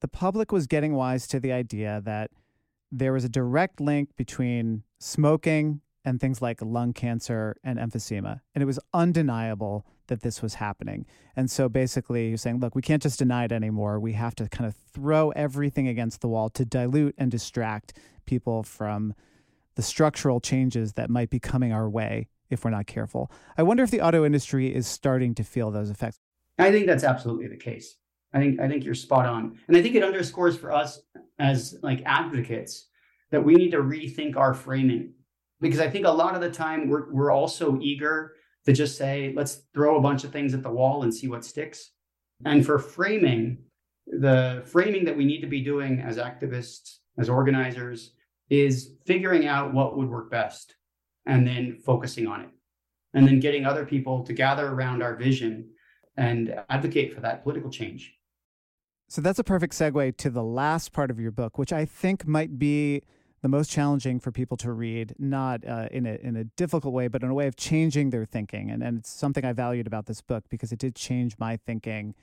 the 0.00 0.08
public 0.08 0.50
was 0.50 0.66
getting 0.66 0.94
wise 0.94 1.28
to 1.28 1.38
the 1.38 1.52
idea 1.52 2.02
that 2.04 2.32
there 2.90 3.12
was 3.12 3.24
a 3.24 3.28
direct 3.28 3.80
link 3.80 4.16
between 4.16 4.82
smoking 4.98 5.80
and 6.04 6.20
things 6.20 6.42
like 6.42 6.60
lung 6.60 6.92
cancer 6.92 7.56
and 7.62 7.78
emphysema. 7.78 8.40
And 8.54 8.62
it 8.62 8.66
was 8.66 8.80
undeniable 8.92 9.86
that 10.10 10.20
this 10.20 10.42
was 10.42 10.54
happening. 10.54 11.06
And 11.34 11.50
so 11.50 11.68
basically, 11.68 12.28
you're 12.28 12.36
saying, 12.36 12.58
look, 12.58 12.74
we 12.74 12.82
can't 12.82 13.02
just 13.02 13.18
deny 13.18 13.44
it 13.44 13.52
anymore. 13.52 13.98
We 13.98 14.12
have 14.12 14.34
to 14.34 14.48
kind 14.48 14.66
of 14.66 14.74
throw 14.92 15.30
everything 15.30 15.88
against 15.88 16.20
the 16.20 16.28
wall 16.28 16.50
to 16.50 16.64
dilute 16.64 17.14
and 17.16 17.30
distract 17.30 17.96
people 18.26 18.62
from 18.62 19.14
the 19.76 19.82
structural 19.82 20.40
changes 20.40 20.94
that 20.94 21.08
might 21.08 21.30
be 21.30 21.38
coming 21.38 21.72
our 21.72 21.88
way 21.88 22.28
if 22.50 22.64
we're 22.64 22.70
not 22.70 22.86
careful. 22.86 23.30
I 23.56 23.62
wonder 23.62 23.84
if 23.84 23.90
the 23.90 24.00
auto 24.00 24.24
industry 24.24 24.74
is 24.74 24.86
starting 24.86 25.34
to 25.36 25.44
feel 25.44 25.70
those 25.70 25.88
effects. 25.88 26.18
I 26.58 26.72
think 26.72 26.86
that's 26.86 27.04
absolutely 27.04 27.46
the 27.46 27.56
case. 27.56 27.96
I 28.34 28.38
think 28.38 28.60
I 28.60 28.68
think 28.68 28.84
you're 28.84 28.94
spot 28.94 29.26
on. 29.26 29.58
And 29.68 29.76
I 29.76 29.82
think 29.82 29.94
it 29.94 30.02
underscores 30.02 30.56
for 30.56 30.72
us 30.72 31.00
as 31.38 31.76
like 31.82 32.02
advocates 32.04 32.88
that 33.30 33.44
we 33.44 33.54
need 33.54 33.70
to 33.70 33.78
rethink 33.78 34.36
our 34.36 34.54
framing. 34.54 35.14
Because 35.60 35.80
I 35.80 35.88
think 35.88 36.06
a 36.06 36.10
lot 36.10 36.34
of 36.34 36.40
the 36.40 36.50
time 36.50 36.88
we're 36.88 37.12
we're 37.12 37.30
also 37.30 37.78
eager 37.80 38.34
to 38.66 38.72
just 38.72 38.98
say, 38.98 39.32
let's 39.34 39.62
throw 39.74 39.96
a 39.96 40.00
bunch 40.00 40.24
of 40.24 40.32
things 40.32 40.54
at 40.54 40.62
the 40.62 40.70
wall 40.70 41.02
and 41.02 41.14
see 41.14 41.28
what 41.28 41.44
sticks. 41.44 41.92
And 42.44 42.64
for 42.64 42.78
framing, 42.78 43.58
the 44.06 44.62
framing 44.66 45.04
that 45.04 45.16
we 45.16 45.24
need 45.24 45.40
to 45.40 45.46
be 45.46 45.62
doing 45.62 46.00
as 46.00 46.16
activists, 46.16 46.98
as 47.18 47.28
organizers, 47.28 48.12
is 48.48 48.96
figuring 49.06 49.46
out 49.46 49.72
what 49.72 49.96
would 49.96 50.08
work 50.08 50.30
best 50.30 50.74
and 51.26 51.46
then 51.46 51.78
focusing 51.84 52.26
on 52.26 52.40
it. 52.42 52.50
And 53.12 53.26
then 53.26 53.40
getting 53.40 53.64
other 53.64 53.84
people 53.84 54.22
to 54.24 54.32
gather 54.32 54.68
around 54.68 55.02
our 55.02 55.16
vision 55.16 55.70
and 56.16 56.54
advocate 56.68 57.12
for 57.14 57.20
that 57.20 57.42
political 57.42 57.70
change. 57.70 58.14
So 59.08 59.20
that's 59.20 59.40
a 59.40 59.44
perfect 59.44 59.72
segue 59.74 60.16
to 60.18 60.30
the 60.30 60.44
last 60.44 60.92
part 60.92 61.10
of 61.10 61.18
your 61.18 61.32
book, 61.32 61.58
which 61.58 61.72
I 61.72 61.84
think 61.84 62.26
might 62.26 62.58
be 62.58 63.02
the 63.42 63.48
most 63.48 63.70
challenging 63.70 64.20
for 64.20 64.30
people 64.30 64.56
to 64.58 64.72
read, 64.72 65.14
not 65.18 65.66
uh, 65.66 65.88
in 65.90 66.06
a 66.06 66.14
in 66.22 66.36
a 66.36 66.44
difficult 66.44 66.92
way, 66.92 67.08
but 67.08 67.22
in 67.22 67.30
a 67.30 67.34
way 67.34 67.46
of 67.46 67.56
changing 67.56 68.10
their 68.10 68.24
thinking. 68.24 68.70
And 68.70 68.82
and 68.82 68.98
it's 68.98 69.10
something 69.10 69.44
I 69.44 69.52
valued 69.52 69.86
about 69.86 70.06
this 70.06 70.20
book 70.20 70.44
because 70.48 70.72
it 70.72 70.78
did 70.78 70.94
change 70.94 71.36
my 71.38 71.56
thinking 71.56 72.14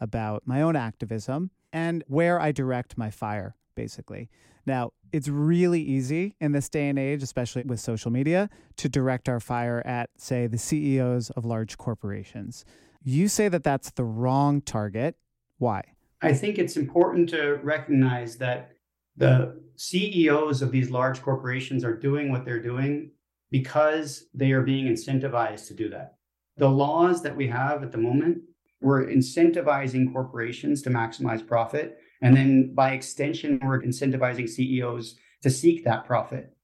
about 0.00 0.42
my 0.46 0.62
own 0.62 0.74
activism 0.74 1.50
and 1.72 2.02
where 2.06 2.40
I 2.40 2.52
direct 2.52 2.98
my 2.98 3.10
fire, 3.10 3.54
basically. 3.74 4.28
Now, 4.66 4.92
it's 5.12 5.28
really 5.28 5.80
easy 5.80 6.36
in 6.40 6.52
this 6.52 6.68
day 6.68 6.88
and 6.88 6.98
age, 6.98 7.22
especially 7.22 7.62
with 7.62 7.80
social 7.80 8.10
media, 8.10 8.48
to 8.76 8.88
direct 8.88 9.28
our 9.28 9.40
fire 9.40 9.82
at, 9.84 10.10
say, 10.16 10.46
the 10.46 10.58
CEOs 10.58 11.30
of 11.30 11.44
large 11.44 11.78
corporations. 11.78 12.64
You 13.02 13.28
say 13.28 13.48
that 13.48 13.64
that's 13.64 13.90
the 13.90 14.04
wrong 14.04 14.60
target. 14.60 15.16
Why? 15.58 15.82
I 16.20 16.32
think 16.32 16.58
it's 16.58 16.76
important 16.76 17.30
to 17.30 17.54
recognize 17.62 18.36
that 18.36 18.76
the 19.16 19.60
CEOs 19.76 20.62
of 20.62 20.70
these 20.70 20.90
large 20.90 21.22
corporations 21.22 21.84
are 21.84 21.96
doing 21.96 22.30
what 22.30 22.44
they're 22.44 22.62
doing 22.62 23.10
because 23.50 24.24
they 24.34 24.52
are 24.52 24.62
being 24.62 24.86
incentivized 24.86 25.68
to 25.68 25.74
do 25.74 25.88
that. 25.90 26.14
The 26.56 26.68
laws 26.68 27.22
that 27.22 27.36
we 27.36 27.46
have 27.48 27.82
at 27.82 27.92
the 27.92 27.98
moment, 27.98 28.38
we're 28.80 29.06
incentivizing 29.06 30.12
corporations 30.12 30.82
to 30.82 30.90
maximize 30.90 31.46
profit. 31.46 31.98
And 32.22 32.36
then 32.36 32.74
by 32.74 32.92
extension, 32.92 33.60
we're 33.62 33.82
incentivizing 33.82 34.48
CEOs 34.48 35.16
to 35.42 35.50
seek 35.50 35.84
that 35.84 36.04
profit. 36.04 36.54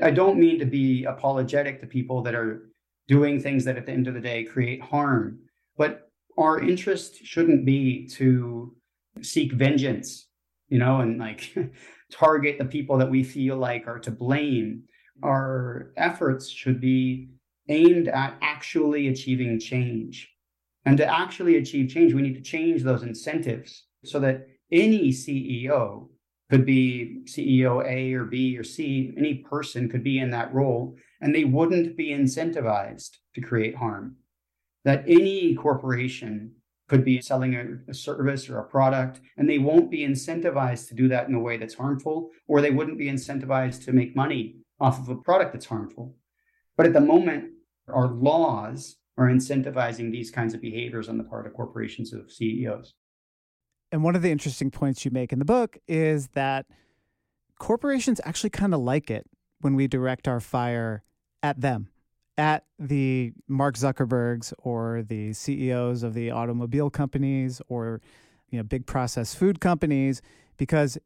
I 0.00 0.10
don't 0.10 0.38
mean 0.38 0.58
to 0.58 0.66
be 0.66 1.04
apologetic 1.04 1.80
to 1.80 1.86
people 1.86 2.22
that 2.22 2.34
are 2.34 2.70
doing 3.08 3.40
things 3.40 3.64
that 3.64 3.76
at 3.76 3.86
the 3.86 3.92
end 3.92 4.08
of 4.08 4.14
the 4.14 4.20
day 4.20 4.44
create 4.44 4.82
harm, 4.82 5.38
but 5.76 6.10
our 6.36 6.60
interest 6.60 7.24
shouldn't 7.24 7.64
be 7.64 8.06
to 8.08 8.74
seek 9.22 9.52
vengeance, 9.52 10.25
you 10.68 10.78
know, 10.78 11.00
and 11.00 11.18
like 11.18 11.54
target 12.12 12.58
the 12.58 12.64
people 12.64 12.98
that 12.98 13.10
we 13.10 13.22
feel 13.22 13.56
like 13.56 13.86
are 13.86 13.98
to 14.00 14.10
blame. 14.10 14.82
Our 15.22 15.92
efforts 15.96 16.48
should 16.48 16.80
be 16.80 17.30
aimed 17.68 18.08
at 18.08 18.36
actually 18.42 19.08
achieving 19.08 19.58
change. 19.58 20.30
And 20.84 20.96
to 20.98 21.06
actually 21.06 21.56
achieve 21.56 21.90
change, 21.90 22.14
we 22.14 22.22
need 22.22 22.36
to 22.36 22.42
change 22.42 22.82
those 22.82 23.02
incentives 23.02 23.86
so 24.04 24.20
that 24.20 24.46
any 24.70 25.10
CEO 25.10 26.08
could 26.50 26.64
be 26.64 27.22
CEO 27.24 27.84
A 27.84 28.12
or 28.14 28.24
B 28.24 28.56
or 28.56 28.62
C, 28.62 29.12
any 29.16 29.34
person 29.34 29.88
could 29.88 30.04
be 30.04 30.18
in 30.18 30.30
that 30.30 30.54
role, 30.54 30.96
and 31.20 31.34
they 31.34 31.44
wouldn't 31.44 31.96
be 31.96 32.10
incentivized 32.10 33.16
to 33.34 33.40
create 33.40 33.74
harm. 33.74 34.16
That 34.84 35.04
any 35.08 35.56
corporation 35.56 36.52
could 36.88 37.04
be 37.04 37.20
selling 37.20 37.54
a, 37.54 37.90
a, 37.90 37.94
service 37.94 38.48
or 38.48 38.58
a 38.58 38.64
product, 38.64 39.20
and 39.36 39.48
they 39.48 39.58
won't 39.58 39.90
be 39.90 40.06
incentivized 40.06 40.88
to 40.88 40.94
do 40.94 41.08
that 41.08 41.28
in 41.28 41.34
a 41.34 41.40
way 41.40 41.56
that's 41.56 41.74
harmful, 41.74 42.30
or 42.46 42.60
they 42.60 42.70
wouldn't 42.70 42.98
be 42.98 43.10
incentivized 43.10 43.84
to 43.84 43.92
make 43.92 44.14
money 44.14 44.56
off 44.80 45.00
of 45.00 45.08
a 45.08 45.16
product 45.16 45.52
that's 45.52 45.66
harmful. 45.66 46.14
But 46.76 46.86
at 46.86 46.92
the 46.92 47.00
moment, 47.00 47.52
our 47.88 48.08
laws 48.08 48.96
are 49.18 49.26
incentivizing 49.26 50.12
these 50.12 50.30
kinds 50.30 50.54
of 50.54 50.60
behaviors 50.60 51.08
on 51.08 51.18
the 51.18 51.24
part 51.24 51.46
of 51.46 51.54
corporations 51.54 52.12
of 52.12 52.30
CEOs. 52.30 52.94
And 53.90 54.04
one 54.04 54.14
of 54.14 54.22
the 54.22 54.30
interesting 54.30 54.70
points 54.70 55.04
you 55.04 55.10
make 55.10 55.32
in 55.32 55.38
the 55.38 55.44
book 55.44 55.78
is 55.88 56.28
that 56.28 56.66
corporations 57.58 58.20
actually 58.24 58.50
kind 58.50 58.74
of 58.74 58.80
like 58.80 59.10
it 59.10 59.26
when 59.60 59.74
we 59.74 59.86
direct 59.86 60.28
our 60.28 60.40
fire 60.40 61.02
at 61.42 61.60
them 61.60 61.88
at 62.38 62.64
the 62.78 63.32
Mark 63.48 63.76
Zuckerbergs 63.76 64.52
or 64.58 65.02
the 65.02 65.32
CEOs 65.32 66.02
of 66.02 66.14
the 66.14 66.30
automobile 66.30 66.90
companies 66.90 67.62
or 67.68 68.00
you 68.50 68.58
know 68.58 68.62
big 68.62 68.86
processed 68.86 69.36
food 69.36 69.60
companies 69.60 70.20
because 70.56 70.98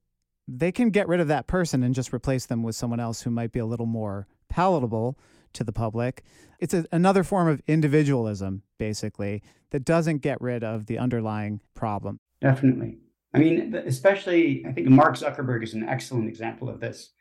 they 0.48 0.72
can 0.72 0.90
get 0.90 1.06
rid 1.06 1.20
of 1.20 1.28
that 1.28 1.46
person 1.46 1.82
and 1.82 1.94
just 1.94 2.12
replace 2.12 2.46
them 2.46 2.62
with 2.62 2.74
someone 2.74 3.00
else 3.00 3.22
who 3.22 3.30
might 3.30 3.52
be 3.52 3.60
a 3.60 3.66
little 3.66 3.86
more 3.86 4.26
palatable 4.48 5.16
to 5.52 5.64
the 5.64 5.72
public. 5.72 6.24
It's 6.58 6.74
a, 6.74 6.84
another 6.92 7.22
form 7.22 7.48
of 7.48 7.62
individualism, 7.66 8.62
basically, 8.78 9.42
that 9.70 9.84
doesn't 9.84 10.18
get 10.18 10.40
rid 10.40 10.64
of 10.64 10.86
the 10.86 10.98
underlying 10.98 11.60
problem. 11.74 12.18
Definitely. 12.40 12.98
I 13.32 13.38
mean, 13.38 13.74
especially, 13.86 14.64
I 14.66 14.72
think 14.72 14.88
Mark 14.88 15.16
Zuckerberg 15.16 15.62
is 15.62 15.74
an 15.74 15.88
excellent 15.88 16.28
example 16.28 16.68
of 16.68 16.80
this. 16.80 17.12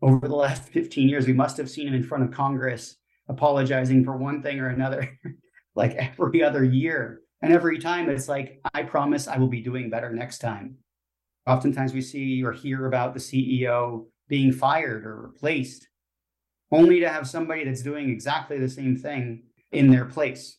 Over 0.00 0.28
the 0.28 0.36
last 0.36 0.62
15 0.62 1.08
years, 1.08 1.26
we 1.26 1.32
must 1.32 1.56
have 1.58 1.68
seen 1.68 1.88
him 1.88 1.94
in 1.94 2.04
front 2.04 2.24
of 2.24 2.30
Congress 2.30 2.96
apologizing 3.28 4.04
for 4.04 4.16
one 4.16 4.42
thing 4.42 4.60
or 4.60 4.68
another 4.68 5.18
like 5.74 5.94
every 5.94 6.42
other 6.42 6.64
year. 6.64 7.20
And 7.40 7.52
every 7.52 7.78
time 7.78 8.10
it's 8.10 8.28
like, 8.28 8.60
I 8.74 8.82
promise 8.82 9.28
I 9.28 9.38
will 9.38 9.48
be 9.48 9.60
doing 9.60 9.90
better 9.90 10.12
next 10.12 10.38
time. 10.38 10.76
Oftentimes 11.46 11.94
we 11.94 12.00
see 12.00 12.42
or 12.42 12.52
hear 12.52 12.86
about 12.86 13.14
the 13.14 13.20
CEO 13.20 14.06
being 14.28 14.52
fired 14.52 15.06
or 15.06 15.22
replaced, 15.22 15.88
only 16.70 17.00
to 17.00 17.08
have 17.08 17.28
somebody 17.28 17.64
that's 17.64 17.82
doing 17.82 18.10
exactly 18.10 18.58
the 18.58 18.68
same 18.68 18.96
thing 18.96 19.44
in 19.72 19.90
their 19.90 20.04
place. 20.04 20.58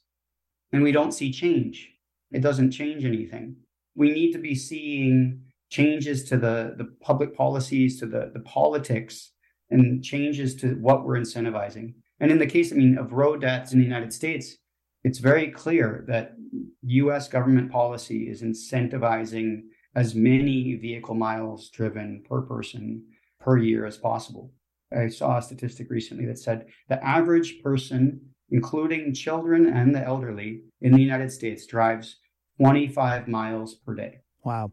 And 0.71 0.81
we 0.81 0.91
don't 0.91 1.11
see 1.11 1.31
change. 1.31 1.91
It 2.31 2.41
doesn't 2.41 2.71
change 2.71 3.05
anything. 3.05 3.57
We 3.95 4.11
need 4.11 4.31
to 4.33 4.39
be 4.39 4.55
seeing 4.55 5.41
changes 5.69 6.23
to 6.25 6.37
the, 6.37 6.75
the 6.77 6.95
public 7.01 7.35
policies, 7.35 7.99
to 7.99 8.05
the, 8.05 8.31
the 8.33 8.41
politics, 8.41 9.31
and 9.69 10.03
changes 10.03 10.55
to 10.55 10.75
what 10.75 11.05
we're 11.05 11.19
incentivizing. 11.19 11.93
And 12.19 12.31
in 12.31 12.39
the 12.39 12.47
case, 12.47 12.71
I 12.71 12.75
mean, 12.75 12.97
of 12.97 13.13
road 13.13 13.41
deaths 13.41 13.71
in 13.71 13.79
the 13.79 13.85
United 13.85 14.13
States, 14.13 14.57
it's 15.03 15.19
very 15.19 15.49
clear 15.49 16.03
that 16.07 16.33
US 16.81 17.27
government 17.27 17.71
policy 17.71 18.29
is 18.29 18.41
incentivizing 18.41 19.61
as 19.95 20.15
many 20.15 20.75
vehicle 20.75 21.15
miles 21.15 21.69
driven 21.69 22.23
per 22.27 22.41
person 22.41 23.03
per 23.39 23.57
year 23.57 23.85
as 23.85 23.97
possible. 23.97 24.51
I 24.95 25.07
saw 25.07 25.37
a 25.37 25.41
statistic 25.41 25.89
recently 25.89 26.25
that 26.25 26.39
said 26.39 26.67
the 26.89 27.03
average 27.03 27.61
person, 27.61 28.21
including 28.49 29.13
children 29.13 29.67
and 29.67 29.93
the 29.93 30.03
elderly 30.03 30.63
in 30.81 30.91
the 30.91 31.01
United 31.01 31.31
States, 31.31 31.65
drives 31.65 32.17
25 32.59 33.27
miles 33.27 33.75
per 33.75 33.93
day. 33.93 34.19
Wow. 34.43 34.71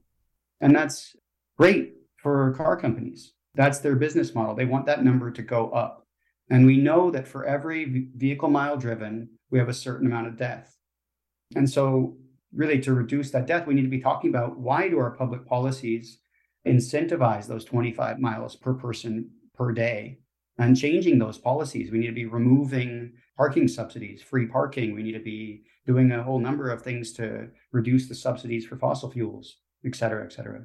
And 0.61 0.74
that's 0.74 1.14
great 1.57 1.94
for 2.16 2.53
car 2.55 2.76
companies. 2.76 3.34
That's 3.55 3.78
their 3.78 3.97
business 3.97 4.34
model. 4.34 4.55
They 4.55 4.64
want 4.64 4.86
that 4.86 5.05
number 5.05 5.30
to 5.30 5.42
go 5.42 5.70
up. 5.70 6.05
And 6.49 6.66
we 6.66 6.76
know 6.76 7.11
that 7.11 7.26
for 7.26 7.44
every 7.44 8.09
vehicle 8.14 8.49
mile 8.49 8.76
driven, 8.76 9.30
we 9.51 9.59
have 9.59 9.68
a 9.68 9.74
certain 9.74 10.07
amount 10.07 10.28
of 10.28 10.36
death. 10.36 10.76
And 11.55 11.68
so, 11.68 12.16
really, 12.53 12.80
to 12.80 12.94
reduce 12.94 13.30
that 13.32 13.47
death, 13.47 13.66
we 13.66 13.74
need 13.74 13.82
to 13.82 13.88
be 13.88 14.01
talking 14.01 14.30
about 14.30 14.59
why 14.59 14.88
do 14.88 14.99
our 14.99 15.11
public 15.11 15.47
policies 15.47 16.18
incentivize 16.66 17.47
those 17.47 17.64
25 17.64 18.18
miles 18.18 18.57
per 18.57 18.74
person 18.74 19.30
per 19.55 19.72
day 19.72 20.18
and 20.59 20.76
changing 20.76 21.18
those 21.18 21.38
policies. 21.38 21.90
We 21.90 21.99
need 21.99 22.09
to 22.09 22.12
be 22.12 22.26
removing 22.26 23.12
parking 23.36 23.68
subsidies, 23.68 24.22
free 24.22 24.47
parking. 24.47 24.94
We 24.94 25.03
need 25.03 25.12
to 25.12 25.20
be 25.20 25.62
doing 25.86 26.11
a 26.11 26.22
whole 26.22 26.38
number 26.38 26.70
of 26.70 26.82
things 26.82 27.12
to 27.14 27.49
reduce 27.72 28.09
the 28.09 28.14
subsidies 28.14 28.66
for 28.66 28.76
fossil 28.76 29.11
fuels, 29.11 29.59
et 29.84 29.94
cetera, 29.94 30.24
et 30.24 30.32
cetera. 30.32 30.62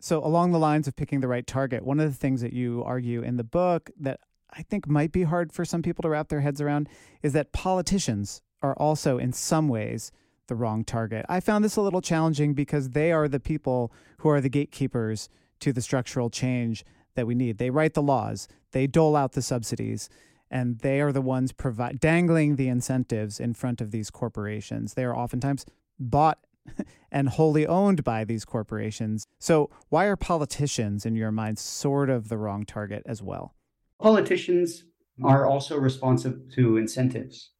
So, 0.00 0.24
along 0.24 0.52
the 0.52 0.58
lines 0.58 0.88
of 0.88 0.96
picking 0.96 1.20
the 1.20 1.28
right 1.28 1.46
target, 1.46 1.84
one 1.84 2.00
of 2.00 2.10
the 2.10 2.16
things 2.16 2.40
that 2.40 2.52
you 2.52 2.82
argue 2.84 3.22
in 3.22 3.36
the 3.36 3.44
book 3.44 3.90
that 4.00 4.20
I 4.52 4.62
think 4.62 4.88
might 4.88 5.12
be 5.12 5.24
hard 5.24 5.52
for 5.52 5.64
some 5.64 5.82
people 5.82 6.02
to 6.02 6.08
wrap 6.08 6.28
their 6.28 6.40
heads 6.40 6.60
around 6.60 6.88
is 7.22 7.32
that 7.32 7.52
politicians 7.52 8.42
are 8.62 8.74
also, 8.74 9.18
in 9.18 9.32
some 9.32 9.68
ways, 9.68 10.12
the 10.48 10.54
wrong 10.54 10.84
target. 10.84 11.24
I 11.28 11.40
found 11.40 11.64
this 11.64 11.76
a 11.76 11.80
little 11.80 12.00
challenging 12.00 12.54
because 12.54 12.90
they 12.90 13.12
are 13.12 13.28
the 13.28 13.40
people 13.40 13.92
who 14.18 14.28
are 14.28 14.40
the 14.40 14.48
gatekeepers 14.48 15.28
to 15.60 15.72
the 15.72 15.80
structural 15.80 16.28
change 16.28 16.84
that 17.14 17.26
we 17.26 17.34
need. 17.34 17.58
They 17.58 17.70
write 17.70 17.94
the 17.94 18.02
laws, 18.02 18.48
they 18.72 18.86
dole 18.86 19.16
out 19.16 19.32
the 19.32 19.42
subsidies, 19.42 20.08
and 20.50 20.78
they 20.80 21.00
are 21.00 21.12
the 21.12 21.20
ones 21.20 21.52
provi- 21.52 21.96
dangling 21.98 22.56
the 22.56 22.68
incentives 22.68 23.38
in 23.38 23.54
front 23.54 23.80
of 23.80 23.92
these 23.92 24.10
corporations. 24.10 24.94
They 24.94 25.04
are 25.04 25.16
oftentimes 25.16 25.64
bought 25.98 26.38
and 27.12 27.28
wholly 27.28 27.66
owned 27.66 28.04
by 28.04 28.24
these 28.24 28.44
corporations. 28.44 29.26
So, 29.38 29.70
why 29.88 30.06
are 30.06 30.16
politicians, 30.16 31.06
in 31.06 31.14
your 31.14 31.32
mind, 31.32 31.58
sort 31.58 32.10
of 32.10 32.28
the 32.28 32.36
wrong 32.36 32.64
target 32.64 33.02
as 33.06 33.22
well? 33.22 33.54
Politicians 34.00 34.84
hmm. 35.18 35.26
are 35.26 35.46
also 35.46 35.76
responsive 35.76 36.40
to 36.54 36.76
incentives. 36.76 37.50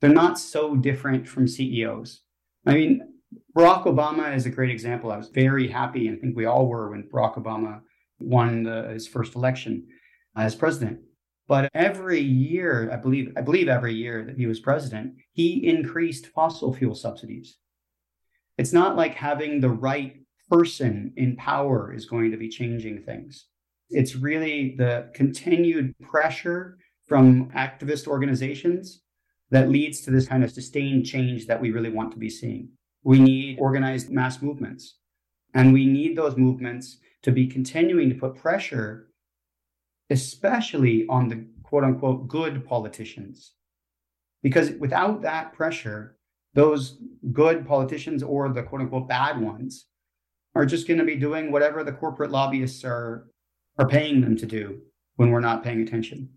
They're 0.00 0.10
not 0.10 0.38
so 0.38 0.74
different 0.74 1.28
from 1.28 1.46
CEOs. 1.46 2.22
I 2.66 2.74
mean, 2.74 3.00
Barack 3.56 3.84
Obama 3.84 4.34
is 4.34 4.46
a 4.46 4.50
great 4.50 4.70
example. 4.70 5.12
I 5.12 5.16
was 5.16 5.28
very 5.28 5.68
happy, 5.68 6.08
and 6.08 6.16
I 6.16 6.20
think 6.20 6.36
we 6.36 6.44
all 6.44 6.66
were 6.66 6.90
when 6.90 7.08
Barack 7.12 7.36
Obama 7.36 7.80
won 8.18 8.64
the, 8.64 8.88
his 8.88 9.06
first 9.06 9.34
election 9.34 9.86
as 10.36 10.54
president. 10.54 11.00
But 11.48 11.70
every 11.74 12.20
year, 12.20 12.90
I 12.92 12.96
believe, 12.96 13.32
I 13.36 13.42
believe 13.42 13.68
every 13.68 13.94
year 13.94 14.24
that 14.24 14.36
he 14.36 14.46
was 14.46 14.60
president, 14.60 15.14
he 15.32 15.66
increased 15.66 16.28
fossil 16.28 16.72
fuel 16.72 16.94
subsidies. 16.94 17.58
It's 18.58 18.72
not 18.72 18.96
like 18.96 19.14
having 19.14 19.60
the 19.60 19.70
right 19.70 20.16
person 20.50 21.12
in 21.16 21.36
power 21.36 21.92
is 21.92 22.06
going 22.06 22.30
to 22.30 22.36
be 22.36 22.48
changing 22.48 23.02
things. 23.02 23.46
It's 23.90 24.16
really 24.16 24.74
the 24.76 25.10
continued 25.14 25.94
pressure 26.00 26.78
from 27.06 27.50
activist 27.50 28.06
organizations 28.06 29.02
that 29.50 29.68
leads 29.68 30.00
to 30.00 30.10
this 30.10 30.26
kind 30.26 30.42
of 30.42 30.50
sustained 30.50 31.04
change 31.04 31.46
that 31.46 31.60
we 31.60 31.70
really 31.70 31.90
want 31.90 32.10
to 32.12 32.18
be 32.18 32.30
seeing. 32.30 32.70
We 33.04 33.18
need 33.18 33.58
organized 33.58 34.10
mass 34.10 34.40
movements, 34.40 34.98
and 35.54 35.72
we 35.72 35.86
need 35.86 36.16
those 36.16 36.36
movements 36.36 36.98
to 37.22 37.32
be 37.32 37.46
continuing 37.46 38.08
to 38.08 38.14
put 38.14 38.36
pressure, 38.36 39.08
especially 40.08 41.06
on 41.08 41.28
the 41.28 41.46
quote 41.62 41.84
unquote 41.84 42.28
good 42.28 42.66
politicians. 42.66 43.52
Because 44.42 44.70
without 44.72 45.22
that 45.22 45.52
pressure, 45.52 46.16
those 46.54 46.98
good 47.32 47.66
politicians 47.66 48.22
or 48.22 48.48
the 48.48 48.62
quote 48.62 48.80
unquote 48.80 49.08
bad 49.08 49.40
ones 49.40 49.86
are 50.54 50.66
just 50.66 50.86
going 50.86 50.98
to 50.98 51.04
be 51.04 51.16
doing 51.16 51.50
whatever 51.50 51.82
the 51.82 51.92
corporate 51.92 52.30
lobbyists 52.30 52.84
are 52.84 53.26
are 53.78 53.88
paying 53.88 54.20
them 54.20 54.36
to 54.36 54.46
do 54.46 54.80
when 55.16 55.30
we're 55.30 55.40
not 55.40 55.62
paying 55.62 55.80
attention. 55.80 56.28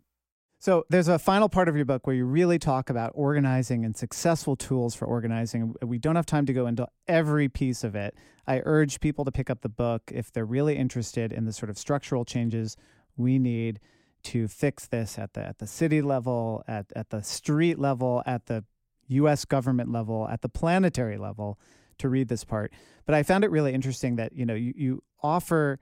So 0.59 0.86
there's 0.89 1.07
a 1.07 1.19
final 1.19 1.47
part 1.47 1.67
of 1.67 1.75
your 1.75 1.86
book 1.86 2.07
where 2.07 2.15
you 2.15 2.25
really 2.25 2.57
talk 2.57 2.89
about 2.89 3.11
organizing 3.13 3.86
and 3.86 3.95
successful 3.95 4.55
tools 4.55 4.95
for 4.95 5.05
organizing. 5.05 5.75
We 5.83 5.99
don't 5.99 6.15
have 6.15 6.25
time 6.25 6.45
to 6.47 6.53
go 6.53 6.65
into 6.65 6.88
every 7.07 7.49
piece 7.49 7.83
of 7.83 7.93
it. 7.95 8.15
I 8.47 8.61
urge 8.65 8.99
people 8.99 9.25
to 9.25 9.31
pick 9.31 9.49
up 9.49 9.61
the 9.61 9.69
book 9.69 10.03
if 10.13 10.31
they're 10.31 10.45
really 10.45 10.75
interested 10.75 11.31
in 11.31 11.45
the 11.45 11.53
sort 11.53 11.69
of 11.69 11.77
structural 11.77 12.25
changes 12.25 12.77
we 13.17 13.38
need 13.38 13.79
to 14.23 14.47
fix 14.47 14.88
this 14.88 15.19
at 15.19 15.33
the 15.33 15.41
at 15.41 15.59
the 15.59 15.67
city 15.67 16.01
level, 16.01 16.63
at 16.67 16.88
at 16.95 17.11
the 17.11 17.21
street 17.21 17.77
level, 17.77 18.23
at 18.25 18.47
the 18.47 18.63
US 19.07 19.45
government 19.45 19.91
level, 19.91 20.27
at 20.27 20.41
the 20.41 20.49
planetary 20.49 21.17
level 21.17 21.59
to 21.99 22.09
read 22.09 22.27
this 22.27 22.43
part. 22.43 22.73
But 23.05 23.15
I 23.15 23.23
found 23.23 23.43
it 23.43 23.51
really 23.51 23.73
interesting 23.73 24.15
that, 24.15 24.33
you 24.33 24.45
know, 24.45 24.55
you, 24.55 24.73
you 24.75 25.03
offer 25.21 25.79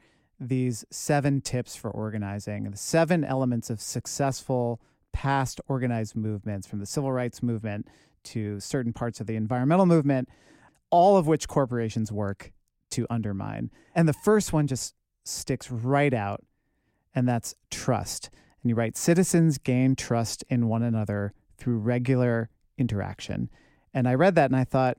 these 0.50 0.86
seven 0.90 1.42
tips 1.42 1.76
for 1.76 1.92
organizing, 1.92 2.70
the 2.70 2.78
seven 2.78 3.24
elements 3.24 3.70
of 3.70 3.82
successful 3.82 4.82
past 5.12 5.62
organized 5.68 6.16
movements 6.16 6.68
from 6.68 6.80
the 6.80 6.86
civil 6.86 7.12
rights 7.12 7.44
movement 7.44 7.88
to 8.24 8.60
certain 8.60 8.94
parts 8.94 9.20
of 9.20 9.28
the 9.28 9.36
environmental 9.36 9.86
movement, 9.86 10.30
all 10.90 11.18
of 11.18 11.28
which 11.28 11.48
corporations 11.48 12.12
work 12.12 12.52
to 12.92 13.08
undermine. 13.10 13.70
And 13.96 14.08
the 14.08 14.14
first 14.14 14.54
one 14.54 14.68
just 14.68 14.96
sticks 15.24 15.70
right 15.72 16.14
out, 16.14 16.44
and 17.14 17.28
that's 17.28 17.56
trust. 17.70 18.30
And 18.62 18.70
you 18.70 18.76
write 18.76 18.98
citizens 18.98 19.58
gain 19.58 19.96
trust 19.96 20.44
in 20.50 20.68
one 20.68 20.84
another 20.84 21.34
through 21.58 21.78
regular 21.78 22.50
interaction. 22.78 23.50
And 23.94 24.08
I 24.08 24.16
read 24.16 24.36
that 24.36 24.50
and 24.50 24.56
I 24.56 24.64
thought, 24.64 24.98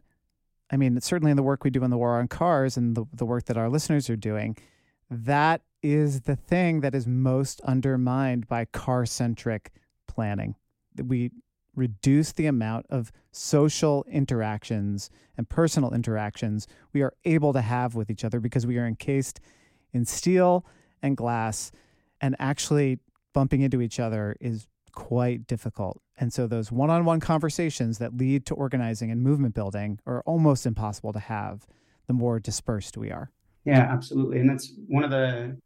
I 0.70 0.76
mean, 0.76 1.00
certainly 1.00 1.30
in 1.30 1.36
the 1.36 1.42
work 1.42 1.64
we 1.64 1.70
do 1.70 1.84
in 1.84 1.90
the 1.90 1.98
war 1.98 2.18
on 2.18 2.28
cars 2.28 2.76
and 2.76 2.96
the, 2.96 3.04
the 3.12 3.26
work 3.26 3.44
that 3.46 3.56
our 3.56 3.68
listeners 3.68 4.08
are 4.08 4.16
doing, 4.16 4.56
that 5.14 5.62
is 5.82 6.22
the 6.22 6.36
thing 6.36 6.80
that 6.80 6.94
is 6.94 7.06
most 7.06 7.60
undermined 7.62 8.48
by 8.48 8.64
car 8.64 9.06
centric 9.06 9.70
planning. 10.06 10.54
We 11.02 11.30
reduce 11.76 12.32
the 12.32 12.46
amount 12.46 12.86
of 12.88 13.12
social 13.32 14.04
interactions 14.08 15.10
and 15.36 15.48
personal 15.48 15.92
interactions 15.92 16.66
we 16.92 17.02
are 17.02 17.14
able 17.24 17.52
to 17.52 17.60
have 17.60 17.94
with 17.94 18.10
each 18.10 18.24
other 18.24 18.40
because 18.40 18.66
we 18.66 18.78
are 18.78 18.86
encased 18.86 19.40
in 19.92 20.04
steel 20.04 20.64
and 21.02 21.16
glass, 21.16 21.70
and 22.20 22.34
actually 22.38 22.98
bumping 23.32 23.60
into 23.60 23.80
each 23.80 24.00
other 24.00 24.36
is 24.40 24.66
quite 24.92 25.46
difficult. 25.46 26.00
And 26.16 26.32
so 26.32 26.46
those 26.46 26.72
one 26.72 26.90
on 26.90 27.04
one 27.04 27.20
conversations 27.20 27.98
that 27.98 28.16
lead 28.16 28.46
to 28.46 28.54
organizing 28.54 29.10
and 29.10 29.20
movement 29.20 29.54
building 29.54 30.00
are 30.06 30.22
almost 30.22 30.64
impossible 30.64 31.12
to 31.12 31.18
have 31.18 31.66
the 32.06 32.12
more 32.12 32.38
dispersed 32.38 32.96
we 32.96 33.10
are. 33.10 33.30
Yeah, 33.64 33.80
absolutely. 33.90 34.38
And 34.40 34.48
that's 34.48 34.72
one 34.88 35.04
of 35.04 35.10
the 35.10 35.56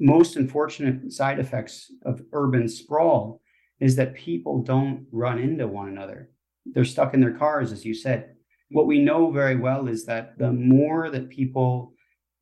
most 0.00 0.36
unfortunate 0.36 1.12
side 1.12 1.38
effects 1.38 1.92
of 2.04 2.22
urban 2.32 2.68
sprawl 2.68 3.40
is 3.80 3.96
that 3.96 4.14
people 4.14 4.62
don't 4.62 5.06
run 5.12 5.38
into 5.38 5.66
one 5.66 5.88
another. 5.88 6.30
They're 6.66 6.84
stuck 6.84 7.14
in 7.14 7.20
their 7.20 7.36
cars, 7.36 7.72
as 7.72 7.84
you 7.84 7.94
said. 7.94 8.34
What 8.70 8.86
we 8.86 9.00
know 9.00 9.30
very 9.30 9.56
well 9.56 9.88
is 9.88 10.04
that 10.06 10.38
the 10.38 10.52
more 10.52 11.10
that 11.10 11.28
people 11.28 11.94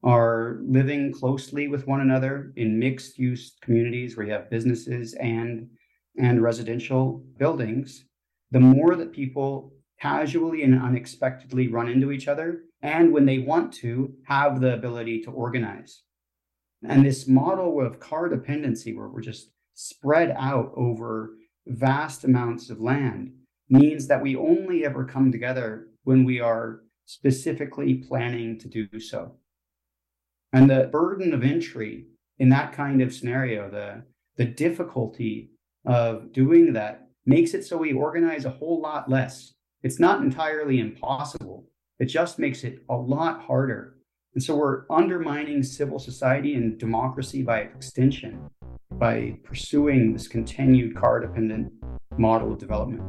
are 0.02 0.58
living 0.62 1.12
closely 1.12 1.68
with 1.68 1.86
one 1.86 2.00
another 2.00 2.52
in 2.56 2.78
mixed 2.78 3.18
use 3.18 3.56
communities 3.60 4.16
where 4.16 4.26
you 4.26 4.32
have 4.32 4.50
businesses 4.50 5.14
and 5.14 5.68
and 6.18 6.42
residential 6.42 7.24
buildings, 7.38 8.04
the 8.50 8.60
more 8.60 8.96
that 8.96 9.12
people 9.12 9.72
casually 10.00 10.62
and 10.64 10.80
unexpectedly 10.80 11.68
run 11.68 11.88
into 11.88 12.10
each 12.12 12.28
other, 12.28 12.64
and 12.82 13.12
when 13.12 13.26
they 13.26 13.38
want 13.38 13.72
to, 13.74 14.14
have 14.24 14.60
the 14.60 14.74
ability 14.74 15.22
to 15.22 15.30
organize. 15.30 16.02
And 16.82 17.04
this 17.04 17.28
model 17.28 17.84
of 17.84 18.00
car 18.00 18.28
dependency, 18.28 18.96
where 18.96 19.08
we're 19.08 19.20
just 19.20 19.50
spread 19.74 20.34
out 20.38 20.72
over 20.76 21.34
vast 21.66 22.24
amounts 22.24 22.70
of 22.70 22.80
land, 22.80 23.32
means 23.68 24.06
that 24.06 24.22
we 24.22 24.34
only 24.34 24.84
ever 24.84 25.04
come 25.04 25.30
together 25.30 25.88
when 26.04 26.24
we 26.24 26.40
are 26.40 26.80
specifically 27.04 27.94
planning 27.94 28.58
to 28.58 28.68
do 28.68 28.98
so. 28.98 29.34
And 30.52 30.68
the 30.68 30.88
burden 30.90 31.32
of 31.34 31.44
entry 31.44 32.06
in 32.38 32.48
that 32.48 32.72
kind 32.72 33.02
of 33.02 33.12
scenario, 33.14 33.70
the, 33.70 34.04
the 34.36 34.46
difficulty 34.46 35.50
of 35.84 36.32
doing 36.32 36.72
that 36.72 37.08
makes 37.26 37.54
it 37.54 37.64
so 37.64 37.76
we 37.76 37.92
organize 37.92 38.44
a 38.44 38.50
whole 38.50 38.80
lot 38.80 39.08
less. 39.08 39.52
It's 39.82 40.00
not 40.00 40.22
entirely 40.22 40.80
impossible, 40.80 41.66
it 42.01 42.07
just 42.07 42.38
makes 42.38 42.64
it 42.64 42.82
a 42.88 42.96
lot 42.96 43.42
harder. 43.42 43.94
And 44.34 44.42
so 44.42 44.57
we're 44.57 44.84
undermining 44.88 45.62
civil 45.62 45.98
society 45.98 46.55
and 46.55 46.78
democracy 46.78 47.42
by 47.42 47.61
extension 47.61 48.48
by 48.92 49.36
pursuing 49.44 50.14
this 50.14 50.26
continued 50.26 50.96
car 50.96 51.20
dependent 51.20 51.72
model 52.16 52.53
of 52.53 52.59
development. 52.59 53.03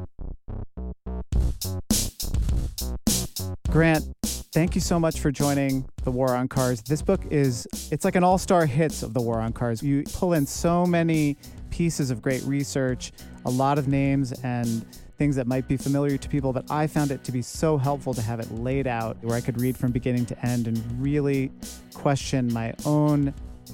Grant, 3.70 4.04
thank 4.24 4.76
you 4.76 4.82
so 4.82 5.00
much 5.00 5.22
for 5.22 5.32
joining 5.32 5.88
the 6.04 6.12
War 6.12 6.36
on 6.36 6.50
Cars. 6.50 6.82
This 6.82 7.02
book 7.02 7.22
is 7.30 7.66
it's 7.92 8.04
like 8.04 8.16
an 8.16 8.24
all-star 8.26 8.66
hits 8.66 9.04
of 9.04 9.14
the 9.14 9.22
War 9.22 9.40
on 9.40 9.54
Cars. 9.54 9.82
You 9.82 10.04
pull 10.14 10.34
in 10.34 10.46
so 10.46 10.86
many 10.86 11.38
pieces 11.70 12.12
of 12.12 12.22
great 12.22 12.44
research, 12.44 13.14
a 13.46 13.50
lot 13.50 13.78
of 13.78 13.88
names 13.88 14.34
and 14.44 14.86
things 15.22 15.36
that 15.36 15.46
might 15.46 15.68
be 15.68 15.78
familiar 15.78 16.18
to 16.18 16.28
people, 16.28 16.52
but 16.52 16.66
I 16.72 16.88
found 16.88 17.12
it 17.12 17.24
to 17.26 17.32
be 17.32 17.44
so 17.44 17.78
helpful 17.78 18.12
to 18.12 18.24
have 18.24 18.40
it 18.40 18.52
laid 18.54 18.88
out 18.88 19.18
where 19.22 19.38
I 19.38 19.42
could 19.42 19.62
read 19.62 19.78
from 19.78 19.92
beginning 19.92 20.26
to 20.26 20.44
end 20.44 20.66
and 20.66 20.84
really 21.00 21.52
question 21.94 22.52
my 22.52 22.74
own 22.88 23.32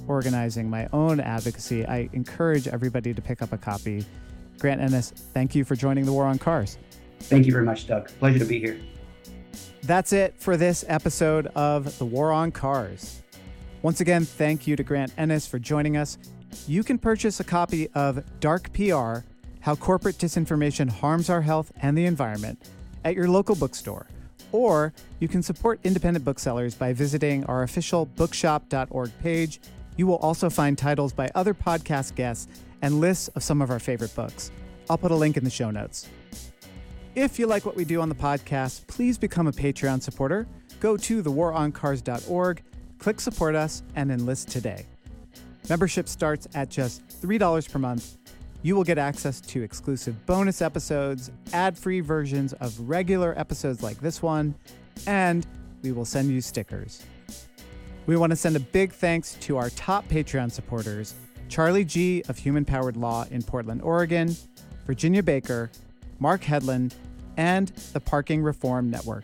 organizing, 0.10 0.70
my 0.70 0.90
own 0.92 1.22
advocacy. 1.22 1.86
I 1.86 2.10
encourage 2.12 2.68
everybody 2.68 3.14
to 3.14 3.22
pick 3.22 3.42
up 3.42 3.54
a 3.54 3.58
copy. 3.58 4.04
Grant 4.60 4.82
Ennis, 4.82 5.12
thank 5.12 5.56
you 5.56 5.64
for 5.64 5.78
joining 5.78 6.04
the 6.04 6.12
War 6.12 6.26
on 6.26 6.38
Cars. 6.38 6.78
Thank 7.22 7.46
you 7.46 7.54
very 7.54 7.64
much, 7.64 7.88
Doug. 7.88 8.10
Pleasure 8.20 8.40
to 8.40 8.46
be 8.46 8.60
here. 8.60 8.82
That's 9.84 10.12
it 10.12 10.36
for 10.38 10.58
this 10.58 10.84
episode 10.90 11.48
of 11.56 11.98
The 11.98 12.04
War 12.04 12.34
on 12.34 12.52
Cars. 12.52 13.22
Once 13.84 14.02
again, 14.02 14.26
thank 14.26 14.68
you 14.68 14.76
to 14.76 14.84
Grant 14.84 15.14
Ennis 15.18 15.48
for 15.48 15.60
joining 15.60 15.96
us 15.96 16.18
you 16.66 16.84
can 16.84 16.98
purchase 16.98 17.40
a 17.40 17.44
copy 17.44 17.90
of 17.90 18.24
Dark 18.40 18.74
PR 18.74 19.20
How 19.68 19.76
Corporate 19.76 20.18
Disinformation 20.18 20.90
Harms 20.90 21.30
Our 21.30 21.42
Health 21.42 21.74
and 21.82 21.98
the 21.98 22.06
Environment 22.06 22.58
at 23.04 23.16
your 23.16 23.28
local 23.28 23.54
bookstore. 23.54 24.08
Or 24.54 24.94
you 25.20 25.28
can 25.28 25.44
support 25.44 25.82
independent 25.84 26.24
booksellers 26.24 26.74
by 26.74 26.94
visiting 26.94 27.44
our 27.48 27.64
official 27.64 28.06
bookshop.org 28.06 29.12
page. 29.22 29.60
You 29.98 30.08
will 30.08 30.20
also 30.20 30.50
find 30.50 30.78
titles 30.78 31.12
by 31.12 31.30
other 31.36 31.54
podcast 31.54 32.16
guests 32.16 32.48
and 32.82 33.02
lists 33.02 33.28
of 33.36 33.44
some 33.44 33.62
of 33.62 33.70
our 33.70 33.78
favorite 33.78 34.16
books. 34.16 34.52
I'll 34.90 34.98
put 34.98 35.12
a 35.12 35.16
link 35.16 35.36
in 35.36 35.44
the 35.44 35.50
show 35.50 35.70
notes. 35.70 36.08
If 37.16 37.38
you 37.38 37.46
like 37.46 37.66
what 37.66 37.76
we 37.76 37.84
do 37.84 38.00
on 38.00 38.08
the 38.08 38.16
podcast, 38.16 38.88
please 38.88 39.18
become 39.18 39.48
a 39.48 39.52
Patreon 39.52 40.02
supporter. 40.02 40.48
Go 40.80 40.96
to 40.96 41.22
thewaroncars.org, 41.22 42.64
click 43.00 43.20
support 43.20 43.54
us, 43.54 43.84
and 43.98 44.14
enlist 44.14 44.48
today. 44.48 44.86
Membership 45.68 46.08
starts 46.08 46.48
at 46.56 46.70
just 46.70 47.06
$3 47.22 47.70
per 47.70 47.80
month. 47.80 48.18
You 48.64 48.76
will 48.76 48.84
get 48.84 48.98
access 48.98 49.40
to 49.42 49.62
exclusive 49.62 50.26
bonus 50.26 50.62
episodes, 50.62 51.32
ad 51.54 51.78
free 51.78 52.00
versions 52.00 52.54
of 52.54 52.80
regular 52.80 53.38
episodes 53.38 53.84
like 53.84 54.00
this 54.00 54.22
one, 54.22 54.56
and 55.06 55.46
we 55.84 55.92
will 55.92 56.06
send 56.06 56.30
you 56.30 56.42
stickers. 56.42 57.04
We 58.08 58.18
want 58.18 58.32
to 58.32 58.36
send 58.36 58.56
a 58.56 58.60
big 58.60 58.92
thanks 58.92 59.36
to 59.42 59.58
our 59.58 59.70
top 59.72 60.08
Patreon 60.08 60.52
supporters 60.52 61.14
Charlie 61.50 61.86
G. 61.86 62.24
of 62.28 62.38
Human 62.38 62.66
Powered 62.66 62.98
Law 62.98 63.26
in 63.32 63.42
Portland, 63.42 63.82
Oregon, 63.82 64.36
Virginia 64.86 65.24
Baker, 65.24 65.72
Mark 66.20 66.44
Headland, 66.44 66.96
and 67.38 67.70
the 67.94 68.00
Parking 68.00 68.42
Reform 68.42 68.90
Network. 68.90 69.24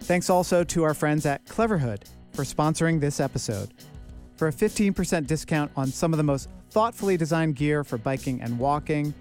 Thanks 0.00 0.30
also 0.30 0.64
to 0.64 0.82
our 0.84 0.94
friends 0.94 1.26
at 1.26 1.44
Cleverhood 1.44 2.02
for 2.32 2.44
sponsoring 2.44 3.00
this 3.00 3.20
episode. 3.20 3.74
For 4.36 4.48
a 4.48 4.52
15% 4.52 5.26
discount 5.26 5.70
on 5.76 5.88
some 5.88 6.12
of 6.12 6.16
the 6.16 6.22
most 6.22 6.48
thoughtfully 6.70 7.16
designed 7.16 7.56
gear 7.56 7.84
for 7.84 7.98
biking 7.98 8.40
and 8.40 8.58
walking, 8.58 9.14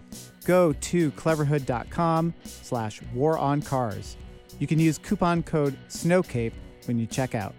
go 0.45 0.73
to 0.73 1.11
cleverhood.com 1.11 2.33
slash 2.43 3.01
war 3.13 3.37
on 3.37 3.61
cars. 3.61 4.17
You 4.59 4.67
can 4.67 4.79
use 4.79 4.97
coupon 4.97 5.43
code 5.43 5.77
SNOWCAPE 5.89 6.53
when 6.85 6.97
you 6.97 7.05
check 7.05 7.35
out. 7.35 7.53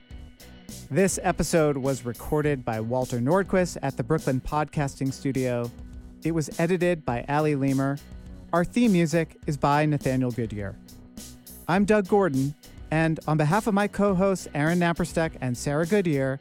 This 0.91 1.18
episode 1.22 1.76
was 1.76 2.05
recorded 2.05 2.64
by 2.64 2.80
Walter 2.80 3.18
Nordquist 3.18 3.76
at 3.82 3.97
the 3.97 4.03
Brooklyn 4.03 4.41
Podcasting 4.41 5.12
Studio. 5.12 5.70
It 6.24 6.32
was 6.32 6.59
edited 6.59 7.05
by 7.05 7.24
Ali 7.28 7.55
Lemer. 7.55 8.01
Our 8.53 8.64
theme 8.64 8.93
music 8.93 9.36
is 9.47 9.57
by 9.57 9.86
Nathaniel 9.86 10.30
Goodyear. 10.30 10.76
I'm 11.68 11.84
Doug 11.84 12.09
Gordon, 12.09 12.55
and 12.91 13.20
on 13.28 13.36
behalf 13.36 13.66
of 13.66 13.74
my 13.74 13.86
co 13.86 14.14
hosts 14.14 14.49
Aaron 14.55 14.80
Naparstek 14.80 15.32
and 15.41 15.57
Sarah 15.57 15.86
Goodyear, 15.86 16.41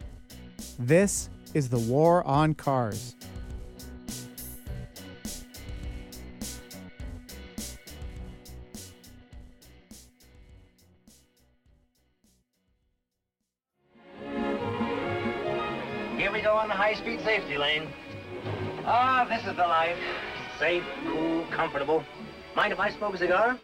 this 0.80 1.30
is 1.54 1.70
the 1.70 1.80
War 1.80 2.26
on 2.26 2.54
Cars. 2.54 3.16
Go 16.48 16.56
on 16.56 16.70
the 16.70 16.74
high-speed 16.74 17.20
safety 17.26 17.58
lane. 17.58 17.86
Ah, 18.86 19.28
this 19.28 19.41
is 19.41 19.58
the 19.58 19.68
life. 19.68 19.98
Safe, 20.58 20.84
cool, 21.08 21.45
comfortable. 21.52 22.06
Mind 22.56 22.72
if 22.72 22.80
I 22.80 22.89
smoke 22.89 23.16
a 23.16 23.18
cigar? 23.18 23.60